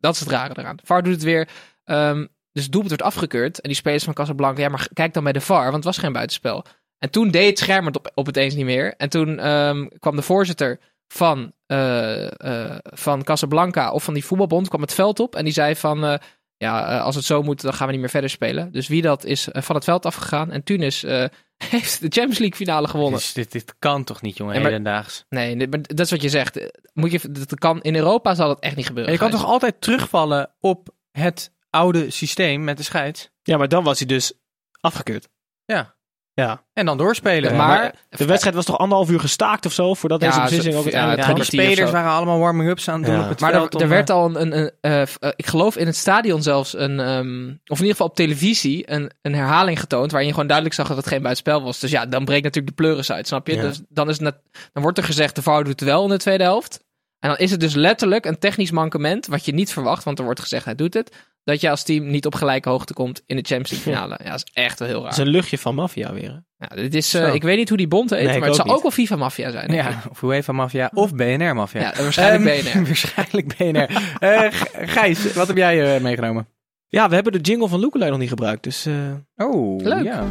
Dat 0.00 0.14
is 0.14 0.20
het 0.20 0.28
rare 0.28 0.54
eraan. 0.56 0.76
VAR 0.84 1.02
doet 1.02 1.12
het 1.12 1.22
weer. 1.22 1.48
Ehm, 1.84 2.26
dus 2.52 2.62
het 2.62 2.72
doelpunt 2.72 3.00
werd 3.00 3.14
afgekeurd. 3.14 3.60
En 3.60 3.68
die 3.68 3.78
spelers 3.78 4.04
van 4.04 4.14
Casablanca, 4.14 4.60
ja, 4.60 4.68
maar 4.68 4.88
kijk 4.92 5.14
dan 5.14 5.22
bij 5.22 5.32
de 5.32 5.40
VAR, 5.40 5.62
want 5.62 5.74
het 5.74 5.84
was 5.84 5.98
geen 5.98 6.12
buitenspel. 6.12 6.64
En 6.98 7.10
toen 7.10 7.30
deed 7.30 7.48
het 7.48 7.58
scherm 7.58 7.86
het 7.86 7.96
op, 7.96 8.10
op 8.14 8.26
het 8.26 8.36
eens 8.36 8.54
niet 8.54 8.64
meer. 8.64 8.94
En 8.96 9.08
toen 9.08 9.38
ehm, 9.38 9.86
kwam 9.98 10.16
de 10.16 10.22
voorzitter 10.22 10.78
van, 11.08 11.52
eh, 11.66 12.70
eh, 12.70 12.78
van 12.82 13.22
Casablanca 13.22 13.92
of 13.92 14.04
van 14.04 14.14
die 14.14 14.24
voetbalbond 14.24 14.68
kwam 14.68 14.80
het 14.80 14.94
veld 14.94 15.20
op. 15.20 15.36
En 15.36 15.44
die 15.44 15.52
zei 15.52 15.76
van, 15.76 16.04
eh, 16.04 16.14
ja, 16.58 16.88
eh, 16.88 17.02
als 17.04 17.14
het 17.14 17.24
zo 17.24 17.42
moet, 17.42 17.60
dan 17.60 17.74
gaan 17.74 17.86
we 17.86 17.92
niet 17.92 18.00
meer 18.00 18.10
verder 18.10 18.30
spelen. 18.30 18.72
Dus 18.72 18.88
wie 18.88 19.02
dat 19.02 19.24
is 19.24 19.50
eh, 19.50 19.62
van 19.62 19.74
het 19.74 19.84
veld 19.84 20.06
afgegaan. 20.06 20.50
En 20.50 20.62
Tunis 20.62 21.04
eh, 21.04 21.24
heeft 21.70 22.00
de 22.00 22.08
Champions 22.08 22.38
League 22.38 22.56
finale 22.56 22.88
gewonnen. 22.88 23.18
Dus 23.18 23.32
dit, 23.32 23.52
dit 23.52 23.74
kan 23.78 24.04
toch 24.04 24.22
niet, 24.22 24.36
jongen, 24.36 24.62
hedendaags. 24.62 25.24
Nee, 25.28 25.68
maar 25.68 25.82
dat 25.82 26.00
is 26.00 26.10
wat 26.10 26.22
je 26.22 26.28
zegt. 26.28 26.70
Moet 26.92 27.10
je, 27.10 27.30
dat 27.30 27.54
kan, 27.54 27.82
in 27.82 27.96
Europa 27.96 28.34
zal 28.34 28.48
dat 28.48 28.60
echt 28.60 28.76
niet 28.76 28.86
gebeuren. 28.86 29.12
En 29.12 29.18
je 29.18 29.30
kan 29.30 29.38
toch 29.38 29.48
altijd 29.48 29.80
terugvallen 29.80 30.54
op 30.60 30.88
het 31.10 31.52
oude 31.70 32.10
systeem 32.10 32.64
met 32.64 32.76
de 32.76 32.82
scheids? 32.82 33.30
Ja, 33.42 33.56
maar 33.56 33.68
dan 33.68 33.84
was 33.84 33.98
hij 33.98 34.08
dus 34.08 34.32
afgekeurd. 34.80 35.28
Ja. 35.64 35.96
Ja. 36.44 36.62
En 36.72 36.86
dan 36.86 36.98
doorspelen. 36.98 37.50
Ja, 37.50 37.56
maar, 37.56 37.94
De 38.08 38.24
wedstrijd 38.24 38.54
was 38.56 38.64
toch 38.64 38.78
anderhalf 38.78 39.10
uur 39.10 39.20
gestaakt 39.20 39.66
of 39.66 39.72
zo? 39.72 39.94
Voordat 39.94 40.20
Ja, 40.20 40.28
deze 40.28 40.40
beslissing 40.40 40.74
ook 40.74 40.84
ja, 40.84 41.06
uiteindelijk 41.06 41.26
Ja, 41.26 41.28
een 41.28 41.64
die 41.66 41.74
spelers 41.74 41.90
waren 41.90 42.10
allemaal 42.10 42.38
warming-ups 42.38 42.88
aan 42.88 42.94
het 43.02 43.04
doen 43.06 43.14
Ja. 43.14 43.22
op 43.22 43.28
het 43.28 43.40
Maar 43.40 43.52
veld. 43.52 43.74
er, 43.74 43.80
er 43.80 43.88
werd 43.88 44.10
eh, 44.10 44.16
al 44.16 44.24
een, 44.26 44.40
een, 44.40 44.56
een, 44.58 44.70
eh, 44.80 45.02
eh, 45.02 45.08
ik 45.36 45.46
geloof 45.46 45.76
in 45.76 45.86
het 45.86 45.96
stadion 45.96 46.42
zelfs 46.42 46.76
een, 46.76 47.00
ehm, 47.00 47.48
of 47.48 47.78
in 47.78 47.84
ieder 47.84 47.90
geval 47.90 48.06
op 48.06 48.14
televisie, 48.16 48.90
een, 48.92 49.10
een 49.22 49.34
herhaling 49.34 49.80
getoond 49.80 50.10
waarin 50.10 50.26
je 50.28 50.32
gewoon 50.34 50.48
duidelijk 50.48 50.76
zag 50.76 50.88
dat 50.88 50.96
het 50.96 51.06
geen 51.06 51.22
buitenspel 51.22 51.62
was. 51.62 51.78
Dus 51.78 51.90
ja, 51.90 52.06
dan 52.06 52.24
breekt 52.24 52.44
natuurlijk 52.44 52.76
de 52.76 52.82
pleuris 52.82 53.12
uit, 53.12 53.26
snap 53.26 53.46
je? 53.46 53.54
Ja. 53.54 53.62
Dus 53.62 53.80
dan, 53.88 54.08
is 54.08 54.14
het 54.14 54.24
net, 54.24 54.36
dan 54.72 54.82
wordt 54.82 54.98
er 54.98 55.04
gezegd, 55.04 55.34
de 55.34 55.42
VAR 55.42 55.64
doet 55.64 55.80
wel 55.80 56.02
in 56.02 56.08
de 56.08 56.16
tweede 56.18 56.44
helft. 56.44 56.86
En 57.18 57.28
dan 57.28 57.38
is 57.38 57.50
het 57.50 57.60
dus 57.60 57.74
letterlijk 57.74 58.24
een 58.24 58.38
technisch 58.38 58.70
mankement, 58.70 59.26
wat 59.26 59.44
je 59.44 59.52
niet 59.52 59.72
verwacht, 59.72 60.04
want 60.04 60.18
er 60.18 60.24
wordt 60.24 60.40
gezegd, 60.40 60.64
hij 60.64 60.74
doet 60.74 60.94
het. 60.94 61.16
Dat 61.44 61.60
je 61.60 61.70
als 61.70 61.82
team 61.82 62.10
niet 62.10 62.26
op 62.26 62.34
gelijke 62.34 62.68
hoogte 62.68 62.94
komt 62.94 63.22
in 63.26 63.36
de 63.36 63.42
Champions 63.42 63.70
League 63.70 63.92
finale. 63.92 64.20
Ja, 64.24 64.30
dat 64.30 64.42
is 64.46 64.62
echt 64.62 64.78
wel 64.78 64.88
heel 64.88 65.02
Het 65.02 65.10
is 65.12 65.16
raar. 65.18 65.26
een 65.26 65.32
luchtje 65.32 65.58
van 65.58 65.74
maffia 65.74 66.12
weer. 66.12 66.28
hè? 66.56 66.66
Ja, 66.66 66.82
dit 66.82 66.94
is, 66.94 67.14
eh, 67.14 67.34
ik 67.34 67.42
weet 67.42 67.56
niet 67.56 67.68
hoe 67.68 67.78
die 67.78 67.88
bond 67.88 68.10
heet, 68.10 68.18
Nee, 68.18 68.38
maar 68.38 68.48
het 68.48 68.48
ook 68.48 68.54
zou 68.66 68.68
ook 68.76 68.82
wel 68.82 68.90
FIFA 68.90 69.16
Mafia 69.16 69.50
zijn. 69.50 69.68
denk 69.68 69.86
ik. 69.86 69.92
Ja, 69.92 70.02
of 70.10 70.22
UEFA 70.22 70.52
Mafia 70.52 70.90
of 70.94 71.14
BNR 71.14 71.54
Mafia. 71.54 71.80
Ja, 71.80 71.92
waarschijnlijk 72.02 72.64
Ehm, 72.64 72.72
BNR. 72.78 72.86
waarschijnlijk 72.86 73.56
BNR. 73.56 74.02
Eh, 74.18 74.50
G- 74.52 74.90
Gijs, 74.92 75.32
wat 75.32 75.46
heb 75.46 75.56
jij 75.56 75.94
eh, 75.96 76.02
meegenomen? 76.02 76.48
Ja, 76.88 77.08
we 77.08 77.14
hebben 77.14 77.32
de 77.32 77.40
jingle 77.40 77.68
van 77.68 77.80
Lookalike 77.80 78.10
nog 78.10 78.18
niet 78.18 78.28
gebruikt. 78.28 78.62
Dus 78.62 78.86
eh, 78.86 78.94
Oh, 79.36 79.82
Leuk. 79.82 80.04
Ja. 80.04 80.26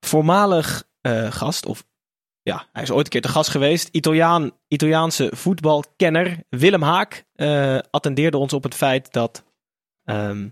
Voormalig 0.00 0.84
eh, 1.00 1.32
gast, 1.32 1.66
of 1.66 1.84
ja, 2.46 2.66
hij 2.72 2.82
is 2.82 2.90
ooit 2.90 3.04
een 3.04 3.10
keer 3.10 3.20
te 3.20 3.28
gast 3.28 3.50
geweest. 3.50 3.88
Italiaan, 3.92 4.50
Italiaanse 4.68 5.30
voetbalkenner 5.34 6.38
Willem 6.48 6.82
Haak 6.82 7.24
eh, 7.34 7.78
attendeerde 7.90 8.36
ons 8.36 8.52
op 8.52 8.62
het 8.62 8.74
feit 8.74 9.12
dat 9.12 9.44
ehm, 10.04 10.48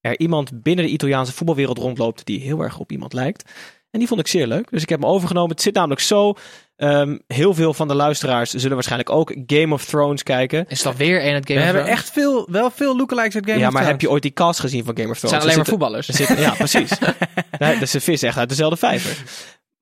er 0.00 0.18
iemand 0.18 0.62
binnen 0.62 0.84
de 0.84 0.90
Italiaanse 0.90 1.32
voetbalwereld 1.32 1.78
rondloopt 1.78 2.24
die 2.26 2.40
heel 2.40 2.60
erg 2.60 2.78
op 2.78 2.92
iemand 2.92 3.12
lijkt. 3.12 3.50
En 3.90 3.98
die 3.98 4.08
vond 4.08 4.20
ik 4.20 4.26
zeer 4.26 4.46
leuk. 4.46 4.70
Dus 4.70 4.82
ik 4.82 4.88
heb 4.88 5.00
hem 5.00 5.10
overgenomen. 5.10 5.50
Het 5.50 5.62
zit 5.62 5.74
namelijk 5.74 6.00
zo. 6.00 6.34
ehm, 6.76 7.18
heel 7.26 7.54
veel 7.54 7.74
van 7.74 7.88
de 7.88 7.94
luisteraars 7.94 8.50
zullen 8.50 8.74
waarschijnlijk 8.74 9.10
ook 9.10 9.34
Game 9.46 9.74
of 9.74 9.84
Thrones 9.84 10.22
kijken. 10.22 10.66
Is 10.68 10.82
dat 10.82 10.96
weer 10.96 11.26
een 11.26 11.34
het 11.34 11.46
Game 11.46 11.58
We 11.60 11.64
of 11.66 11.72
hebben 11.72 11.82
Thrones? 11.84 12.00
echt 12.00 12.10
veel, 12.12 12.46
wel 12.50 12.70
veel 12.70 12.96
lookalikes 12.96 13.34
uit 13.34 13.46
Game 13.46 13.58
ja, 13.58 13.66
of 13.66 13.72
maar 13.72 13.82
heb 13.82 13.90
Thrones. 13.90 14.02
je 14.06 14.10
ooit 14.10 14.22
die 14.22 14.32
cast 14.32 14.60
gezien 14.60 14.84
van 14.84 14.96
Game 14.96 15.08
of 15.10 15.20
Het 15.20 15.30
Thrones? 15.30 15.30
zijn 15.30 15.42
alleen 15.42 15.56
maar 15.56 15.66
voetballers. 15.66 16.08
er 16.08 16.14
zitten- 16.14 16.40
ja, 16.40 16.54
precies. 16.54 16.90
Nee, 17.58 17.78
dus 17.78 17.90
ze 17.90 18.00
vissen 18.00 18.28
echt 18.28 18.38
uit 18.38 18.48
dezelfde 18.48 18.76
vijver. 18.76 19.22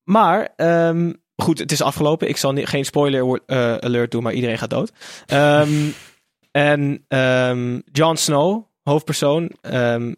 Maar 0.04 0.48
ehm, 0.56 1.12
goed, 1.36 1.58
het 1.58 1.72
is 1.72 1.82
afgelopen. 1.82 2.28
Ik 2.28 2.36
zal 2.36 2.54
geen 2.54 2.84
spoiler 2.84 3.40
eh, 3.46 3.76
alert 3.76 4.10
doen, 4.10 4.22
maar 4.22 4.32
iedereen 4.32 4.58
gaat 4.58 4.70
dood. 4.70 4.92
Ehm, 5.26 5.88
en 6.50 7.04
ehm, 7.08 7.80
Jon 7.92 8.16
Snow, 8.16 8.64
hoofdpersoon, 8.82 9.50
ehm, 9.60 10.14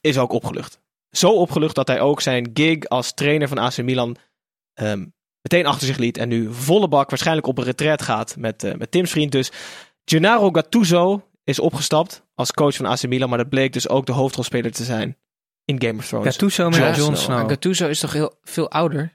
is 0.00 0.18
ook 0.18 0.32
opgelucht. 0.32 0.80
Zo 1.10 1.30
opgelucht 1.30 1.74
dat 1.74 1.88
hij 1.88 2.00
ook 2.00 2.20
zijn 2.20 2.50
gig 2.54 2.88
als 2.88 3.14
trainer 3.14 3.48
van 3.48 3.58
AC 3.58 3.82
Milan 3.82 4.16
ehm, 4.74 5.04
meteen 5.42 5.66
achter 5.66 5.86
zich 5.86 5.96
liet. 5.96 6.18
En 6.18 6.28
nu 6.28 6.52
volle 6.52 6.88
bak 6.88 7.10
waarschijnlijk 7.10 7.46
op 7.46 7.58
een 7.58 7.64
retret 7.64 8.02
gaat 8.02 8.36
met, 8.36 8.64
eh, 8.64 8.74
met 8.74 8.90
Tim's 8.90 9.10
vriend. 9.10 9.32
Dus 9.32 9.52
Gennaro 10.04 10.50
Gattuso 10.50 11.28
is 11.44 11.58
opgestapt 11.58 12.22
als 12.34 12.52
coach 12.52 12.76
van 12.76 12.86
AC 12.86 13.06
Milan. 13.06 13.28
Maar 13.28 13.38
dat 13.38 13.48
bleek 13.48 13.72
dus 13.72 13.88
ook 13.88 14.06
de 14.06 14.12
hoofdrolspeler 14.12 14.72
te 14.72 14.84
zijn 14.84 15.16
in 15.64 15.82
Game 15.82 15.98
of 15.98 16.06
Thrones. 16.06 16.26
Gattuso 16.26 16.68
met 16.68 16.96
Jon 16.96 17.16
Snow. 17.16 17.48
Gattuso 17.48 17.88
is 17.88 18.00
toch 18.00 18.12
heel 18.12 18.38
veel 18.42 18.70
ouder? 18.70 19.13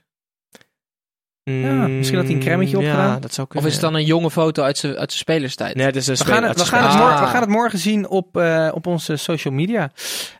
Ja, 1.50 1.86
misschien 1.88 2.18
had 2.18 2.26
hij 2.26 2.36
een 2.36 2.42
cremmetje 2.42 2.76
Mm, 2.76 2.82
opgedaan. 2.82 3.08
Ja, 3.08 3.18
dat 3.18 3.34
zou 3.34 3.48
Of 3.54 3.66
is 3.66 3.72
het 3.72 3.80
dan 3.80 3.94
een 3.94 4.04
jonge 4.04 4.30
foto 4.30 4.62
uit 4.62 4.78
zijn 4.78 4.92
uit 4.96 5.10
zijn 5.10 5.18
spelerstijd? 5.22 5.74
Nee, 5.74 5.86
het 5.86 5.96
is 5.96 6.06
een 6.06 6.16
We 6.16 6.24
gaan, 6.24 6.42
het, 6.42 6.58
we, 6.58 6.64
gaan 6.64 6.82
het 6.82 6.92
Ah. 6.92 7.00
morgen, 7.00 7.20
we 7.20 7.26
gaan 7.26 7.40
het 7.40 7.50
morgen 7.50 7.78
zien 7.78 8.08
op, 8.08 8.36
eh, 8.36 8.68
op 8.74 8.86
onze 8.86 9.16
social 9.16 9.54
media. 9.54 9.90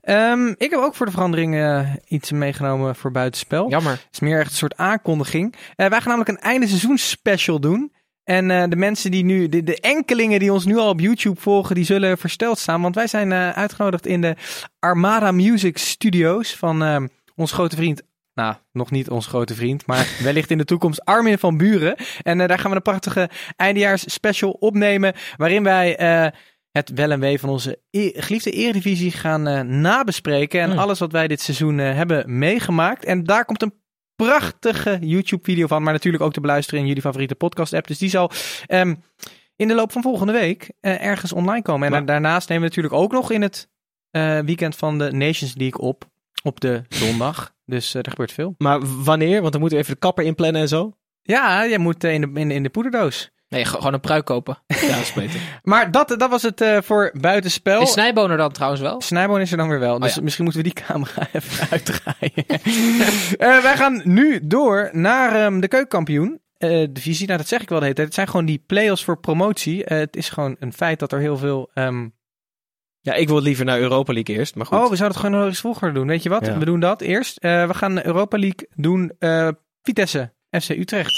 Ehm, 0.01 0.47
ik 0.49 0.71
heb 0.71 0.81
ook 0.81 0.95
voor 0.95 1.07
de 1.07 1.13
verandering 1.13 1.55
eh, 1.57 1.89
iets 2.09 2.31
meegenomen 2.31 2.97
voor 2.97 3.11
buitenspel. 3.11 3.71
Jammer. 3.71 3.93
Het 3.93 4.09
is 4.13 4.21
meer 4.21 4.39
echt 4.39 4.51
een 4.51 4.57
soort 4.57 4.77
aankondiging. 4.77 5.55
Eh, 5.77 5.89
wij 5.89 5.99
gaan 6.01 6.09
namelijk 6.09 6.29
een 6.29 6.51
einde 6.51 6.67
seizoen 6.67 6.99
special 6.99 7.61
doen. 7.61 7.93
En 8.25 8.51
eh, 8.51 8.65
de 8.69 8.77
mensen 8.77 9.11
die 9.11 9.25
nu, 9.25 9.49
de, 9.49 9.63
de 9.63 9.81
enkelingen 9.81 10.39
die 10.39 10.53
ons 10.53 10.65
nu 10.65 10.77
al 10.77 10.89
op 10.89 11.01
YouTube 11.01 11.41
volgen, 11.41 11.75
die 11.75 11.85
zullen 11.85 12.19
versteld 12.19 12.59
staan. 12.59 12.83
Want 12.83 12.95
wij 12.95 13.07
zijn 13.07 13.33
eh, 13.33 13.51
uitgenodigd 13.51 14.07
in 14.07 14.21
de 14.21 14.37
Armada 14.79 15.33
Music 15.33 15.79
Studios 15.79 16.57
van 16.57 16.83
eh, 16.83 16.97
ons 17.37 17.53
grote 17.53 17.77
vriend. 17.77 18.03
Nou, 18.41 18.55
nog 18.73 18.91
niet 18.91 19.11
ons 19.11 19.27
grote 19.27 19.55
vriend, 19.55 19.87
maar 19.87 20.09
wellicht 20.23 20.51
in 20.51 20.59
de 20.59 20.65
toekomst 20.65 21.05
Armin 21.05 21.39
van 21.39 21.57
Buren. 21.57 21.97
En 22.23 22.41
eh, 22.41 22.49
daar 22.49 22.59
gaan 22.59 22.71
we 22.71 22.77
een 22.77 22.83
prachtige 22.83 23.31
eindejaars 23.57 24.13
special 24.13 24.51
opnemen. 24.51 25.15
Waarin 25.37 25.63
wij 25.63 25.97
eh, 25.97 26.27
het 26.73 26.91
wel 26.95 27.11
en 27.11 27.21
wee 27.21 27.39
van 27.41 27.49
onze 27.49 27.79
e- 27.91 28.11
geliefde 28.15 28.51
Eredivisie 28.51 29.11
gaan 29.11 29.47
eh, 29.47 29.61
nabespreken. 29.61 30.61
En 30.61 30.71
Hmm. 30.71 30.79
alles 30.79 30.99
wat 30.99 31.13
wij 31.13 31.29
dit 31.29 31.41
seizoen 31.41 31.79
hebben 31.79 32.39
meegemaakt. 32.39 33.05
En 33.05 33.25
daar 33.25 33.45
komt 33.45 33.63
een 33.63 33.75
prachtige 34.17 34.99
YouTube-video 35.01 35.67
van. 35.67 35.83
Maar 35.83 35.93
natuurlijk 35.93 36.23
ook 36.23 36.33
te 36.33 36.41
beluisteren 36.41 36.81
in 36.81 36.87
jullie 36.87 37.03
favoriete 37.03 37.35
podcast-app. 37.35 37.87
Dus 37.87 37.99
die 37.99 38.11
zal 38.11 38.31
ehm, 38.67 38.95
in 39.57 39.69
de 39.69 39.75
loop 39.75 39.93
van 39.93 40.03
volgende 40.03 40.33
week 40.33 40.71
ergens 40.81 41.33
online 41.33 41.63
komen. 41.63 41.87
En 41.87 41.93
Maar- 41.93 42.05
daarnaast 42.07 42.49
nemen 42.49 42.63
we 42.63 42.69
natuurlijk 42.69 43.03
ook 43.03 43.13
nog 43.13 43.31
in 43.31 43.43
het 43.43 43.69
weekend 44.45 44.77
van 44.77 44.99
de 44.99 45.13
Nations 45.13 45.55
League 45.57 45.81
op. 45.81 46.09
Op 46.43 46.61
de 46.61 46.83
zondag. 46.89 47.55
Dus 47.71 47.95
eh, 47.95 48.01
er 48.05 48.11
gebeurt 48.11 48.33
veel. 48.33 48.55
Maar 48.59 48.81
wanneer? 49.05 49.41
Want 49.41 49.53
dan 49.53 49.61
moeten 49.61 49.79
we 49.79 49.85
even 49.85 49.95
de 49.95 50.01
kapper 50.07 50.25
inplannen 50.25 50.61
en 50.61 50.69
zo. 50.69 50.93
Ja, 51.23 51.67
jij 51.67 51.79
moet 51.79 52.05
eh, 52.05 52.13
in, 52.15 52.21
de, 52.21 52.41
in, 52.41 52.51
in 52.51 52.63
de 52.63 52.69
poederdoos. 52.71 53.31
Nee, 53.49 53.65
ge- 53.65 53.77
gewoon 53.77 53.93
een 53.95 54.01
pruik 54.01 54.25
kopen. 54.25 54.59
Ja, 54.81 54.89
dat 54.89 55.01
is 55.01 55.13
beter. 55.13 55.41
Maar 55.63 55.91
dat, 55.91 56.09
dat 56.19 56.31
was 56.31 56.43
het 56.43 56.61
eh, 56.61 56.79
voor 56.83 57.11
buitenspel. 57.21 57.83
Is 57.83 57.93
Snijboon 57.93 58.31
er 58.31 58.37
dan 58.37 58.53
trouwens 58.53 58.83
wel? 58.83 59.01
Snijboon 59.01 59.41
is 59.41 59.51
er 59.51 59.57
dan 59.57 59.69
weer 59.69 59.79
wel. 59.81 59.99
Dus 59.99 60.09
Oh 60.11 60.15
ja. 60.17 60.23
misschien 60.23 60.45
moeten 60.45 60.63
we 60.63 60.69
die 60.75 60.83
camera 60.87 61.29
even 61.33 61.69
uitdraaien. 61.71 62.45
Eh, 63.39 63.63
wij 63.63 63.77
gaan 63.77 64.01
nu 64.05 64.41
door 64.43 64.89
naar 64.93 65.35
ehm, 65.35 65.61
de 65.61 65.69
keukenkampioen. 65.69 66.41
eh, 66.59 66.87
divisie. 66.91 67.27
Nou, 67.27 67.39
dat 67.39 67.49
zeg 67.49 67.61
ik 67.63 67.69
wel 67.69 67.79
de 67.79 67.85
hele 67.85 67.97
tijd. 67.97 68.07
Het 68.07 68.17
zijn 68.17 68.29
gewoon 68.29 68.47
die 68.47 68.63
play-offs 68.67 69.05
voor 69.05 69.21
promotie. 69.21 69.83
Het 69.85 70.17
is 70.17 70.29
gewoon 70.29 70.57
een 70.59 70.73
feit 70.73 70.99
dat 70.99 71.13
er 71.13 71.19
heel 71.21 71.37
veel... 71.37 71.71
ehm, 71.75 72.09
Ja, 73.03 73.15
ik 73.15 73.29
wil 73.29 73.41
liever 73.43 73.65
naar 73.65 73.79
Europa 73.79 74.13
League 74.13 74.37
eerst, 74.37 74.55
maar 74.55 74.67
goed. 74.67 74.79
Oh, 74.79 74.89
we 74.89 74.97
zouden 74.97 75.09
het 75.19 75.27
gewoon 75.27 75.41
nog 75.41 75.49
eens 75.49 75.61
vroeger 75.61 75.95
doen. 75.95 76.07
Weet 76.07 76.23
je 76.23 76.29
wat? 76.29 76.47
Ja. 76.47 76.59
We 76.59 76.65
doen 76.65 76.81
dat 76.81 77.01
eerst. 77.01 77.37
Eh, 77.39 77.67
we 77.67 77.75
gaan 77.75 78.05
Europa 78.05 78.39
League 78.39 78.69
doen. 78.75 79.13
eh, 79.19 79.49
Vitesse, 79.83 80.33
FC 80.51 80.69
Utrecht. 80.69 81.11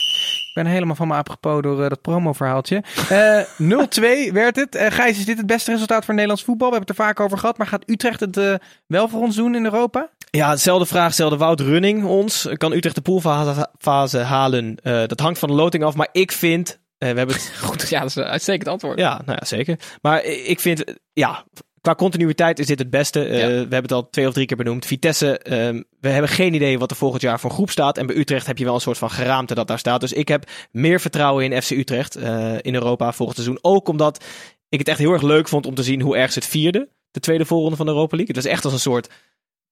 Ik 0.48 0.62
ben 0.62 0.66
helemaal 0.72 0.94
van 0.94 1.08
me 1.08 1.14
apropos 1.14 1.62
door 1.62 1.82
eh, 1.82 1.88
dat 1.88 2.00
promoverhaaltje. 2.00 2.82
Eh 3.08 3.42
0-2 4.28 4.32
werd 4.32 4.56
het. 4.56 4.74
Eh 4.74 4.90
Gijs, 4.90 5.18
is 5.18 5.24
dit 5.24 5.36
het 5.36 5.46
beste 5.46 5.70
resultaat 5.72 6.04
voor 6.04 6.14
Nederlands 6.14 6.44
voetbal? 6.44 6.68
We 6.70 6.74
hebben 6.74 6.94
het 6.94 6.98
er 6.98 7.04
vaak 7.04 7.20
over 7.20 7.38
gehad. 7.38 7.58
Maar 7.58 7.66
gaat 7.66 7.90
Utrecht 7.90 8.20
het 8.20 8.60
wel 8.86 9.08
voor 9.08 9.20
ons 9.20 9.36
doen 9.36 9.54
in 9.54 9.64
Europa? 9.64 10.10
Ja, 10.30 10.50
hetzelfde 10.50 10.86
vraag 10.86 11.12
stelde 11.12 11.36
Wout 11.36 11.60
Running 11.60 12.04
ons. 12.04 12.48
Kan 12.56 12.72
Utrecht 12.72 12.94
de 12.94 13.00
poolfase 13.00 13.68
fase 13.78 14.18
halen? 14.18 14.76
Dat 14.82 15.20
hangt 15.20 15.38
van 15.38 15.48
de 15.48 15.54
loting 15.54 15.84
af, 15.84 15.94
maar 15.94 16.08
ik 16.12 16.32
vind... 16.32 16.80
we 16.98 17.06
hebben 17.06 17.28
het 17.28 17.52
Goed, 17.64 17.88
ja, 17.88 18.00
dat 18.00 18.08
is 18.08 18.14
een 18.16 18.24
uitstekend 18.24 18.68
antwoord. 18.68 18.98
Ja, 18.98 19.22
nou 19.24 19.38
ja, 19.40 19.44
zeker. 19.46 19.78
Maar 20.02 20.24
ik 20.24 20.60
vind, 20.60 20.84
ja, 21.12 21.44
qua 21.82 21.94
continuïteit 21.94 22.58
is 22.58 22.66
dit 22.66 22.78
het 22.78 22.90
beste. 22.90 23.24
Eh, 23.24 23.38
Ja. 23.38 23.46
We 23.46 23.54
hebben 23.54 23.82
het 23.82 23.92
al 23.92 24.10
twee 24.10 24.26
of 24.26 24.32
drie 24.32 24.46
keer 24.46 24.56
benoemd. 24.56 24.86
Vitesse, 24.86 25.38
ehm, 25.38 25.82
we 26.00 26.08
hebben 26.08 26.30
geen 26.30 26.54
idee 26.54 26.78
wat 26.78 26.90
er 26.90 26.96
volgend 26.96 27.22
jaar 27.22 27.40
voor 27.40 27.50
groep 27.50 27.70
staat. 27.70 27.98
En 27.98 28.06
bij 28.06 28.16
Utrecht 28.16 28.46
heb 28.46 28.58
je 28.58 28.64
wel 28.64 28.74
een 28.74 28.80
soort 28.80 28.98
van 28.98 29.10
geraamte 29.10 29.54
dat 29.54 29.66
daar 29.68 29.78
staat. 29.78 30.00
Dus 30.00 30.12
ik 30.12 30.28
heb 30.28 30.50
meer 30.70 31.00
vertrouwen 31.00 31.44
in 31.52 31.62
FC 31.62 31.70
Utrecht 31.70 32.16
eh, 32.16 32.54
in 32.60 32.74
Europa 32.74 33.12
volgend 33.12 33.38
seizoen. 33.38 33.58
Ook 33.62 33.88
omdat 33.88 34.24
ik 34.68 34.78
het 34.78 34.88
echt 34.88 34.98
heel 34.98 35.12
erg 35.12 35.22
leuk 35.22 35.48
vond 35.48 35.66
om 35.66 35.74
te 35.74 35.82
zien 35.82 36.00
hoe 36.00 36.16
erg 36.16 36.32
ze 36.32 36.38
het 36.38 36.48
vierde. 36.48 36.88
De 37.10 37.20
tweede 37.20 37.44
voorronde 37.44 37.76
van 37.76 37.86
de 37.86 37.92
Europa 37.92 38.16
League. 38.16 38.34
Het 38.34 38.44
was 38.44 38.52
echt 38.52 38.64
als 38.64 38.72
een 38.72 38.78
soort 38.80 39.08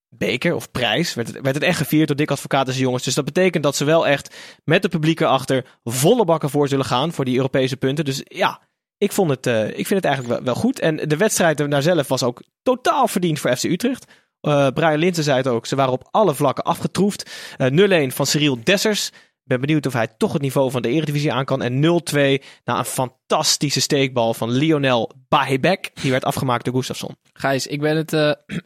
beker 0.09 0.55
of 0.55 0.71
prijs. 0.71 1.15
Werd 1.15 1.29
het, 1.29 1.41
werd 1.41 1.55
het 1.55 1.65
echt 1.65 1.77
gevierd 1.79 2.07
door 2.07 2.17
Dick 2.17 2.31
Advocaat 2.31 2.67
en 2.67 2.73
zijn 2.73 2.85
jongens. 2.85 3.05
Dus 3.05 3.15
dat 3.15 3.25
betekent 3.25 3.63
dat 3.63 3.77
ze 3.77 3.85
wel 3.85 4.07
echt 4.07 4.35
met 4.65 4.83
de 4.83 4.89
publiek 4.89 5.21
erachter 5.21 5.65
volle 5.85 6.25
bakken 6.25 6.51
voor 6.51 6.69
zullen 6.69 6.85
gaan. 6.85 7.13
Voor 7.13 7.25
die 7.25 7.37
Europese 7.37 7.77
punten. 7.77 8.05
Dus 8.05 8.21
ja, 8.25 8.61
ik, 9.01 9.13
vond 9.13 9.31
het, 9.31 9.47
eh, 9.47 9.67
ik 9.69 9.87
vind 9.87 9.89
het 9.89 10.05
eigenlijk 10.05 10.35
wel, 10.35 10.45
wel 10.45 10.55
goed. 10.55 10.81
En 10.81 10.97
de 10.97 11.17
wedstrijd 11.17 11.71
daar 11.71 11.83
zelf 11.83 12.09
was 12.09 12.23
ook 12.23 12.43
totaal 12.63 13.09
verdiend 13.09 13.39
voor 13.39 13.57
FC 13.57 13.65
Utrecht. 13.65 14.13
Eh 14.41 14.69
Brian 14.69 14.99
Linsen 14.99 15.25
zei 15.25 15.37
het 15.37 15.47
ook. 15.47 15.67
Ze 15.67 15.77
waren 15.77 15.93
op 15.93 16.09
alle 16.11 16.35
vlakken 16.35 16.65
afgetroefd. 16.65 17.31
Eh 17.57 18.07
0-1 18.11 18.15
van 18.15 18.27
Cyril 18.27 18.59
Dessers. 18.65 19.11
Ben 19.45 19.61
benieuwd 19.61 19.87
of 19.87 19.93
hij 19.93 20.09
toch 20.17 20.33
het 20.33 20.43
niveau 20.43 20.71
van 20.71 20.83
de 20.83 20.89
Eredivisie 20.89 21.33
aan 21.33 21.45
kan. 21.45 21.63
En 21.63 21.81
0-2 21.81 22.45
na 22.65 22.79
een 22.79 22.85
fantastische 22.85 23.81
steekbal 23.81 24.35
van 24.35 24.51
Lionel 24.51 25.13
Bahebek. 25.29 25.91
Die 26.03 26.11
werd 26.11 26.25
afgemaakt 26.25 26.65
door 26.65 26.75
Gustafsson. 26.75 27.17
Gijs, 27.33 27.67
ik 27.67 27.81
ben, 27.81 27.97
het, 27.97 28.13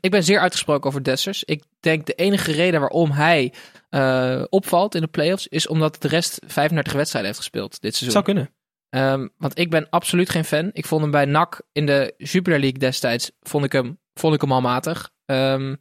ik 0.01 0.11
ben 0.11 0.25
zeer 0.25 0.41
uitgesproken 0.41 0.89
over 0.89 1.03
Dessers. 1.03 1.45
Ik 1.45 1.65
denk 1.81 2.07
de 2.07 2.13
enige 2.13 2.53
reden 2.53 2.81
waarom 2.81 3.11
hij 3.11 3.53
opvalt 4.49 4.95
in 4.95 5.01
de 5.01 5.07
playoffs 5.07 5.49
is 5.49 5.67
omdat 5.67 6.03
de 6.03 6.09
rest 6.09 6.39
35 6.47 6.93
wedstrijden 6.93 7.31
heeft 7.31 7.43
gespeeld 7.43 7.81
dit 7.81 7.97
seizoen. 7.97 8.23
Zou 8.23 8.25
kunnen. 8.25 8.64
Ehm, 8.95 9.27
want 9.39 9.59
ik 9.59 9.71
ben 9.71 9.87
absoluut 9.91 10.31
geen 10.31 10.45
fan. 10.45 10.71
Ik 10.73 10.87
vond 10.87 11.03
hem 11.03 11.11
bij 11.11 11.25
NAC 11.25 11.61
in 11.73 11.87
de 11.87 12.15
Jupiler 12.17 12.59
League 12.61 12.79
destijds 12.79 13.31
vond 13.41 13.65
ik 13.65 13.73
hem, 13.73 13.99
vond 14.15 14.35
ik 14.35 14.41
hem 14.41 14.53
al 14.53 14.61
matig. 14.61 15.11
Ehm, 15.27 15.75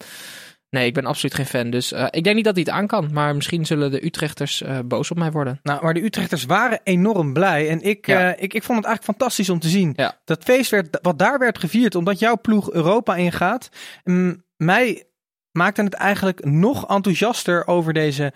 nee, 0.69 0.85
ik 0.85 0.93
ben 0.93 1.05
absoluut 1.05 1.35
geen 1.35 1.45
fan. 1.45 1.69
Dus 1.69 1.91
eh, 1.91 2.05
ik 2.09 2.23
denk 2.23 2.35
niet 2.35 2.45
dat 2.45 2.55
hij 2.55 2.63
het 2.63 2.73
aan 2.73 2.87
kan. 2.87 3.09
Maar 3.13 3.35
misschien 3.35 3.65
zullen 3.65 3.91
de 3.91 4.05
Utrechters 4.05 4.61
eh, 4.61 4.79
boos 4.85 5.11
op 5.11 5.17
mij 5.17 5.31
worden. 5.31 5.59
Nou, 5.63 5.83
maar 5.83 5.93
de 5.93 6.03
Utrechters 6.03 6.45
waren 6.45 6.79
enorm 6.83 7.33
blij. 7.33 7.69
En 7.69 7.81
ik, 7.81 8.07
Ja. 8.07 8.33
eh, 8.33 8.43
ik, 8.43 8.53
ik 8.53 8.63
vond 8.63 8.77
het 8.77 8.87
eigenlijk 8.87 9.17
fantastisch 9.17 9.49
om 9.49 9.59
te 9.59 9.69
zien. 9.69 9.93
Ja. 9.95 10.21
Dat 10.25 10.43
feest 10.43 10.71
werd, 10.71 10.97
wat 11.01 11.19
daar 11.19 11.39
werd 11.39 11.59
gevierd, 11.59 11.95
omdat 11.95 12.19
jouw 12.19 12.37
ploeg 12.41 12.71
Europa 12.71 13.15
ingaat. 13.15 13.69
mm, 14.03 14.43
mij 14.57 15.03
maakte 15.51 15.83
het 15.83 15.93
eigenlijk 15.93 16.45
nog 16.45 16.87
enthousiaster 16.89 17.67
over 17.67 17.93
deze 17.93 18.33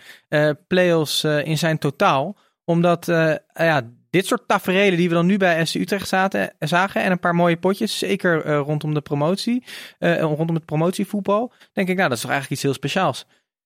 play-offs 0.67 1.23
in 1.23 1.57
zijn 1.57 1.77
totaal. 1.77 2.37
Omdat 2.65 3.05
ja, 3.53 3.81
dit 4.17 4.25
soort 4.25 4.47
taferelen 4.47 4.97
die 4.97 5.07
we 5.09 5.13
dan 5.13 5.25
nu 5.25 5.37
bij 5.37 5.65
SC 5.65 5.75
Utrecht 5.75 6.07
zaten, 6.07 6.53
zagen. 6.59 7.03
En 7.03 7.11
een 7.11 7.19
paar 7.19 7.35
mooie 7.35 7.57
potjes, 7.57 7.97
zeker 7.97 8.45
eh, 8.45 8.59
rondom 8.59 8.93
de 8.93 9.01
promotie. 9.01 9.63
eh, 9.99 10.19
rondom 10.19 10.55
het 10.55 10.65
promotievoetbal. 10.65 11.53
Denk 11.73 11.89
ik, 11.89 11.95
nou, 11.95 12.07
dat 12.09 12.17
is 12.17 12.23
toch 12.23 12.31
eigenlijk 12.31 12.61
iets 12.61 12.61
heel 12.61 12.73
speciaals. 12.73 13.25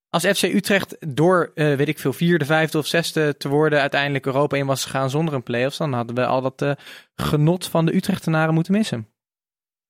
Als 0.09 0.25
FC 0.25 0.43
Utrecht 0.43 0.97
door, 1.15 1.51
eh, 1.55 1.75
weet 1.75 1.87
ik 1.87 1.99
veel, 1.99 2.13
vierde, 2.13 2.45
vijfde 2.45 2.77
of 2.77 2.87
zesde 2.87 3.37
te 3.37 3.47
worden 3.49 3.79
uiteindelijk 3.79 4.25
Europa 4.25 4.57
in 4.57 4.65
was 4.65 4.83
gegaan 4.83 5.09
zonder 5.09 5.33
een 5.33 5.43
play-offs, 5.43 5.77
dan 5.77 5.93
hadden 5.93 6.15
we 6.15 6.25
al 6.25 6.41
dat 6.41 6.75
genot 7.15 7.65
van 7.65 7.85
de 7.85 7.93
Utrechtenaren 7.93 8.53
moeten 8.53 8.73
missen. 8.73 9.07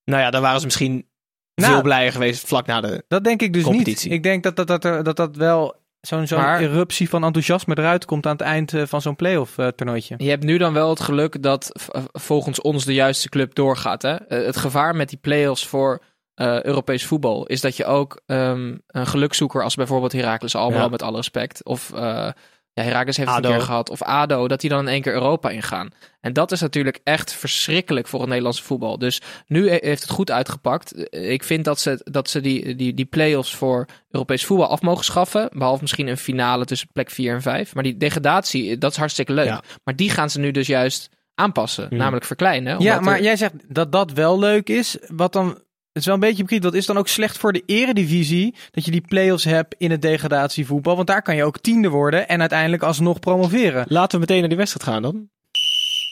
Nou 0.03 0.21
ja, 0.21 0.29
dan 0.29 0.41
waren 0.41 0.59
ze 0.59 0.65
misschien 0.65 1.07
Nou, 1.55 1.71
veel 1.71 1.81
blijer 1.81 2.11
geweest 2.11 2.47
vlak 2.47 2.65
na 2.65 2.81
de... 2.81 3.03
Dat 3.07 3.23
denk 3.23 3.41
ik 3.41 3.53
dus 3.53 3.63
Competitie. 3.63 4.09
niet. 4.09 4.17
Ik 4.17 4.23
denk 4.23 4.43
dat 4.43 4.55
dat, 4.55 4.67
dat, 4.67 5.05
dat, 5.05 5.15
dat 5.15 5.35
wel 5.35 5.80
zo'n 6.01 6.27
zo'n 6.27 6.39
Maar- 6.39 6.61
eruptie 6.61 7.09
van 7.09 7.23
enthousiasme 7.23 7.77
eruit 7.77 8.05
komt 8.05 8.25
aan 8.25 8.31
het 8.31 8.41
eind 8.41 8.73
eh, 8.73 8.83
van 8.85 9.01
zo'n 9.01 9.15
play-off 9.15 9.57
eh, 9.57 9.67
toernooitje. 9.67 10.15
Je 10.17 10.29
hebt 10.29 10.43
nu 10.43 10.57
dan 10.57 10.73
wel 10.73 10.89
het 10.89 10.99
geluk 10.99 11.41
dat 11.43 11.69
v- 11.79 11.87
volgens 12.11 12.61
ons 12.61 12.85
de 12.85 12.93
juiste 12.93 13.29
club 13.29 13.55
doorgaat. 13.55 14.01
Hè? 14.01 14.15
Eh, 14.15 14.45
het 14.45 14.57
gevaar 14.57 14.95
met 14.95 15.09
die 15.09 15.17
play-offs 15.21 15.67
voor 15.67 16.01
eh, 16.33 16.63
Europees 16.63 17.05
voetbal 17.05 17.45
is 17.45 17.61
dat 17.61 17.77
je 17.77 17.85
ook 17.85 18.21
ehm, 18.25 18.75
een 18.87 19.07
gelukzoeker 19.07 19.63
als 19.63 19.75
bijvoorbeeld 19.75 20.11
Heracles 20.11 20.55
Almelo 20.55 20.83
Ja. 20.83 20.89
met 20.89 21.01
alle 21.01 21.15
respect 21.15 21.65
of 21.65 21.93
eh 21.93 22.29
ja, 22.73 22.83
Heracles 22.83 23.17
heeft 23.17 23.29
het 23.35 23.45
een 23.45 23.51
keer 23.51 23.61
gehad 23.61 23.89
of 23.89 24.01
ADO 24.01 24.47
dat 24.47 24.61
die 24.61 24.69
dan 24.69 24.79
in 24.79 24.87
één 24.87 25.01
keer 25.01 25.13
Europa 25.13 25.49
ingaan. 25.49 25.89
En 26.21 26.33
dat 26.33 26.51
is 26.51 26.61
natuurlijk 26.61 26.99
echt 27.03 27.33
verschrikkelijk 27.33 28.07
voor 28.07 28.19
het 28.19 28.27
Nederlandse 28.29 28.63
voetbal. 28.63 28.97
Dus 28.97 29.21
nu 29.47 29.69
he- 29.69 29.77
heeft 29.81 30.01
het 30.01 30.11
goed 30.11 30.31
uitgepakt. 30.31 31.09
Eh, 31.09 31.31
Ik 31.31 31.43
vind 31.43 31.65
dat 31.65 31.79
ze, 31.79 32.01
dat 32.03 32.29
ze 32.29 32.41
die, 32.41 32.75
die, 32.75 32.93
die 32.93 33.05
play-offs 33.05 33.55
voor 33.55 33.85
Europees 34.09 34.45
voetbal 34.45 34.67
af 34.67 34.81
mogen 34.81 35.03
schaffen. 35.05 35.49
Behalve 35.53 35.81
misschien 35.81 36.07
een 36.07 36.17
finale 36.17 36.65
tussen 36.65 36.87
plek 36.93 37.09
4 37.09 37.33
en 37.33 37.41
5. 37.41 37.73
Maar 37.73 37.83
die 37.83 37.97
degradatie, 37.97 38.77
dat 38.77 38.91
is 38.91 38.97
hartstikke 38.97 39.33
leuk. 39.33 39.45
Ja. 39.45 39.61
Maar 39.83 39.95
die 39.95 40.09
gaan 40.09 40.29
ze 40.29 40.39
nu 40.39 40.51
dus 40.51 40.67
juist 40.67 41.09
aanpassen, 41.35 41.85
Mhm. 41.85 41.95
namelijk 41.95 42.25
verkleinen. 42.25 42.79
Ja, 42.79 42.99
maar 42.99 43.17
er- 43.17 43.23
jij 43.23 43.35
zegt 43.35 43.53
dat 43.67 43.91
dat 43.91 44.11
wel 44.11 44.39
leuk 44.39 44.69
is. 44.69 44.97
Wat 45.07 45.33
dan, 45.33 45.61
het 45.93 46.01
is 46.01 46.05
wel 46.05 46.13
een 46.13 46.19
beetje 46.19 46.43
bekend. 46.43 46.61
Dat 46.61 46.73
is 46.73 46.85
dan 46.85 46.97
ook 46.97 47.07
slecht 47.07 47.37
voor 47.37 47.53
de 47.53 47.63
eredivisie. 47.65 48.55
Dat 48.71 48.85
je 48.85 48.91
die 48.91 49.01
play-offs 49.07 49.43
hebt 49.43 49.75
in 49.77 49.91
het 49.91 50.01
degradatievoetbal. 50.01 50.95
Want 50.95 51.07
daar 51.07 51.21
kan 51.21 51.35
je 51.35 51.43
ook 51.43 51.59
tiende 51.59 51.89
worden 51.89 52.27
en 52.27 52.39
uiteindelijk 52.39 52.83
alsnog 52.83 53.19
promoveren. 53.19 53.85
Laten 53.87 54.11
we 54.11 54.19
meteen 54.19 54.39
naar 54.39 54.49
die 54.49 54.57
wedstrijd 54.57 54.89
gaan 54.89 55.01
dan. 55.01 55.29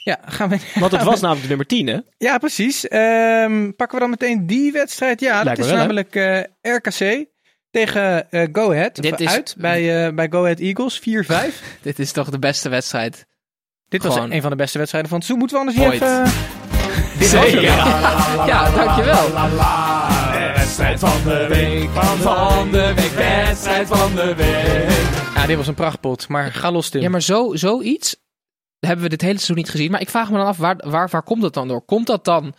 Ja, 0.04 0.18
gaan 0.24 0.48
we. 0.48 0.58
Want 0.74 0.92
het 0.92 1.02
was 1.02 1.20
namelijk 1.20 1.42
de 1.42 1.48
nummer 1.48 1.66
10, 1.66 1.86
hè? 1.86 1.98
Ja, 2.18 2.38
precies. 2.38 2.88
Ehm, 2.88 3.70
pakken 3.76 3.94
we 3.98 4.00
dan 4.04 4.10
meteen 4.10 4.46
die 4.46 4.72
wedstrijd? 4.72 5.20
Ja, 5.20 5.36
dat 5.36 5.44
Lijkt 5.44 5.60
is 5.60 5.66
wel, 5.66 5.76
namelijk 5.76 6.14
eh, 6.14 6.40
RKC 6.76 7.26
tegen 7.70 8.30
eh, 8.30 8.48
Go 8.52 8.70
Ahead. 8.72 8.94
Dit 8.94 9.20
is- 9.20 9.28
uit 9.28 9.54
bij, 9.58 10.06
eh, 10.06 10.14
bij 10.14 10.26
Go 10.30 10.42
Ahead 10.42 10.58
Eagles. 10.58 10.98
4-5. 10.98 11.62
dit 11.82 11.98
is 11.98 12.12
toch 12.12 12.30
de 12.30 12.38
beste 12.38 12.68
wedstrijd. 12.68 13.26
Dit 13.90 14.02
was 14.02 14.14
Gewoon- 14.14 14.32
een 14.32 14.40
van 14.40 14.50
de 14.50 14.56
beste 14.56 14.78
wedstrijden 14.78 15.10
van 15.10 15.18
het 15.18 15.28
seizoen. 15.28 15.48
Moeten 15.48 15.74
we 15.74 15.82
anders 15.82 16.00
niet 16.00 16.02
even... 16.02 16.32
Dit 17.18 17.32
was 17.32 17.50
hem. 17.50 18.46
Ja, 18.46 18.70
dankjewel. 18.70 19.32
Wedstrijd 20.54 20.98
van 20.98 21.22
de 21.24 21.46
week, 21.48 21.90
van 22.22 22.70
de 22.70 22.92
week, 22.94 23.10
wedstrijd 23.10 23.88
van 23.88 24.14
de 24.14 24.34
week. 24.34 25.34
Ja, 25.34 25.46
dit 25.46 25.56
was 25.56 25.66
een 25.66 25.74
prachtpot. 25.74 26.28
Maar 26.28 26.52
ga 26.52 26.70
los, 26.72 26.88
Tim. 26.88 27.00
Ja, 27.02 27.08
maar 27.08 27.22
zo, 27.22 27.50
zoiets 27.54 28.16
hebben 28.80 29.02
we 29.04 29.10
dit 29.10 29.20
hele 29.20 29.34
seizoen 29.34 29.56
niet 29.56 29.70
gezien. 29.70 29.90
Maar 29.90 30.00
ik 30.00 30.10
vraag 30.10 30.30
me 30.30 30.36
dan 30.36 30.46
af, 30.46 30.56
waar, 30.56 30.76
waar, 30.86 31.08
waar 31.10 31.22
komt 31.22 31.42
dat 31.42 31.54
dan 31.54 31.68
door? 31.68 31.82
Komt 31.82 32.06
dat 32.06 32.24
dan 32.24 32.54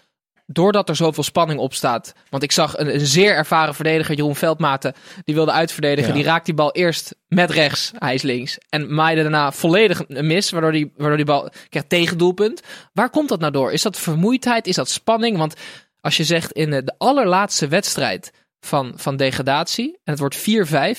doordat 0.54 0.90
er 0.90 0.96
zoveel 0.96 1.24
spanning 1.24 1.60
op 1.60 1.74
staat? 1.74 2.14
Want 2.30 2.44
ik 2.44 2.52
zag 2.52 2.78
een, 2.78 2.94
een 2.94 3.06
zeer 3.06 3.36
ervaren 3.36 3.76
verdediger, 3.76 4.16
Jeroen 4.16 4.36
Veldmaten, 4.36 4.94
die 5.24 5.36
wilde 5.36 5.52
uitverdedigen. 5.52 6.10
Ja. 6.10 6.16
Die 6.16 6.24
raakt 6.24 6.46
die 6.46 6.54
bal 6.54 6.72
eerst 6.72 7.16
met 7.28 7.52
rechts, 7.52 7.92
hij 7.98 8.14
is 8.14 8.22
links. 8.22 8.58
En 8.70 8.94
maaide 8.94 9.22
daarna 9.22 9.52
volledig 9.52 10.04
een 10.08 10.28
mis, 10.28 10.50
waardoor 10.50 10.72
die, 10.72 10.92
waardoor 10.98 11.18
die 11.18 11.26
bal 11.26 11.50
krijgt 11.70 11.90
tegendoelpunt. 11.90 12.62
Waar 12.94 13.10
komt 13.10 13.30
dat 13.30 13.40
nou 13.40 13.52
door? 13.52 13.72
Is 13.72 13.82
dat 13.82 14.00
vermoeidheid? 14.00 14.68
Is 14.68 14.76
dat 14.76 14.90
spanning? 14.90 15.38
Want 15.38 15.56
als 16.02 16.18
je 16.18 16.24
zegt 16.24 16.52
in 16.52 16.70
de, 16.70 16.84
de 16.84 16.94
allerlaatste 16.98 17.68
wedstrijd 17.68 18.32
van, 18.62 18.94
van 18.96 19.18
degradatie. 19.18 20.00
En 20.04 20.14
het 20.14 20.20
wordt 20.20 20.40
4-5. 20.40 20.42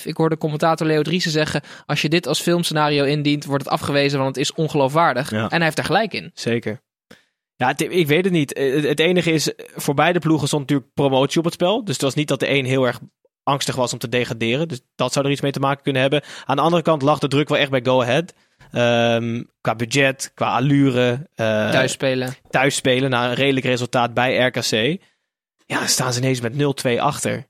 Ik 0.03 0.17
hoorde 0.17 0.37
commentator 0.37 0.87
Leo 0.87 1.01
Driessen 1.01 1.31
zeggen... 1.31 1.61
als 1.85 2.01
je 2.01 2.09
dit 2.09 2.27
als 2.27 2.41
filmscenario 2.41 3.03
indient, 3.03 3.45
wordt 3.45 3.63
het 3.63 3.73
afgewezen... 3.73 4.19
want 4.19 4.35
het 4.35 4.45
is 4.45 4.53
ongeloofwaardig. 4.53 5.31
Ja. 5.31 5.43
En 5.43 5.55
hij 5.55 5.63
heeft 5.63 5.75
daar 5.75 5.85
gelijk 5.85 6.13
in. 6.13 6.31
Zeker. 6.33 6.81
Ja, 7.67 7.77
ik 7.89 8.07
weet 8.07 8.23
het 8.23 8.33
niet. 8.33 8.53
Eh, 8.53 8.83
Het, 8.83 8.99
enige 8.99 9.31
is, 9.31 9.51
voor 9.75 9.93
beide 9.93 10.19
ploegen 10.19 10.47
stond 10.47 10.61
natuurlijk 10.61 10.93
promotie 10.93 11.39
op 11.39 11.45
het 11.45 11.53
spel. 11.53 11.83
Dus 11.83 11.93
het 11.93 12.03
was 12.03 12.13
niet 12.13 12.27
dat 12.27 12.39
de 12.39 12.49
een 12.49 12.65
heel 12.65 12.83
erg 12.85 12.99
angstig 13.43 13.75
was 13.75 13.93
om 13.93 13.99
te 13.99 14.09
degraderen. 14.09 14.67
Dus 14.67 14.81
dat 14.95 15.13
zou 15.13 15.25
er 15.25 15.31
iets 15.31 15.41
mee 15.41 15.51
te 15.51 15.59
maken 15.59 15.83
kunnen 15.83 16.01
hebben. 16.01 16.23
Aan 16.45 16.55
de 16.55 16.61
andere 16.61 16.81
kant 16.81 17.01
lag 17.01 17.19
de 17.19 17.27
druk 17.27 17.49
wel 17.49 17.57
echt 17.57 17.69
bij 17.69 17.81
Go 17.83 18.01
Ahead. 18.01 18.33
Ehm, 18.71 19.43
qua 19.61 19.75
budget, 19.75 20.31
qua 20.33 20.55
allure. 20.55 21.27
eh, 21.35 21.69
Thuis 21.69 21.91
spelen. 21.91 22.33
thuis 22.49 22.75
spelen 22.75 23.09
na 23.09 23.27
een 23.27 23.33
redelijk 23.33 23.65
resultaat 23.65 24.13
bij 24.13 24.37
RKC. 24.45 25.01
Ja, 25.65 25.79
dan 25.79 25.87
staan 25.87 26.13
ze 26.13 26.19
ineens 26.19 26.41
met 26.41 26.53
0-2 26.57 27.01
achter. 27.01 27.45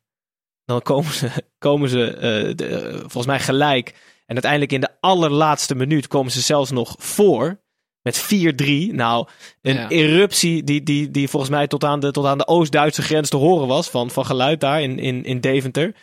Dan 0.66 0.82
komen 0.82 1.12
ze, 1.14 1.30
komen 1.58 1.90
ze 1.90 2.54
de- 2.56 2.66
eh, 2.68 2.94
volgens 3.00 3.26
mij 3.26 3.40
gelijk. 3.40 3.90
En 4.26 4.34
uiteindelijk 4.34 4.72
in 4.72 4.82
de 4.82 4.90
allerlaatste 5.00 5.76
minuut 5.76 6.08
komen 6.08 6.32
ze 6.32 6.42
zelfs 6.42 6.72
nog 6.72 6.96
voor. 7.00 7.62
Met 8.04 8.22
4-3. 8.22 8.92
Nou, 8.92 9.28
een 9.62 9.76
Ja. 9.76 9.90
eruptie 9.90 10.64
die, 10.64 10.84
die, 10.84 11.12
die 11.12 11.28
volgens 11.30 11.52
mij 11.52 11.68
tot 11.68 11.84
aan 11.84 12.00
de, 12.00 12.12
tot 12.12 12.26
aan 12.26 12.38
de 12.38 12.48
Oost-Duitse 12.48 13.02
grens 13.02 13.30
te 13.30 13.38
horen 13.38 13.68
was. 13.68 13.90
Van, 13.90 14.12
van 14.12 14.26
geluid 14.26 14.60
daar 14.60 14.82
in, 14.82 15.00
in, 15.00 15.24
in 15.24 15.40
Deventer. 15.42 15.96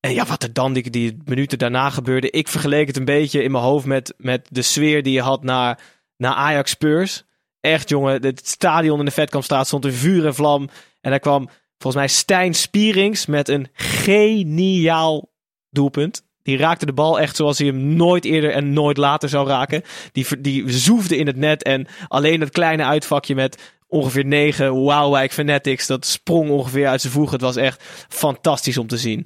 En 0.00 0.12
ja, 0.14 0.26
wat 0.26 0.42
er 0.42 0.52
dan 0.52 0.72
die, 0.72 0.90
die 0.90 1.16
minuten 1.24 1.58
daarna 1.58 1.90
gebeurde. 1.90 2.30
Ik 2.30 2.48
vergeleek 2.48 2.86
het 2.86 2.96
een 2.96 3.04
beetje 3.04 3.42
in 3.42 3.50
mijn 3.50 3.64
hoofd 3.64 3.86
met, 3.86 4.14
met 4.16 4.46
de 4.50 4.62
sfeer 4.62 5.02
die 5.02 5.12
je 5.12 5.20
had 5.20 5.42
naar, 5.42 5.80
naar 6.16 6.34
Ajax 6.34 6.70
Spurs. 6.70 7.24
Echt 7.60 7.88
jongen, 7.88 8.22
het 8.26 8.48
stadion 8.48 8.98
in 8.98 9.04
de 9.04 9.10
Vetkampstraat 9.10 9.66
stond 9.66 9.84
in 9.84 9.92
vuur 9.92 10.26
en 10.26 10.34
vlam. 10.34 10.68
En 11.00 11.10
daar 11.10 11.18
kwam 11.20 11.48
volgens 11.78 12.02
mij 12.04 12.08
Stijn 12.12 12.54
Spierings 12.54 13.26
met 13.26 13.48
een 13.48 13.68
geniaal 13.72 15.32
doelpunt. 15.70 16.24
Die 16.42 16.56
raakte 16.56 16.86
de 16.86 16.92
bal 16.92 17.20
echt 17.20 17.36
zoals 17.36 17.58
hij 17.58 17.66
hem 17.66 17.94
nooit 17.94 18.24
eerder 18.24 18.50
en 18.50 18.72
nooit 18.72 18.96
later 18.96 19.28
zou 19.28 19.48
raken. 19.48 19.82
Die, 20.12 20.26
die 20.40 20.70
zoefde 20.72 21.16
in 21.16 21.26
het 21.26 21.36
net 21.36 21.62
en 21.62 21.86
alleen 22.08 22.40
dat 22.40 22.50
kleine 22.50 22.84
uitvakje 22.84 23.34
met 23.34 23.74
ongeveer 23.88 24.24
negen 24.24 24.70
Wowwijk 24.72 25.32
Fanatics, 25.32 25.86
dat 25.86 26.06
sprong 26.06 26.50
ongeveer 26.50 26.86
uit 26.88 27.00
zijn 27.00 27.12
voegen. 27.12 27.32
Het 27.32 27.42
was 27.42 27.56
echt 27.56 27.82
fantastisch 28.08 28.78
om 28.78 28.86
te 28.86 28.96
zien. 28.98 29.24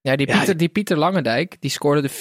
Ja, 0.00 0.16
die 0.16 0.26
Ja, 0.26 0.36
Pieter, 0.36 0.56
die 0.56 0.68
Pieter 0.68 0.96
Langendijk, 0.98 1.56
die 1.60 1.70
scoorde 1.70 2.00
de 2.02 2.10
4-3 2.10 2.12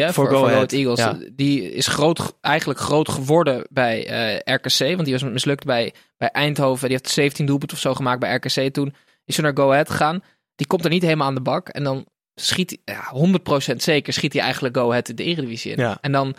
hè, 0.00 0.12
Voor 0.12 0.28
voor, 0.28 0.36
Go 0.36 0.46
Ahead, 0.46 0.72
Eagles. 0.72 0.98
ja. 0.98 1.18
Die 1.32 1.72
is 1.72 1.86
groot, 1.86 2.32
eigenlijk 2.40 2.80
groot 2.80 3.08
geworden 3.08 3.66
bij 3.70 4.06
eh, 4.06 4.54
RKC, 4.54 4.78
want 4.78 5.04
die 5.04 5.12
was 5.12 5.22
mislukt 5.22 5.64
bij, 5.64 5.92
bij 6.16 6.28
Eindhoven. 6.28 6.88
Die 6.88 6.96
heeft 6.96 7.10
17 7.10 7.46
doelpunten 7.46 7.76
of 7.76 7.82
zo 7.82 7.94
gemaakt 7.94 8.20
bij 8.20 8.34
RKC 8.34 8.72
toen. 8.72 8.94
Is 9.24 9.36
er 9.36 9.42
naar 9.42 9.56
Go 9.56 9.70
Ahead 9.70 9.90
gegaan. 9.90 10.22
Die 10.56 10.66
komt 10.66 10.84
er 10.84 10.90
niet 10.90 11.02
helemaal 11.02 11.26
aan 11.26 11.34
de 11.34 11.40
bak. 11.40 11.68
En 11.68 11.84
dan 11.84 12.06
schiet 12.40 12.78
hij, 12.84 12.94
ja, 12.94 13.28
100% 13.72 13.76
zeker, 13.76 14.12
schiet 14.12 14.32
hij 14.32 14.42
eigenlijk 14.42 14.76
Go 14.76 14.88
Ahead 14.90 15.16
de 15.16 15.24
Eredivisie 15.24 15.72
in. 15.72 15.78
Ja. 15.82 15.98
En 16.00 16.12
dan, 16.12 16.34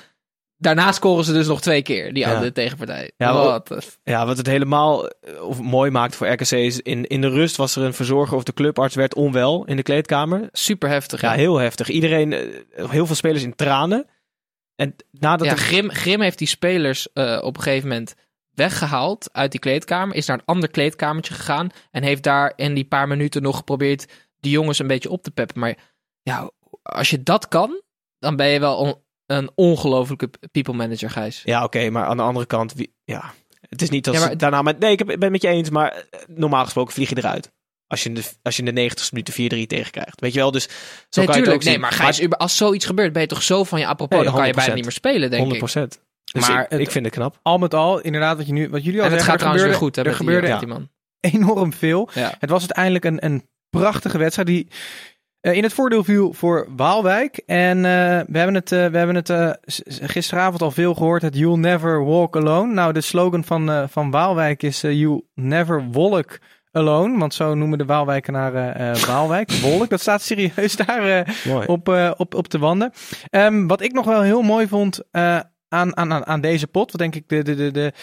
daarna 0.58 0.92
scoren 0.92 1.24
ze 1.26 1.34
dus 1.34 1.48
nog 1.48 1.62
twee 1.62 1.82
keer, 1.82 2.14
die 2.14 2.24
Ja. 2.24 2.34
andere 2.34 2.52
tegenpartij. 2.52 3.12
Ja, 3.18 3.34
Wat 3.34 3.98
Ja, 4.04 4.26
wat 4.26 4.38
het 4.38 4.48
helemaal 4.48 5.08
eh, 5.08 5.42
of 5.42 5.62
mooi 5.62 5.92
maakt 5.92 6.16
voor 6.16 6.28
RKC 6.28 6.52
is 6.52 6.82
in, 6.82 7.08
in 7.08 7.22
de 7.22 7.30
rust 7.30 7.56
was 7.56 7.76
er 7.76 7.84
een 7.84 7.94
verzorger 7.94 8.38
of 8.38 8.44
de 8.44 8.54
clubarts 8.54 8.96
werd 8.96 9.16
onwel 9.16 9.66
in 9.66 9.76
de 9.76 9.84
kleedkamer. 9.84 10.50
super 10.52 10.90
heftig. 10.90 11.22
Ja, 11.22 11.32
heel 11.32 11.58
heftig. 11.58 11.90
Iedereen, 11.90 12.34
eh, 12.34 12.90
heel 12.90 13.06
veel 13.06 13.16
spelers 13.16 13.44
in 13.44 13.56
tranen. 13.56 14.06
En 14.76 14.96
nadat 15.12 15.48
ja, 15.48 15.54
de 15.54 15.60
Grim, 15.62 15.92
Grim 15.92 16.22
heeft 16.22 16.38
die 16.38 16.48
spelers 16.48 17.08
eh, 17.14 17.40
op 17.42 17.58
een 17.58 17.64
gegeven 17.64 17.88
moment 17.90 18.16
weggehaald 18.54 19.30
uit 19.32 19.52
die 19.52 19.60
kleedkamer. 19.60 20.16
Is 20.16 20.26
naar 20.26 20.38
een 20.38 20.46
ander 20.46 20.70
kleedkamertje 20.70 21.34
gegaan. 21.34 21.70
En 21.92 22.04
heeft 22.04 22.24
daar 22.24 22.54
in 22.56 22.74
die 22.74 22.86
paar 22.86 23.08
minuten 23.08 23.42
nog 23.42 23.58
geprobeerd 23.58 24.06
die 24.40 24.52
jongens 24.52 24.80
een 24.80 24.88
beetje 24.88 25.10
op 25.10 25.24
te 25.24 25.32
peppen. 25.32 25.60
Maar 25.60 25.76
ja, 26.22 26.52
als 26.82 27.10
je 27.10 27.24
dat 27.24 27.48
kan, 27.48 27.82
dan 28.20 28.36
ben 28.36 28.48
je 28.48 28.60
wel 28.60 28.76
on- 28.78 29.02
een 29.26 29.50
ongelofelijke 29.56 30.30
people 30.52 30.74
manager, 30.74 31.10
Gijs. 31.10 31.42
Ja, 31.46 31.64
oké, 31.64 31.90
maar 31.90 32.06
aan 32.06 32.18
de 32.18 32.24
andere 32.24 32.46
kant, 32.46 32.74
wie, 32.74 32.94
ja, 33.04 33.34
het 33.62 33.82
is 33.82 33.90
niet 33.90 34.08
als 34.08 34.18
Ja, 34.18 34.26
maar- 34.26 34.38
daarna 34.38 34.62
met. 34.62 34.80
Nee, 34.80 34.92
ik 34.92 35.06
ben 35.06 35.20
het 35.22 35.32
met 35.32 35.42
je 35.42 35.48
eens, 35.48 35.70
maar 35.70 35.92
eh, 35.92 36.20
normaal 36.28 36.64
gesproken 36.64 36.94
vlieg 36.94 37.10
je 37.10 37.18
eruit. 37.18 37.52
Als 37.88 38.04
je 38.04 38.10
in 38.10 38.16
de, 38.16 38.24
als 38.42 38.56
je 38.56 38.60
in 38.62 38.68
de 38.68 38.72
90 38.82 39.12
minuten 39.12 39.34
4-3 39.34 39.68
tegenkrijgt. 39.68 40.20
Weet 40.22 40.34
je 40.34 40.40
wel, 40.40 40.52
dus 40.52 40.64
zo 40.64 40.70
Nee, 40.70 40.80
kan 41.12 41.24
je 41.24 41.26
het 41.26 41.34
tuurlijk. 41.34 41.56
ook 41.56 41.64
Nee, 41.64 41.72
zien. 41.74 41.82
maar 41.82 41.92
Gijs, 41.92 42.30
als 42.30 42.58
zoiets 42.58 42.86
gebeurt, 42.86 43.14
ben 43.14 43.22
je 43.22 43.28
toch 43.28 43.44
zo 43.44 43.64
van 43.64 43.80
je 43.80 43.88
apropos, 43.88 44.16
Nee, 44.18 44.26
dan 44.26 44.34
kan 44.36 44.48
je 44.48 44.54
100%. 44.54 44.56
bijna 44.56 44.74
niet 44.74 44.84
meer 44.84 44.92
spelen, 44.94 45.30
denk 45.30 45.42
100 45.42 45.76
ik. 45.76 46.00
Dus 46.34 46.48
Maar 46.48 46.64
ik, 46.64 46.70
het- 46.70 46.80
ik 46.80 46.92
vind 46.92 47.06
het 47.06 47.14
knap. 47.14 47.40
Al 47.42 47.58
met 47.58 47.74
al, 47.74 48.00
inderdaad, 48.00 48.38
wat, 48.38 48.46
je 48.48 48.54
nu, 48.54 48.70
wat 48.70 48.84
jullie 48.84 49.00
al 49.00 49.06
En 49.06 49.12
het 49.12 49.22
zeggen, 49.22 49.40
gaat 49.40 49.48
er 49.50 49.56
trouwens 49.58 49.64
weer 49.64 49.88
goed, 49.88 49.96
hè, 49.96 50.02
er 50.02 50.08
die, 50.08 50.18
gebeurde 50.18 50.58
die 50.58 50.68
man. 50.68 50.90
enorm 51.20 51.74
veel. 51.74 52.10
Ja. 52.14 52.36
Het 52.40 52.50
was 52.50 52.60
uiteindelijk 52.60 53.06
een, 53.06 53.26
een 53.26 53.48
prachtige 53.70 54.18
wedstrijd 54.18 54.48
die 54.48 54.68
eh, 55.42 55.54
in 55.54 55.64
het 55.64 55.74
voordeel 55.74 56.04
viel 56.04 56.34
voor 56.34 56.68
Waalwijk. 56.76 57.42
En 57.46 57.78
eh, 57.78 58.20
we 58.28 58.38
hebben 58.38 58.56
het, 58.56 58.72
eh, 58.72 58.86
we 58.86 58.98
hebben 58.98 59.16
het 59.16 59.58
gisteravond 60.12 60.62
al 60.62 60.72
veel 60.72 60.94
gehoord, 60.94 61.22
het 61.22 61.38
You'll 61.38 61.60
Never 61.60 62.06
Walk 62.06 62.36
Alone. 62.36 62.74
Nou, 62.74 62.94
de 62.94 63.02
slogan 63.02 63.44
van, 63.44 63.90
van 63.90 64.12
Waalwijk 64.12 64.64
is 64.64 64.82
You'll 64.82 65.24
Never 65.34 65.92
Walk 65.92 66.40
Alone. 66.72 67.20
Want 67.20 67.34
zo 67.34 67.54
noemen 67.54 67.78
de 67.78 67.86
Waalwijkenaren 67.86 68.76
eh 68.76 69.04
Waalwijk. 69.04 69.52
Wolk, 69.62 69.90
dat 69.90 70.02
staat 70.02 70.22
serieus 70.22 70.76
daar 70.76 71.36
op, 71.68 71.88
op, 72.18 72.34
op 72.36 72.50
de 72.50 72.58
wanden. 72.58 72.92
Ehm, 73.30 73.68
wat 73.68 73.82
ik 73.82 73.94
nog 73.94 74.06
wel 74.06 74.22
heel 74.22 74.42
mooi 74.42 74.68
vond 74.68 75.02
aan, 75.70 75.98
aan, 75.98 76.26
aan, 76.26 76.42
deze 76.42 76.68
pot, 76.68 76.92
wat 76.92 77.02
denk 77.02 77.16
ik 77.16 77.24
de, 77.30 77.44
de, 77.44 77.56
de, 77.56 77.94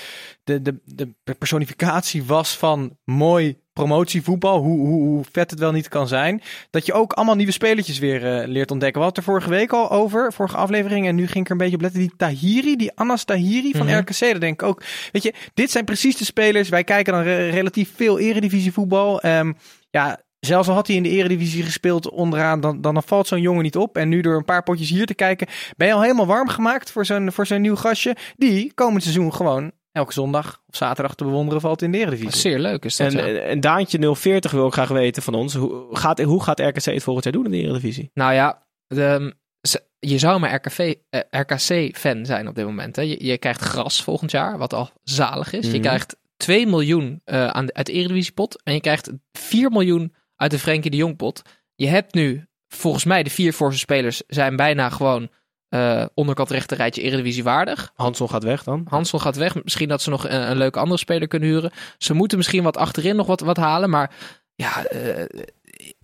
de, 0.44 0.62
de, 0.62 0.80
de, 1.24 1.34
personificatie 1.38 2.24
was 2.24 2.56
van 2.56 2.96
mooi 3.04 3.58
promotievoetbal, 3.72 4.60
hoe, 4.62 4.78
hoe, 4.86 5.02
hoe 5.02 5.24
vet 5.32 5.50
het 5.50 5.58
wel 5.58 5.72
niet 5.72 5.88
kan 5.88 6.08
zijn, 6.08 6.42
dat 6.70 6.86
je 6.86 6.92
ook 6.92 7.12
allemaal 7.12 7.34
nieuwe 7.34 7.52
spelertjes 7.52 7.98
weer 7.98 8.40
eh, 8.40 8.48
leert 8.48 8.70
ontdekken. 8.70 9.00
We 9.00 9.06
hadden 9.06 9.06
het 9.06 9.16
er 9.16 9.22
vorige 9.22 9.50
week 9.50 9.72
al 9.72 9.90
over, 9.90 10.32
vorige 10.32 10.56
aflevering, 10.56 11.06
en 11.06 11.14
nu 11.14 11.26
ging 11.26 11.38
ik 11.38 11.44
er 11.46 11.50
een 11.50 11.58
beetje 11.58 11.74
op 11.74 11.80
letten. 11.82 12.00
Die 12.00 12.12
Tahiri, 12.16 12.76
die 12.76 12.92
Anas 12.94 13.24
Tahiri 13.24 13.72
van 13.72 13.86
Mhm. 13.86 13.96
RKC, 13.98 14.18
dat 14.32 14.40
denk 14.40 14.62
ik 14.62 14.68
ook. 14.68 14.82
Weet 15.12 15.22
je, 15.22 15.34
dit 15.54 15.70
zijn 15.70 15.84
precies 15.84 16.16
de 16.16 16.24
spelers. 16.24 16.68
Wij 16.68 16.84
kijken 16.84 17.12
dan 17.12 17.22
re- 17.22 17.48
relatief 17.48 17.92
veel 17.96 18.18
eredivisie 18.18 18.72
voetbal. 18.72 19.20
Ehm, 19.20 19.52
ja, 19.90 20.20
Zelfs 20.46 20.68
al 20.68 20.74
had 20.74 20.86
hij 20.86 20.96
in 20.96 21.02
de 21.02 21.08
eredivisie 21.08 21.62
gespeeld 21.62 22.10
onderaan, 22.10 22.60
dan, 22.60 22.80
dan 22.80 23.02
valt 23.02 23.26
zo'n 23.26 23.40
jongen 23.40 23.62
niet 23.62 23.76
op. 23.76 23.96
En 23.96 24.08
nu 24.08 24.20
door 24.20 24.36
een 24.36 24.44
paar 24.44 24.62
potjes 24.62 24.90
hier 24.90 25.06
te 25.06 25.14
kijken, 25.14 25.46
ben 25.76 25.86
je 25.86 25.92
al 25.94 26.02
helemaal 26.02 26.26
warm 26.26 26.48
gemaakt 26.48 26.90
voor 26.90 27.06
zo'n, 27.06 27.32
voor 27.32 27.46
zo'n 27.46 27.60
nieuw 27.60 27.76
gastje. 27.76 28.16
Die 28.36 28.72
komend 28.74 29.02
seizoen 29.02 29.34
gewoon 29.34 29.72
elke 29.92 30.12
zondag 30.12 30.62
of 30.68 30.76
zaterdag 30.76 31.14
te 31.14 31.24
bewonderen 31.24 31.60
valt 31.60 31.82
in 31.82 31.92
de 31.92 31.98
eredivisie. 31.98 32.40
Zeer 32.40 32.58
leuk 32.58 32.84
is 32.84 32.96
dat, 32.96 33.12
En, 33.14 33.18
ja. 33.18 33.26
en, 33.26 33.46
en 33.46 33.60
Daantje 33.60 34.14
040 34.14 34.50
wil 34.50 34.66
ik 34.66 34.72
graag 34.72 34.88
weten 34.88 35.22
van 35.22 35.34
ons. 35.34 35.54
Hoe 35.54 35.86
gaat, 35.96 36.20
hoe 36.22 36.42
gaat 36.42 36.60
RKC 36.60 36.84
het 36.84 37.02
volgend 37.02 37.24
jaar 37.24 37.32
doen 37.32 37.44
in 37.44 37.50
de 37.50 37.56
Eredivisie? 37.62 38.10
Nou 38.14 38.32
ja, 38.32 38.66
de, 38.86 39.34
ze- 39.60 39.82
je 39.98 40.18
zou 40.18 40.40
maar 40.40 40.54
RKV, 40.54 40.94
eh, 41.10 41.20
RKC-fan 41.30 42.26
zijn 42.26 42.48
op 42.48 42.54
dit 42.54 42.64
moment. 42.64 42.96
Hè. 42.96 43.02
Je, 43.02 43.24
je 43.26 43.38
krijgt 43.38 43.60
gras 43.60 44.02
volgend 44.02 44.30
jaar, 44.30 44.58
wat 44.58 44.72
al 44.74 44.90
zalig 45.02 45.52
is. 45.52 45.64
Je 45.66 45.72
Mhm. 45.72 45.80
krijgt 45.80 46.16
2 46.36 46.66
miljoen 46.66 47.20
eh, 47.24 47.46
aan 47.46 47.66
de, 47.66 47.74
uit 47.74 47.86
de 47.86 47.92
Eredivisiepot. 47.92 48.62
En 48.62 48.74
je 48.74 48.80
krijgt 48.80 49.10
4 49.32 49.70
miljoen 49.70 50.14
uit 50.36 50.50
de 50.50 50.58
Frenkie 50.58 50.90
de 50.90 50.96
Jongpot. 50.96 51.42
Je 51.74 51.86
hebt 51.88 52.14
nu, 52.14 52.46
volgens 52.68 53.04
mij, 53.04 53.22
de 53.22 53.30
vier 53.30 53.52
voorste 53.52 53.78
spelers 53.80 54.22
zijn 54.26 54.56
bijna 54.56 54.90
gewoon 54.90 55.28
eh 55.68 56.04
onderkant 56.14 56.50
rechter 56.50 56.76
rijtje 56.76 57.02
Eredivisie 57.02 57.44
waardig. 57.44 57.90
Hansel 57.94 58.28
gaat 58.28 58.42
weg 58.44 58.62
dan. 58.64 58.86
Hansel 58.88 59.18
gaat 59.18 59.36
weg. 59.36 59.62
Misschien 59.62 59.88
dat 59.88 60.02
ze 60.02 60.10
nog 60.10 60.28
een, 60.28 60.50
een 60.50 60.56
leuke 60.56 60.78
andere 60.78 60.98
speler 60.98 61.28
kunnen 61.28 61.48
huren. 61.48 61.70
Ze 61.98 62.14
moeten 62.14 62.38
misschien 62.38 62.62
wat 62.62 62.76
achterin 62.76 63.16
nog 63.16 63.26
wat, 63.26 63.40
wat 63.40 63.56
halen. 63.56 63.90
Maar 63.90 64.14
ja, 64.54 64.84
eh, 64.86 65.24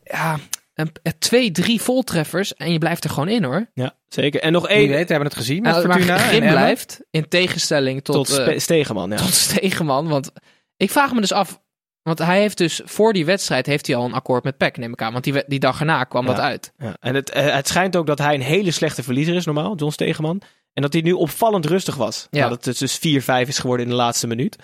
ja 0.02 0.38
een, 0.74 0.92
een- 1.02 1.18
twee, 1.18 1.50
drie 1.50 1.80
voltreffers 1.80 2.54
en 2.54 2.72
je 2.72 2.78
blijft 2.78 3.04
er 3.04 3.10
gewoon 3.10 3.28
in 3.28 3.44
hoor. 3.44 3.70
Ja, 3.74 3.96
zeker. 4.08 4.40
En 4.40 4.52
nog 4.52 4.66
Wie 4.66 4.76
één 4.76 4.88
weet, 4.88 5.06
we 5.06 5.12
hebben 5.12 5.28
het 5.28 5.38
gezien 5.38 5.62
met 5.62 5.72
Nou, 5.72 5.86
maar 5.86 5.96
Fortuna. 5.96 6.18
Grim 6.18 6.40
blijft 6.40 7.00
in 7.10 7.28
tegenstelling 7.28 8.04
tot, 8.04 8.26
tot, 8.44 8.62
Stegeman. 8.62 9.10
Ja. 9.10 9.16
tot 9.16 9.34
Stegeman. 9.34 10.08
Want 10.08 10.32
ik 10.76 10.90
vraag 10.90 11.12
me 11.12 11.20
dus 11.20 11.32
af. 11.32 11.60
Want 12.02 12.18
hij 12.18 12.40
heeft 12.40 12.58
dus 12.58 12.80
voor 12.84 13.12
die 13.12 13.24
wedstrijd 13.24 13.66
heeft 13.66 13.86
hij 13.86 13.96
al 13.96 14.04
een 14.04 14.12
akkoord 14.12 14.44
met 14.44 14.56
PEC, 14.56 14.76
neem 14.76 14.92
ik 14.92 15.02
aan. 15.02 15.12
Want 15.12 15.24
die, 15.24 15.44
die 15.46 15.58
dag 15.58 15.80
erna 15.80 16.04
kwam 16.04 16.26
Ja. 16.26 16.30
dat 16.32 16.40
uit. 16.40 16.72
Ja. 16.78 16.96
En 17.00 17.14
het, 17.14 17.30
eh, 17.30 17.54
het 17.54 17.68
schijnt 17.68 17.96
ook 17.96 18.06
dat 18.06 18.18
hij 18.18 18.34
een 18.34 18.40
hele 18.40 18.70
slechte 18.70 19.02
verliezer 19.02 19.34
is 19.34 19.44
normaal, 19.44 19.74
John 19.76 19.92
Stegeman. 19.92 20.42
En 20.72 20.82
dat 20.82 20.92
hij 20.92 21.02
nu 21.02 21.12
opvallend 21.12 21.66
rustig 21.66 21.94
was. 21.94 22.26
Ja. 22.30 22.48
Dat 22.48 22.64
het 22.64 22.78
dus 22.78 22.98
4-5 22.98 23.48
is 23.48 23.58
geworden 23.58 23.86
in 23.86 23.90
de 23.92 23.96
laatste 23.98 24.26
minuut. 24.26 24.56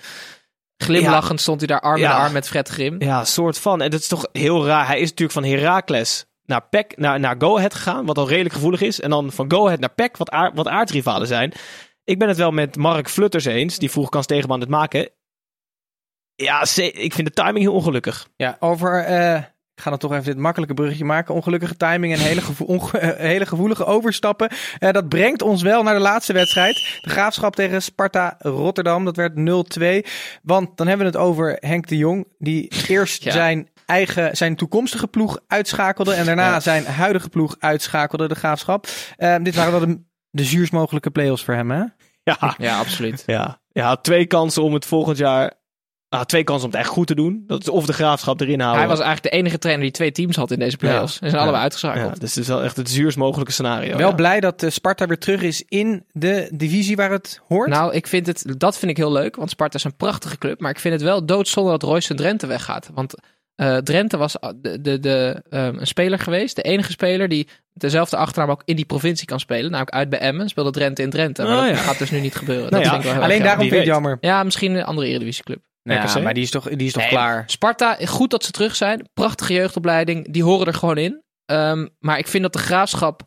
Glimlachend 0.77 1.41
stond 1.41 1.59
hij 1.59 1.67
daar 1.67 1.81
arm 1.81 1.97
in 1.97 2.07
arm 2.07 2.33
met 2.33 2.49
Fred 2.49 2.69
Grim. 2.69 3.03
Ja, 3.03 3.25
soort 3.25 3.59
van. 3.59 3.83
En 3.83 3.91
dat 3.91 4.01
is 4.01 4.09
toch 4.09 4.29
heel 4.33 4.67
raar. 4.67 4.87
Hij 4.87 5.01
is 5.01 5.09
natuurlijk 5.11 5.33
van 5.33 5.45
Heracles 5.45 6.25
naar 6.45 6.69
PEC, 6.69 6.97
naar, 6.97 7.21
naar 7.21 7.35
Go 7.39 7.57
Ahead 7.57 7.75
gegaan, 7.75 8.07
wat 8.07 8.19
al 8.19 8.29
redelijk 8.29 8.55
gevoelig 8.55 8.81
is. 8.81 9.01
En 9.01 9.11
dan 9.11 9.33
van 9.33 9.51
Go 9.51 9.65
Ahead 9.67 9.81
naar 9.81 9.95
PEC, 9.95 10.17
wat, 10.17 10.31
aard, 10.31 10.55
wat 10.57 10.69
aardrivalen 10.69 11.27
zijn. 11.27 11.53
Ik 12.05 12.19
ben 12.19 12.29
het 12.29 12.37
wel 12.37 12.51
met 12.51 12.77
Mark 12.77 13.09
Flutters 13.09 13.45
eens. 13.45 13.79
Die 13.79 13.91
vroeg, 13.91 14.09
kan 14.09 14.23
Stegeman 14.23 14.61
het 14.61 14.69
maken? 14.69 15.09
Ja, 16.45 16.61
ik 16.77 17.13
vind 17.15 17.27
de 17.27 17.43
timing 17.43 17.59
heel 17.59 17.73
ongelukkig. 17.75 18.29
Ja, 18.37 18.57
over. 18.61 19.05
eh, 19.05 19.37
ik 19.75 19.85
ga 19.85 19.91
dan 19.91 19.99
toch 19.99 20.13
even 20.13 20.25
dit 20.25 20.37
makkelijke 20.37 20.75
bruggetje 20.75 21.05
maken. 21.05 21.35
Ongelukkige 21.35 21.77
timing 21.77 22.13
en 22.13 22.19
hele, 22.21 22.41
gevo- 22.41 22.65
onge- 22.65 22.99
eh, 22.99 23.17
hele 23.29 23.47
gevoelige 23.47 23.85
overstappen. 23.85 24.49
Eh, 24.79 24.93
dat 24.93 25.09
brengt 25.09 25.43
ons 25.43 25.63
wel 25.63 25.83
naar 25.83 25.95
de 25.95 26.01
laatste 26.01 26.33
wedstrijd. 26.33 26.75
De 27.03 27.11
graafschap 27.11 27.55
tegen 27.55 27.83
Sparta 27.83 28.35
Rotterdam. 28.39 29.05
Dat 29.05 29.17
werd 29.17 29.35
0-2. 29.35 30.05
Want 30.43 30.77
dan 30.77 30.87
hebben 30.87 31.07
we 31.07 31.13
het 31.19 31.23
over 31.23 31.57
Henk 31.61 31.87
de 31.87 31.97
Jong. 31.97 32.27
Die 32.39 32.73
eerst 32.89 33.23
Ja. 33.23 33.33
zijn 33.33 33.69
eigen, 33.87 34.37
zijn 34.37 34.57
toekomstige 34.57 35.07
ploeg 35.09 35.39
uitschakelde. 35.47 36.13
En 36.15 36.25
daarna 36.25 36.47
Ja. 36.51 36.61
zijn 36.61 36.85
huidige 36.87 37.29
ploeg 37.29 37.57
uitschakelde, 37.59 38.29
de 38.29 38.35
graafschap. 38.35 38.87
Eh, 39.17 39.37
dit 39.43 39.55
waren 39.55 39.73
wel 39.73 39.81
de, 39.87 40.01
de 40.31 40.45
zuurst 40.45 40.73
mogelijke 40.73 41.11
play-offs 41.11 41.45
voor 41.45 41.55
hem, 41.55 41.71
hè? 41.71 41.83
Ja, 42.23 42.55
Ja, 42.59 42.79
absoluut. 42.79 43.23
ja. 43.27 43.61
ja 43.73 43.87
had 43.87 44.05
twee 44.05 44.27
kansen 44.27 44.63
om 44.63 44.75
het 44.75 44.87
volgend 44.87 45.17
jaar... 45.19 45.53
Ah, 46.11 46.21
twee 46.21 46.45
kansen 46.45 46.65
om 46.69 46.71
het 46.73 46.81
echt 46.81 46.91
goed 46.91 47.07
te 47.07 47.15
doen. 47.15 47.45
Dat 47.47 47.61
is 47.61 47.69
of 47.69 47.87
de 47.87 47.93
graafschap 47.93 48.41
erin 48.41 48.61
houden. 48.61 48.81
Hij 48.81 48.89
was 48.89 49.01
eigenlijk 49.01 49.33
de 49.33 49.39
enige 49.41 49.59
trainer 49.59 49.85
die 49.85 49.95
twee 49.95 50.13
teams 50.13 50.37
had 50.37 50.51
in 50.51 50.59
deze 50.59 50.77
playoffs. 50.77 51.13
Ze 51.13 51.19
zijn 51.19 51.33
allebei 51.35 51.57
Ja. 51.57 51.63
uitgeschakeld. 51.63 52.15
Ja, 52.15 52.21
dus 52.21 52.35
het 52.35 52.43
is 52.43 52.49
wel 52.49 52.63
echt 52.63 52.77
het 52.77 52.91
zuurst 52.91 53.17
mogelijke 53.17 53.53
scenario. 53.53 53.97
Wel 53.97 54.09
ja. 54.09 54.15
blij 54.15 54.41
dat 54.41 54.63
eh, 54.63 54.71
Sparta 54.71 55.07
weer 55.07 55.19
terug 55.19 55.43
is 55.43 55.65
in 55.69 56.05
de 56.13 56.51
divisie 56.55 56.97
waar 56.97 57.11
het 57.11 57.41
hoort. 57.49 57.69
Nou, 57.69 57.95
ik 57.95 58.07
vind 58.07 58.27
het, 58.27 58.45
dat 58.59 58.79
vind 58.79 58.91
ik 58.91 58.97
heel 58.97 59.13
leuk, 59.13 59.37
want 59.37 59.51
Sparta 59.51 59.77
is 59.79 59.85
een 59.85 59.97
prachtige 59.97 60.39
club. 60.39 60.61
Maar 60.61 60.71
ik 60.71 60.79
vind 60.81 60.95
het 60.95 61.03
wel 61.03 61.27
doodzonde 61.27 61.71
dat 61.71 61.83
Royce 61.83 62.11
en 62.11 62.17
Drenthe 62.17 62.47
weggaat. 62.47 62.91
Want 62.95 63.15
eh, 63.55 63.77
Drenthe 63.77 64.17
was 64.17 64.37
de, 64.57 64.81
de, 64.81 64.99
de, 65.01 65.43
ehm, 65.51 65.77
een 65.79 65.87
speler 65.87 66.19
geweest, 66.19 66.57
de 66.57 66.63
enige 66.63 66.91
speler 66.93 67.29
die 67.29 67.49
dezelfde 67.73 68.17
achternaam 68.17 68.51
ook 68.51 68.63
in 68.65 68.77
die 68.77 68.85
provincie 68.85 69.27
kan 69.27 69.41
spelen. 69.41 69.71
Namelijk 69.71 69.95
uit 69.97 70.09
bij 70.09 70.19
Emmen, 70.19 70.49
speelde 70.49 70.71
Drenthe 70.71 71.03
in 71.03 71.11
Drenthe. 71.11 71.43
Maar 71.43 71.53
Oh, 71.57 71.61
dat 71.61 71.69
ja. 71.71 71.77
gaat 71.77 71.99
dus 71.99 72.11
nu 72.11 72.21
niet 72.21 72.35
gebeuren. 72.35 72.71
Nou 72.71 72.83
dat 72.83 72.85
ja, 72.85 72.89
vind 72.91 72.99
ik 72.99 73.05
wel 73.05 73.13
heel 73.15 73.23
Alleen 73.23 73.43
daarom 73.43 73.61
vind 73.61 73.73
ik 73.73 73.79
het 73.79 73.87
weet. 73.87 73.95
jammer. 73.95 74.11
jammer. 74.21 74.37
Ja, 74.39 74.43
misschien 74.45 74.75
een 74.75 74.85
andere 74.85 75.07
Eredivisieclub. 75.07 75.59
Ja, 75.95 76.19
maar 76.21 76.35
die 76.35 76.43
is 76.43 76.51
toch, 76.51 76.69
die 76.69 76.87
is 76.87 76.93
toch 76.93 77.03
Nee, 77.03 77.11
klaar? 77.11 77.43
Sparta, 77.47 77.95
goed 78.07 78.31
dat 78.31 78.45
ze 78.45 78.51
terug 78.51 78.77
zijn. 78.77 79.09
Prachtige 79.15 79.53
jeugdopleiding. 79.53 80.33
Die 80.33 80.43
horen 80.45 80.67
er 80.67 80.75
gewoon 80.75 80.99
in. 80.99 81.23
Ehm, 81.45 81.87
maar 81.99 82.19
ik 82.19 82.27
vind 82.29 82.43
dat 82.43 82.53
de 82.53 82.59
graafschap 82.59 83.23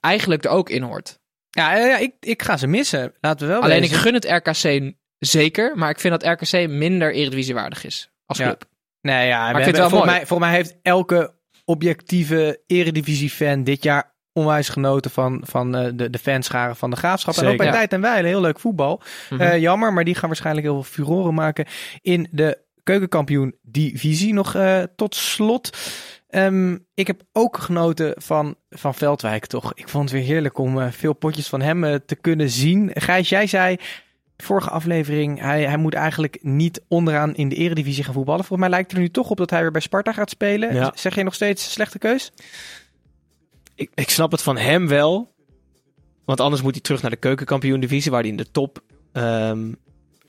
eigenlijk 0.00 0.44
er 0.44 0.50
ook 0.50 0.70
in 0.70 0.82
hoort. 0.82 1.18
Ja, 1.50 1.76
ja, 1.76 1.96
ik, 1.98 2.12
ik 2.20 2.42
ga 2.42 2.56
ze 2.56 2.66
missen. 2.66 3.14
Laten 3.20 3.46
we 3.46 3.52
wel 3.52 3.62
Alleen 3.62 3.82
ik 3.82 3.92
gun 3.92 4.14
het 4.14 4.24
RKC 4.24 4.92
zeker. 5.18 5.76
Maar 5.76 5.90
ik 5.90 6.00
vind 6.00 6.20
dat 6.20 6.40
RKC 6.40 6.68
minder 6.68 7.12
Eredivisiewaardig 7.14 7.84
is 7.84 8.10
als 8.26 8.38
Ja. 8.38 8.44
club. 8.44 8.64
Nee, 9.00 9.26
ja, 9.26 9.48
ik 9.48 9.56
we 9.56 9.62
vind 9.62 9.76
het 9.76 9.76
hebben- 9.76 9.80
wel 9.80 9.88
volgens, 9.90 10.10
mooi. 10.10 10.16
mij, 10.18 10.26
volgens 10.26 10.48
mij 10.48 10.58
heeft 10.58 10.76
elke 10.82 11.34
objectieve 11.64 12.62
eredivisie-fan 12.66 13.64
dit 13.64 13.82
jaar 13.82 14.13
onwijs 14.34 14.68
genoten 14.68 15.10
van, 15.10 15.42
van 15.46 15.76
eh, 15.76 15.90
de, 15.94 16.10
de 16.10 16.18
fanscharen 16.18 16.76
van 16.76 16.90
de 16.90 16.96
Graafschap. 16.96 17.36
en 17.36 17.46
ook 17.46 17.56
bij 17.56 17.66
Ja. 17.66 17.72
Tijd 17.72 17.92
en 17.92 18.00
Weilen, 18.00 18.30
heel 18.30 18.40
leuk 18.40 18.60
voetbal. 18.60 19.02
Mhm. 19.30 19.40
Eh, 19.40 19.58
jammer, 19.58 19.92
maar 19.92 20.04
die 20.04 20.14
gaan 20.14 20.28
waarschijnlijk 20.28 20.66
heel 20.66 20.82
veel 20.82 21.04
furoren 21.04 21.34
maken 21.34 21.66
in 22.02 22.28
de 22.30 22.58
keukenkampioen-divisie. 22.82 24.32
Nog 24.32 24.54
eh, 24.54 24.82
tot 24.96 25.14
slot. 25.14 25.76
Ehm, 26.28 26.76
ik 26.94 27.06
heb 27.06 27.22
ook 27.32 27.58
genoten 27.58 28.14
van, 28.16 28.56
van 28.70 28.94
Veldwijk, 28.94 29.46
toch? 29.46 29.72
Ik 29.74 29.88
vond 29.88 30.10
het 30.10 30.18
weer 30.18 30.28
heerlijk 30.28 30.58
om 30.58 30.92
veel 30.92 31.12
potjes 31.12 31.48
van 31.48 31.60
hem 31.60 32.00
te 32.06 32.14
kunnen 32.14 32.50
zien. 32.50 32.90
Gijs, 32.94 33.28
jij 33.28 33.46
zei 33.46 33.76
vorige 34.36 34.70
aflevering, 34.70 35.40
hij, 35.40 35.62
hij 35.62 35.76
moet 35.76 35.94
eigenlijk 35.94 36.38
niet 36.42 36.80
onderaan 36.88 37.34
in 37.34 37.48
de 37.48 37.54
eredivisie 37.54 38.04
gaan 38.04 38.14
voetballen. 38.14 38.44
Volgens 38.44 38.68
mij 38.68 38.70
lijkt 38.76 38.90
het 38.90 38.96
er 38.96 39.04
nu 39.04 39.10
toch 39.10 39.30
op 39.30 39.36
dat 39.36 39.50
hij 39.50 39.60
weer 39.60 39.70
bij 39.70 39.80
Sparta 39.80 40.12
gaat 40.12 40.30
spelen. 40.30 40.74
Ja. 40.74 40.92
Zeg 40.94 41.14
je 41.14 41.22
nog 41.22 41.34
steeds 41.34 41.72
slechte 41.72 41.98
keus? 41.98 42.32
Ik, 43.74 43.90
ik 43.94 44.10
snap 44.10 44.30
het 44.30 44.42
van 44.42 44.56
hem 44.56 44.88
wel. 44.88 45.32
Want 46.24 46.40
anders 46.40 46.62
moet 46.62 46.72
hij 46.72 46.80
terug 46.80 47.02
naar 47.02 47.10
de 47.10 47.16
keukenkampioen-divisie, 47.16 48.10
waar 48.10 48.20
hij 48.20 48.30
in 48.30 48.36
de 48.36 48.50
top 48.50 48.80
ehm, 49.12 49.72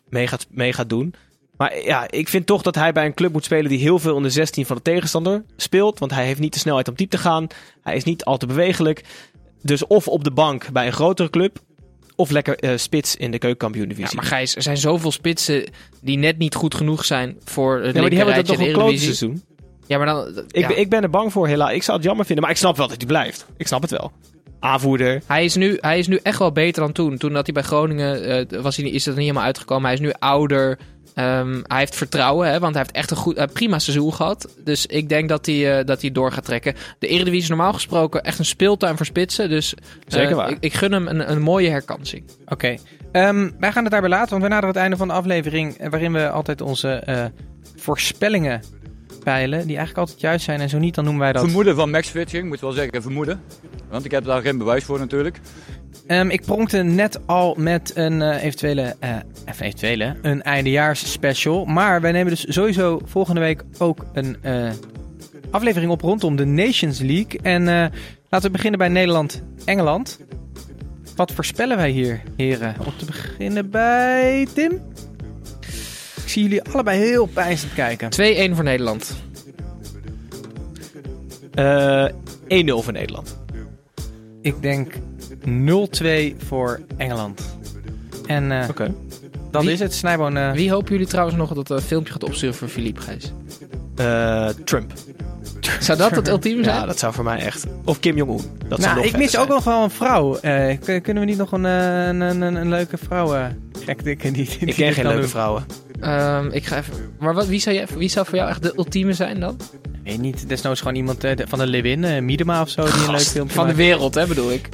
mee, 0.10 0.28
gaat, 0.28 0.48
mee 0.50 0.74
gaat 0.74 0.90
doen. 0.90 1.14
Maar 1.58 1.84
ja, 1.84 2.12
ik 2.12 2.30
vind 2.30 2.46
toch 2.46 2.62
dat 2.62 2.76
hij 2.76 2.92
bij 2.92 3.06
een 3.06 3.14
club 3.14 3.32
moet 3.32 3.46
spelen 3.46 3.70
die 3.70 3.80
heel 3.80 4.00
veel 4.00 4.18
in 4.18 4.24
de 4.24 4.30
16 4.30 4.66
van 4.66 4.76
de 4.76 4.82
tegenstander 4.82 5.44
speelt. 5.58 6.00
Want 6.00 6.12
hij 6.12 6.26
heeft 6.26 6.40
niet 6.40 6.54
de 6.54 6.60
snelheid 6.60 6.88
om 6.88 6.96
diep 6.96 7.10
te 7.10 7.18
gaan. 7.18 7.48
Hij 7.82 7.96
is 7.96 8.04
niet 8.04 8.26
al 8.26 8.38
te 8.38 8.46
bewegelijk. 8.46 9.04
Dus 9.62 9.88
of 9.88 10.08
op 10.08 10.24
de 10.24 10.32
bank 10.32 10.72
bij 10.72 10.86
een 10.86 10.94
grotere 10.94 11.30
club. 11.30 11.60
Of 12.16 12.30
lekker 12.30 12.60
eh, 12.60 12.78
spits 12.78 13.16
in 13.16 13.26
de 13.26 13.32
Ja, 13.32 13.38
keukenkampioen-divisie. 13.38 14.16
maar 14.16 14.26
Gijs, 14.26 14.56
er 14.56 14.62
zijn 14.62 14.78
zoveel 14.78 15.12
spitsen 15.12 15.70
die 16.02 16.18
net 16.18 16.38
niet 16.38 16.56
goed 16.56 16.76
genoeg 16.76 17.06
zijn 17.06 17.38
voor 17.44 17.82
het 17.82 17.96
Ja, 17.96 18.02
maar 18.02 18.10
die 18.10 18.18
hebben 18.20 18.36
dat 18.36 18.46
toch 18.46 18.60
in 18.60 18.68
een 18.68 18.74
klote 18.74 18.98
seizoen. 18.98 19.44
Ja, 19.88 19.98
maar 19.98 20.06
dan... 20.06 20.44
Ik, 20.52 20.70
ja. 20.70 20.76
ik 20.76 20.90
ben 20.90 21.04
er 21.04 21.10
bang 21.10 21.32
voor, 21.32 21.48
helaas. 21.48 21.72
Ik 21.72 21.84
zou 21.84 21.98
het 21.98 22.06
jammer 22.06 22.26
vinden, 22.26 22.44
maar 22.44 22.54
ik 22.54 22.60
snap 22.60 22.78
wel 22.78 22.88
dat 22.88 22.98
hij 22.98 23.06
blijft. 23.06 23.46
Ik 23.58 23.68
snap 23.68 23.82
het 23.82 23.92
wel. 23.92 24.12
Aanvoerder. 24.60 25.22
Hij 25.26 25.46
is, 25.46 25.56
nu, 25.56 25.78
hij 25.82 26.00
is 26.00 26.08
nu 26.08 26.20
echt 26.24 26.40
wel 26.40 26.52
beter 26.52 26.82
dan 26.82 26.92
toen. 26.92 27.18
Toen 27.18 27.34
dat 27.34 27.46
hij 27.46 27.54
bij 27.54 27.64
Groningen 27.64 28.24
eh, 28.50 28.62
was, 28.62 28.76
hij, 28.76 28.86
niet- 28.86 28.94
is 28.94 29.04
dat 29.04 29.14
niet 29.14 29.24
helemaal 29.24 29.46
uitgekomen. 29.46 29.84
Hij 29.86 29.94
is 29.94 30.00
nu 30.00 30.12
ouder. 30.20 30.80
Ehm, 31.14 31.62
hij 31.64 31.80
heeft 31.80 31.96
vertrouwen, 31.96 32.48
hè, 32.52 32.60
want 32.60 32.74
hij 32.74 32.84
heeft 32.84 32.96
echt 32.96 33.12
een 33.12 33.18
goed, 33.18 33.54
prima 33.54 33.80
seizoen 33.80 34.14
gehad. 34.14 34.50
Dus 34.64 34.86
ik 34.86 35.10
denk 35.10 35.30
dat 35.30 35.46
hij, 35.46 35.78
eh, 35.80 35.86
dat 35.86 36.02
hij 36.02 36.12
door 36.12 36.32
gaat 36.32 36.46
trekken. 36.46 36.74
De 37.00 37.08
Eredivisie 37.08 37.42
is 37.42 37.48
normaal 37.50 37.74
gesproken 37.74 38.24
echt 38.24 38.40
een 38.40 38.46
speeltuin 38.46 38.98
voor 38.98 39.06
spitsen. 39.06 39.50
Dus 39.50 39.74
eh, 39.74 39.82
Zeker 40.08 40.36
waar. 40.36 40.50
Ik, 40.50 40.58
ik 40.60 40.74
gun 40.74 40.92
hem 40.92 41.08
een, 41.08 41.32
een 41.32 41.42
mooie 41.42 41.70
herkansing. 41.70 42.24
Oké. 42.48 42.76
Ehm, 43.12 43.50
wij 43.60 43.72
gaan 43.72 43.84
het 43.84 43.92
daarbij 43.92 44.10
laten, 44.10 44.30
want 44.30 44.42
we 44.44 44.48
naderen 44.50 44.70
het 44.70 44.78
einde 44.78 44.98
van 44.98 45.08
de 45.08 45.14
aflevering. 45.14 45.90
Waarin 45.90 46.14
we 46.14 46.30
altijd 46.30 46.62
onze 46.62 46.90
eh, 46.92 47.26
voorspellingen 47.76 48.62
peilen. 49.26 49.60
Die 49.60 49.78
eigenlijk 49.78 49.98
altijd 49.98 50.22
juist 50.22 50.46
zijn. 50.46 50.60
En 50.60 50.70
zo 50.70 50.78
niet, 50.78 50.96
dan 50.96 51.04
noemen 51.04 51.22
wij 51.22 51.32
dat. 51.32 51.44
Vermoeden 51.44 51.76
van 51.76 51.90
Max 51.90 52.08
Fitching, 52.08 52.48
moet 52.48 52.60
wel 52.60 52.72
zeggen 52.72 53.02
vermoeden. 53.02 53.42
Want 53.90 54.06
ik 54.06 54.12
heb 54.12 54.26
daar 54.26 54.42
geen 54.42 54.58
bewijs 54.58 54.84
voor 54.84 55.00
natuurlijk. 55.00 55.40
Ehm, 56.08 56.30
ik 56.30 56.42
pronkte 56.42 56.78
net 56.78 57.28
al 57.28 57.56
met 57.58 57.92
een 57.96 58.22
eh, 58.22 58.44
eventuele, 58.44 58.96
eh, 59.00 59.10
even 59.46 59.66
eventuele, 59.66 60.16
een 60.22 60.44
eindejaars 60.44 61.12
special. 61.12 61.66
Maar 61.66 62.02
wij 62.02 62.12
nemen 62.12 62.32
dus 62.32 62.46
sowieso 62.48 63.02
volgende 63.06 63.40
week 63.40 63.64
ook 63.78 64.06
een 64.14 64.38
eh, 64.42 64.70
aflevering 65.50 65.92
op 65.92 66.02
rondom 66.02 66.36
de 66.36 66.46
Nations 66.46 67.00
League. 67.00 67.40
En 67.42 67.64
laten 68.30 68.48
we 68.48 68.50
beginnen 68.50 68.80
bij 68.80 68.90
Nederland-Engeland. 68.90 70.20
Wat 71.16 71.32
voorspellen 71.32 71.78
wij 71.78 71.90
hier, 71.90 72.22
heren? 72.38 72.76
Om 72.86 72.94
te 72.98 73.06
beginnen 73.06 73.70
bij 73.70 74.48
Tim. 74.54 74.82
Ik 76.36 76.42
zie 76.42 76.50
jullie 76.50 76.74
allebei 76.74 77.00
heel 77.00 77.26
pijnstend 77.26 77.74
kijken. 77.74 78.10
2-1 78.52 78.56
voor 78.56 78.64
Nederland. 78.64 79.16
Eh 81.54 82.06
1-0 82.48 82.84
voor 82.84 82.94
Nederland. 82.94 83.38
Ik 84.42 84.62
denk 84.62 84.94
0-2 85.46 86.36
voor 86.48 86.80
Engeland. 86.98 87.42
En 88.26 88.52
eh, 88.62 88.70
Oké. 88.70 88.94
dat 89.52 89.64
Wie- 89.64 89.72
is 89.72 89.80
het. 89.80 89.94
Snijboon... 89.94 90.38
eh, 90.38 90.52
Wie 90.52 90.72
hopen 90.72 90.92
jullie 90.92 91.08
trouwens 91.08 91.38
nog 91.38 91.54
dat 91.54 91.70
een 91.70 91.82
filmpje 91.82 92.14
gaat 92.14 92.24
opsturen 92.24 92.56
voor 92.56 92.68
Philippe 92.68 93.02
Gijs? 93.02 93.32
Eh, 93.96 94.48
Trump. 94.64 94.94
Zou 95.80 95.98
dat 95.98 96.12
het 96.12 96.28
ultieme 96.28 96.64
zijn? 96.64 96.76
Ja, 96.76 96.86
dat 96.86 97.00
zou 97.00 97.14
voor 97.14 97.24
mij 97.24 97.40
echt. 97.40 97.66
Of 97.86 98.00
Kim 98.00 98.16
Jong-un. 98.16 98.42
Dat 98.68 98.82
zou 98.82 98.82
nou, 98.82 98.96
nog 98.96 99.06
ik 99.06 99.18
mis 99.18 99.38
ook 99.38 99.48
nog 99.48 99.64
wel 99.64 99.84
een 99.84 99.90
vrouw. 99.90 100.38
Eh, 100.38 100.78
kun- 100.80 101.02
kunnen 101.02 101.24
we 101.24 101.30
niet 101.30 101.38
nog 101.38 101.52
een, 101.52 101.66
eh, 101.66 102.08
een, 102.08 102.42
een, 102.42 102.70
leuke 102.70 102.98
vrouw 102.98 103.36
eh 103.36 103.46
gek 103.86 104.04
dikken 104.04 104.34
die, 104.34 104.46
die 104.46 104.54
Ik 104.60 104.66
dit 104.66 104.76
ken 104.76 104.86
geen 104.86 104.94
kan 104.94 105.04
leuke 105.04 105.20
doen? 105.20 105.30
vrouwen. 105.30 105.66
Ehm, 106.00 106.50
ik 106.52 106.66
ga 106.66 106.78
even... 106.78 106.94
Maar 107.20 107.34
wat, 107.34 107.48
wie, 107.48 107.60
zou 107.60 107.76
je, 107.76 107.86
wie 107.98 108.10
zou 108.10 108.26
voor 108.26 108.38
jou 108.38 108.50
echt 108.50 108.62
de 108.62 108.74
ultieme 108.78 109.14
zijn 109.14 109.40
dan? 109.40 109.60
Weet 110.04 110.22
niet. 110.22 110.50
Desnoods 110.50 110.80
gewoon 110.80 110.96
iemand 110.96 111.24
eh, 111.24 111.46
van 111.48 111.60
de 111.60 111.68
Lewin, 111.68 112.04
eh, 112.04 112.22
Miedema 112.22 112.62
of 112.62 112.70
zo, 112.70 112.84
die 112.84 112.94
een 112.94 113.12
leuk 113.12 113.20
filmpje 113.20 113.56
Van 113.56 113.68
de 113.68 113.76
wereld, 113.76 114.16
hè, 114.16 114.28
bedoel 114.28 114.52
ik. 114.52 114.70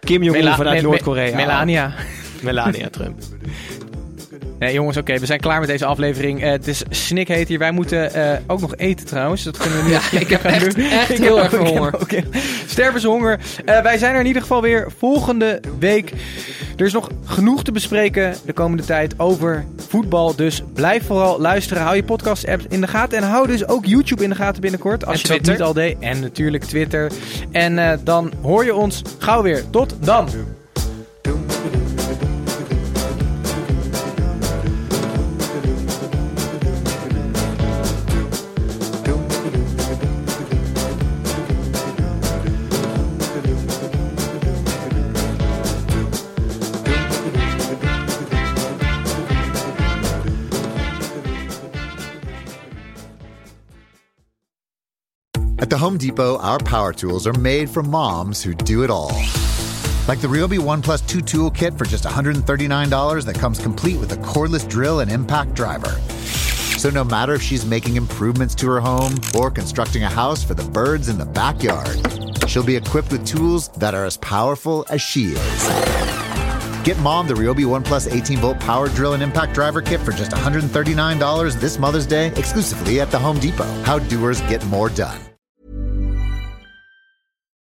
Kim 0.00 0.22
Jong-un 0.22 0.54
vanuit 0.54 0.82
Noord-Korea. 0.82 1.36
Melania. 1.36 1.94
Melania 2.42 2.88
Trump. 2.90 3.22
Nee, 4.58 4.72
jongens, 4.72 4.96
oké, 4.96 5.18
we 5.18 5.26
zijn 5.26 5.40
klaar 5.40 5.58
met 5.60 5.68
deze 5.68 5.84
aflevering. 5.84 6.42
Eh, 6.42 6.50
het 6.50 6.68
is 6.68 6.82
snikheet 6.90 7.48
hier. 7.48 7.58
Wij 7.58 7.70
moeten 7.70 8.14
eh, 8.14 8.38
ook 8.46 8.60
nog 8.60 8.76
eten 8.76 9.06
trouwens. 9.06 9.42
Dat 9.42 9.56
kunnen 9.56 9.78
we 9.78 9.84
nu 9.84 9.90
Ja, 9.90 10.00
ik 10.20 10.28
heb 10.28 10.44
echt- 10.44 10.74
doen. 10.76 10.84
echt 10.90 11.10
Ik 11.10 11.18
heel 11.18 11.40
erg 11.42 11.54
honger. 11.56 11.94
ook- 11.94 12.10
Stervenshonger. 12.66 13.38
Eh, 13.64 13.80
wij 13.82 13.98
zijn 13.98 14.14
er 14.14 14.20
in 14.20 14.26
ieder 14.26 14.42
geval 14.42 14.62
weer 14.62 14.88
volgende 14.98 15.60
week. 15.78 16.12
Er 16.76 16.86
is 16.86 16.92
nog 16.92 17.10
genoeg 17.24 17.64
te 17.64 17.72
bespreken 17.72 18.34
de 18.44 18.52
komende 18.52 18.84
tijd 18.84 19.14
over 19.18 19.64
voetbal. 19.88 20.36
Dus 20.36 20.62
blijf 20.74 21.06
vooral 21.06 21.40
luisteren. 21.40 21.82
Hou 21.82 21.96
je 21.96 22.02
podcast-apps 22.04 22.64
in 22.68 22.80
de 22.80 22.86
gaten. 22.88 23.18
En 23.18 23.24
hou 23.24 23.46
dus 23.46 23.68
ook 23.68 23.84
YouTube 23.86 24.22
in 24.22 24.30
de 24.30 24.36
gaten 24.36 24.60
binnenkort. 24.60 25.06
Als 25.06 25.22
En 25.22 25.34
je 25.34 25.40
dat 25.40 25.50
niet 25.52 25.62
al 25.62 25.72
deed. 25.72 25.96
En 26.00 26.20
natuurlijk 26.20 26.64
Twitter. 26.64 27.10
En 27.52 27.78
eh, 27.78 27.98
dan 28.04 28.32
hoor 28.42 28.64
je 28.64 28.74
ons 28.74 29.02
gauw 29.18 29.42
weer. 29.42 29.62
Tot 29.70 29.94
dan. 30.00 30.28
Home 55.88 55.96
Depot, 55.96 56.36
our 56.40 56.58
power 56.58 56.92
tools 56.92 57.26
are 57.26 57.32
made 57.32 57.70
for 57.70 57.82
moms 57.82 58.42
who 58.42 58.52
do 58.52 58.82
it 58.84 58.90
all. 58.90 59.10
Like 60.06 60.20
the 60.20 60.28
Ryobi 60.28 60.58
One 60.58 60.82
Plus 60.82 61.00
2 61.00 61.22
tool 61.22 61.50
kit 61.50 61.78
for 61.78 61.86
just 61.86 62.04
$139 62.04 63.24
that 63.24 63.34
comes 63.34 63.58
complete 63.58 63.98
with 63.98 64.12
a 64.12 64.16
cordless 64.16 64.68
drill 64.68 65.00
and 65.00 65.10
impact 65.10 65.54
driver. 65.54 65.98
So 66.76 66.90
no 66.90 67.04
matter 67.04 67.32
if 67.32 67.40
she's 67.40 67.64
making 67.64 67.96
improvements 67.96 68.54
to 68.56 68.66
her 68.66 68.80
home 68.80 69.14
or 69.34 69.50
constructing 69.50 70.02
a 70.02 70.10
house 70.10 70.44
for 70.44 70.52
the 70.52 70.62
birds 70.62 71.08
in 71.08 71.16
the 71.16 71.24
backyard, 71.24 71.96
she'll 72.46 72.62
be 72.62 72.76
equipped 72.76 73.10
with 73.10 73.26
tools 73.26 73.68
that 73.68 73.94
are 73.94 74.04
as 74.04 74.18
powerful 74.18 74.84
as 74.90 75.00
she 75.00 75.28
is. 75.28 75.62
Get 76.84 76.98
mom 76.98 77.26
the 77.26 77.32
Ryobi 77.32 77.64
One 77.64 77.82
Plus 77.82 78.06
18 78.06 78.40
volt 78.40 78.60
power 78.60 78.90
drill 78.90 79.14
and 79.14 79.22
impact 79.22 79.54
driver 79.54 79.80
kit 79.80 80.00
for 80.00 80.12
just 80.12 80.32
$139 80.32 81.58
this 81.58 81.78
Mother's 81.78 82.04
Day 82.04 82.26
exclusively 82.36 83.00
at 83.00 83.10
the 83.10 83.18
Home 83.18 83.38
Depot. 83.38 83.64
How 83.84 83.98
doers 83.98 84.42
get 84.42 84.62
more 84.66 84.90
done. 84.90 85.18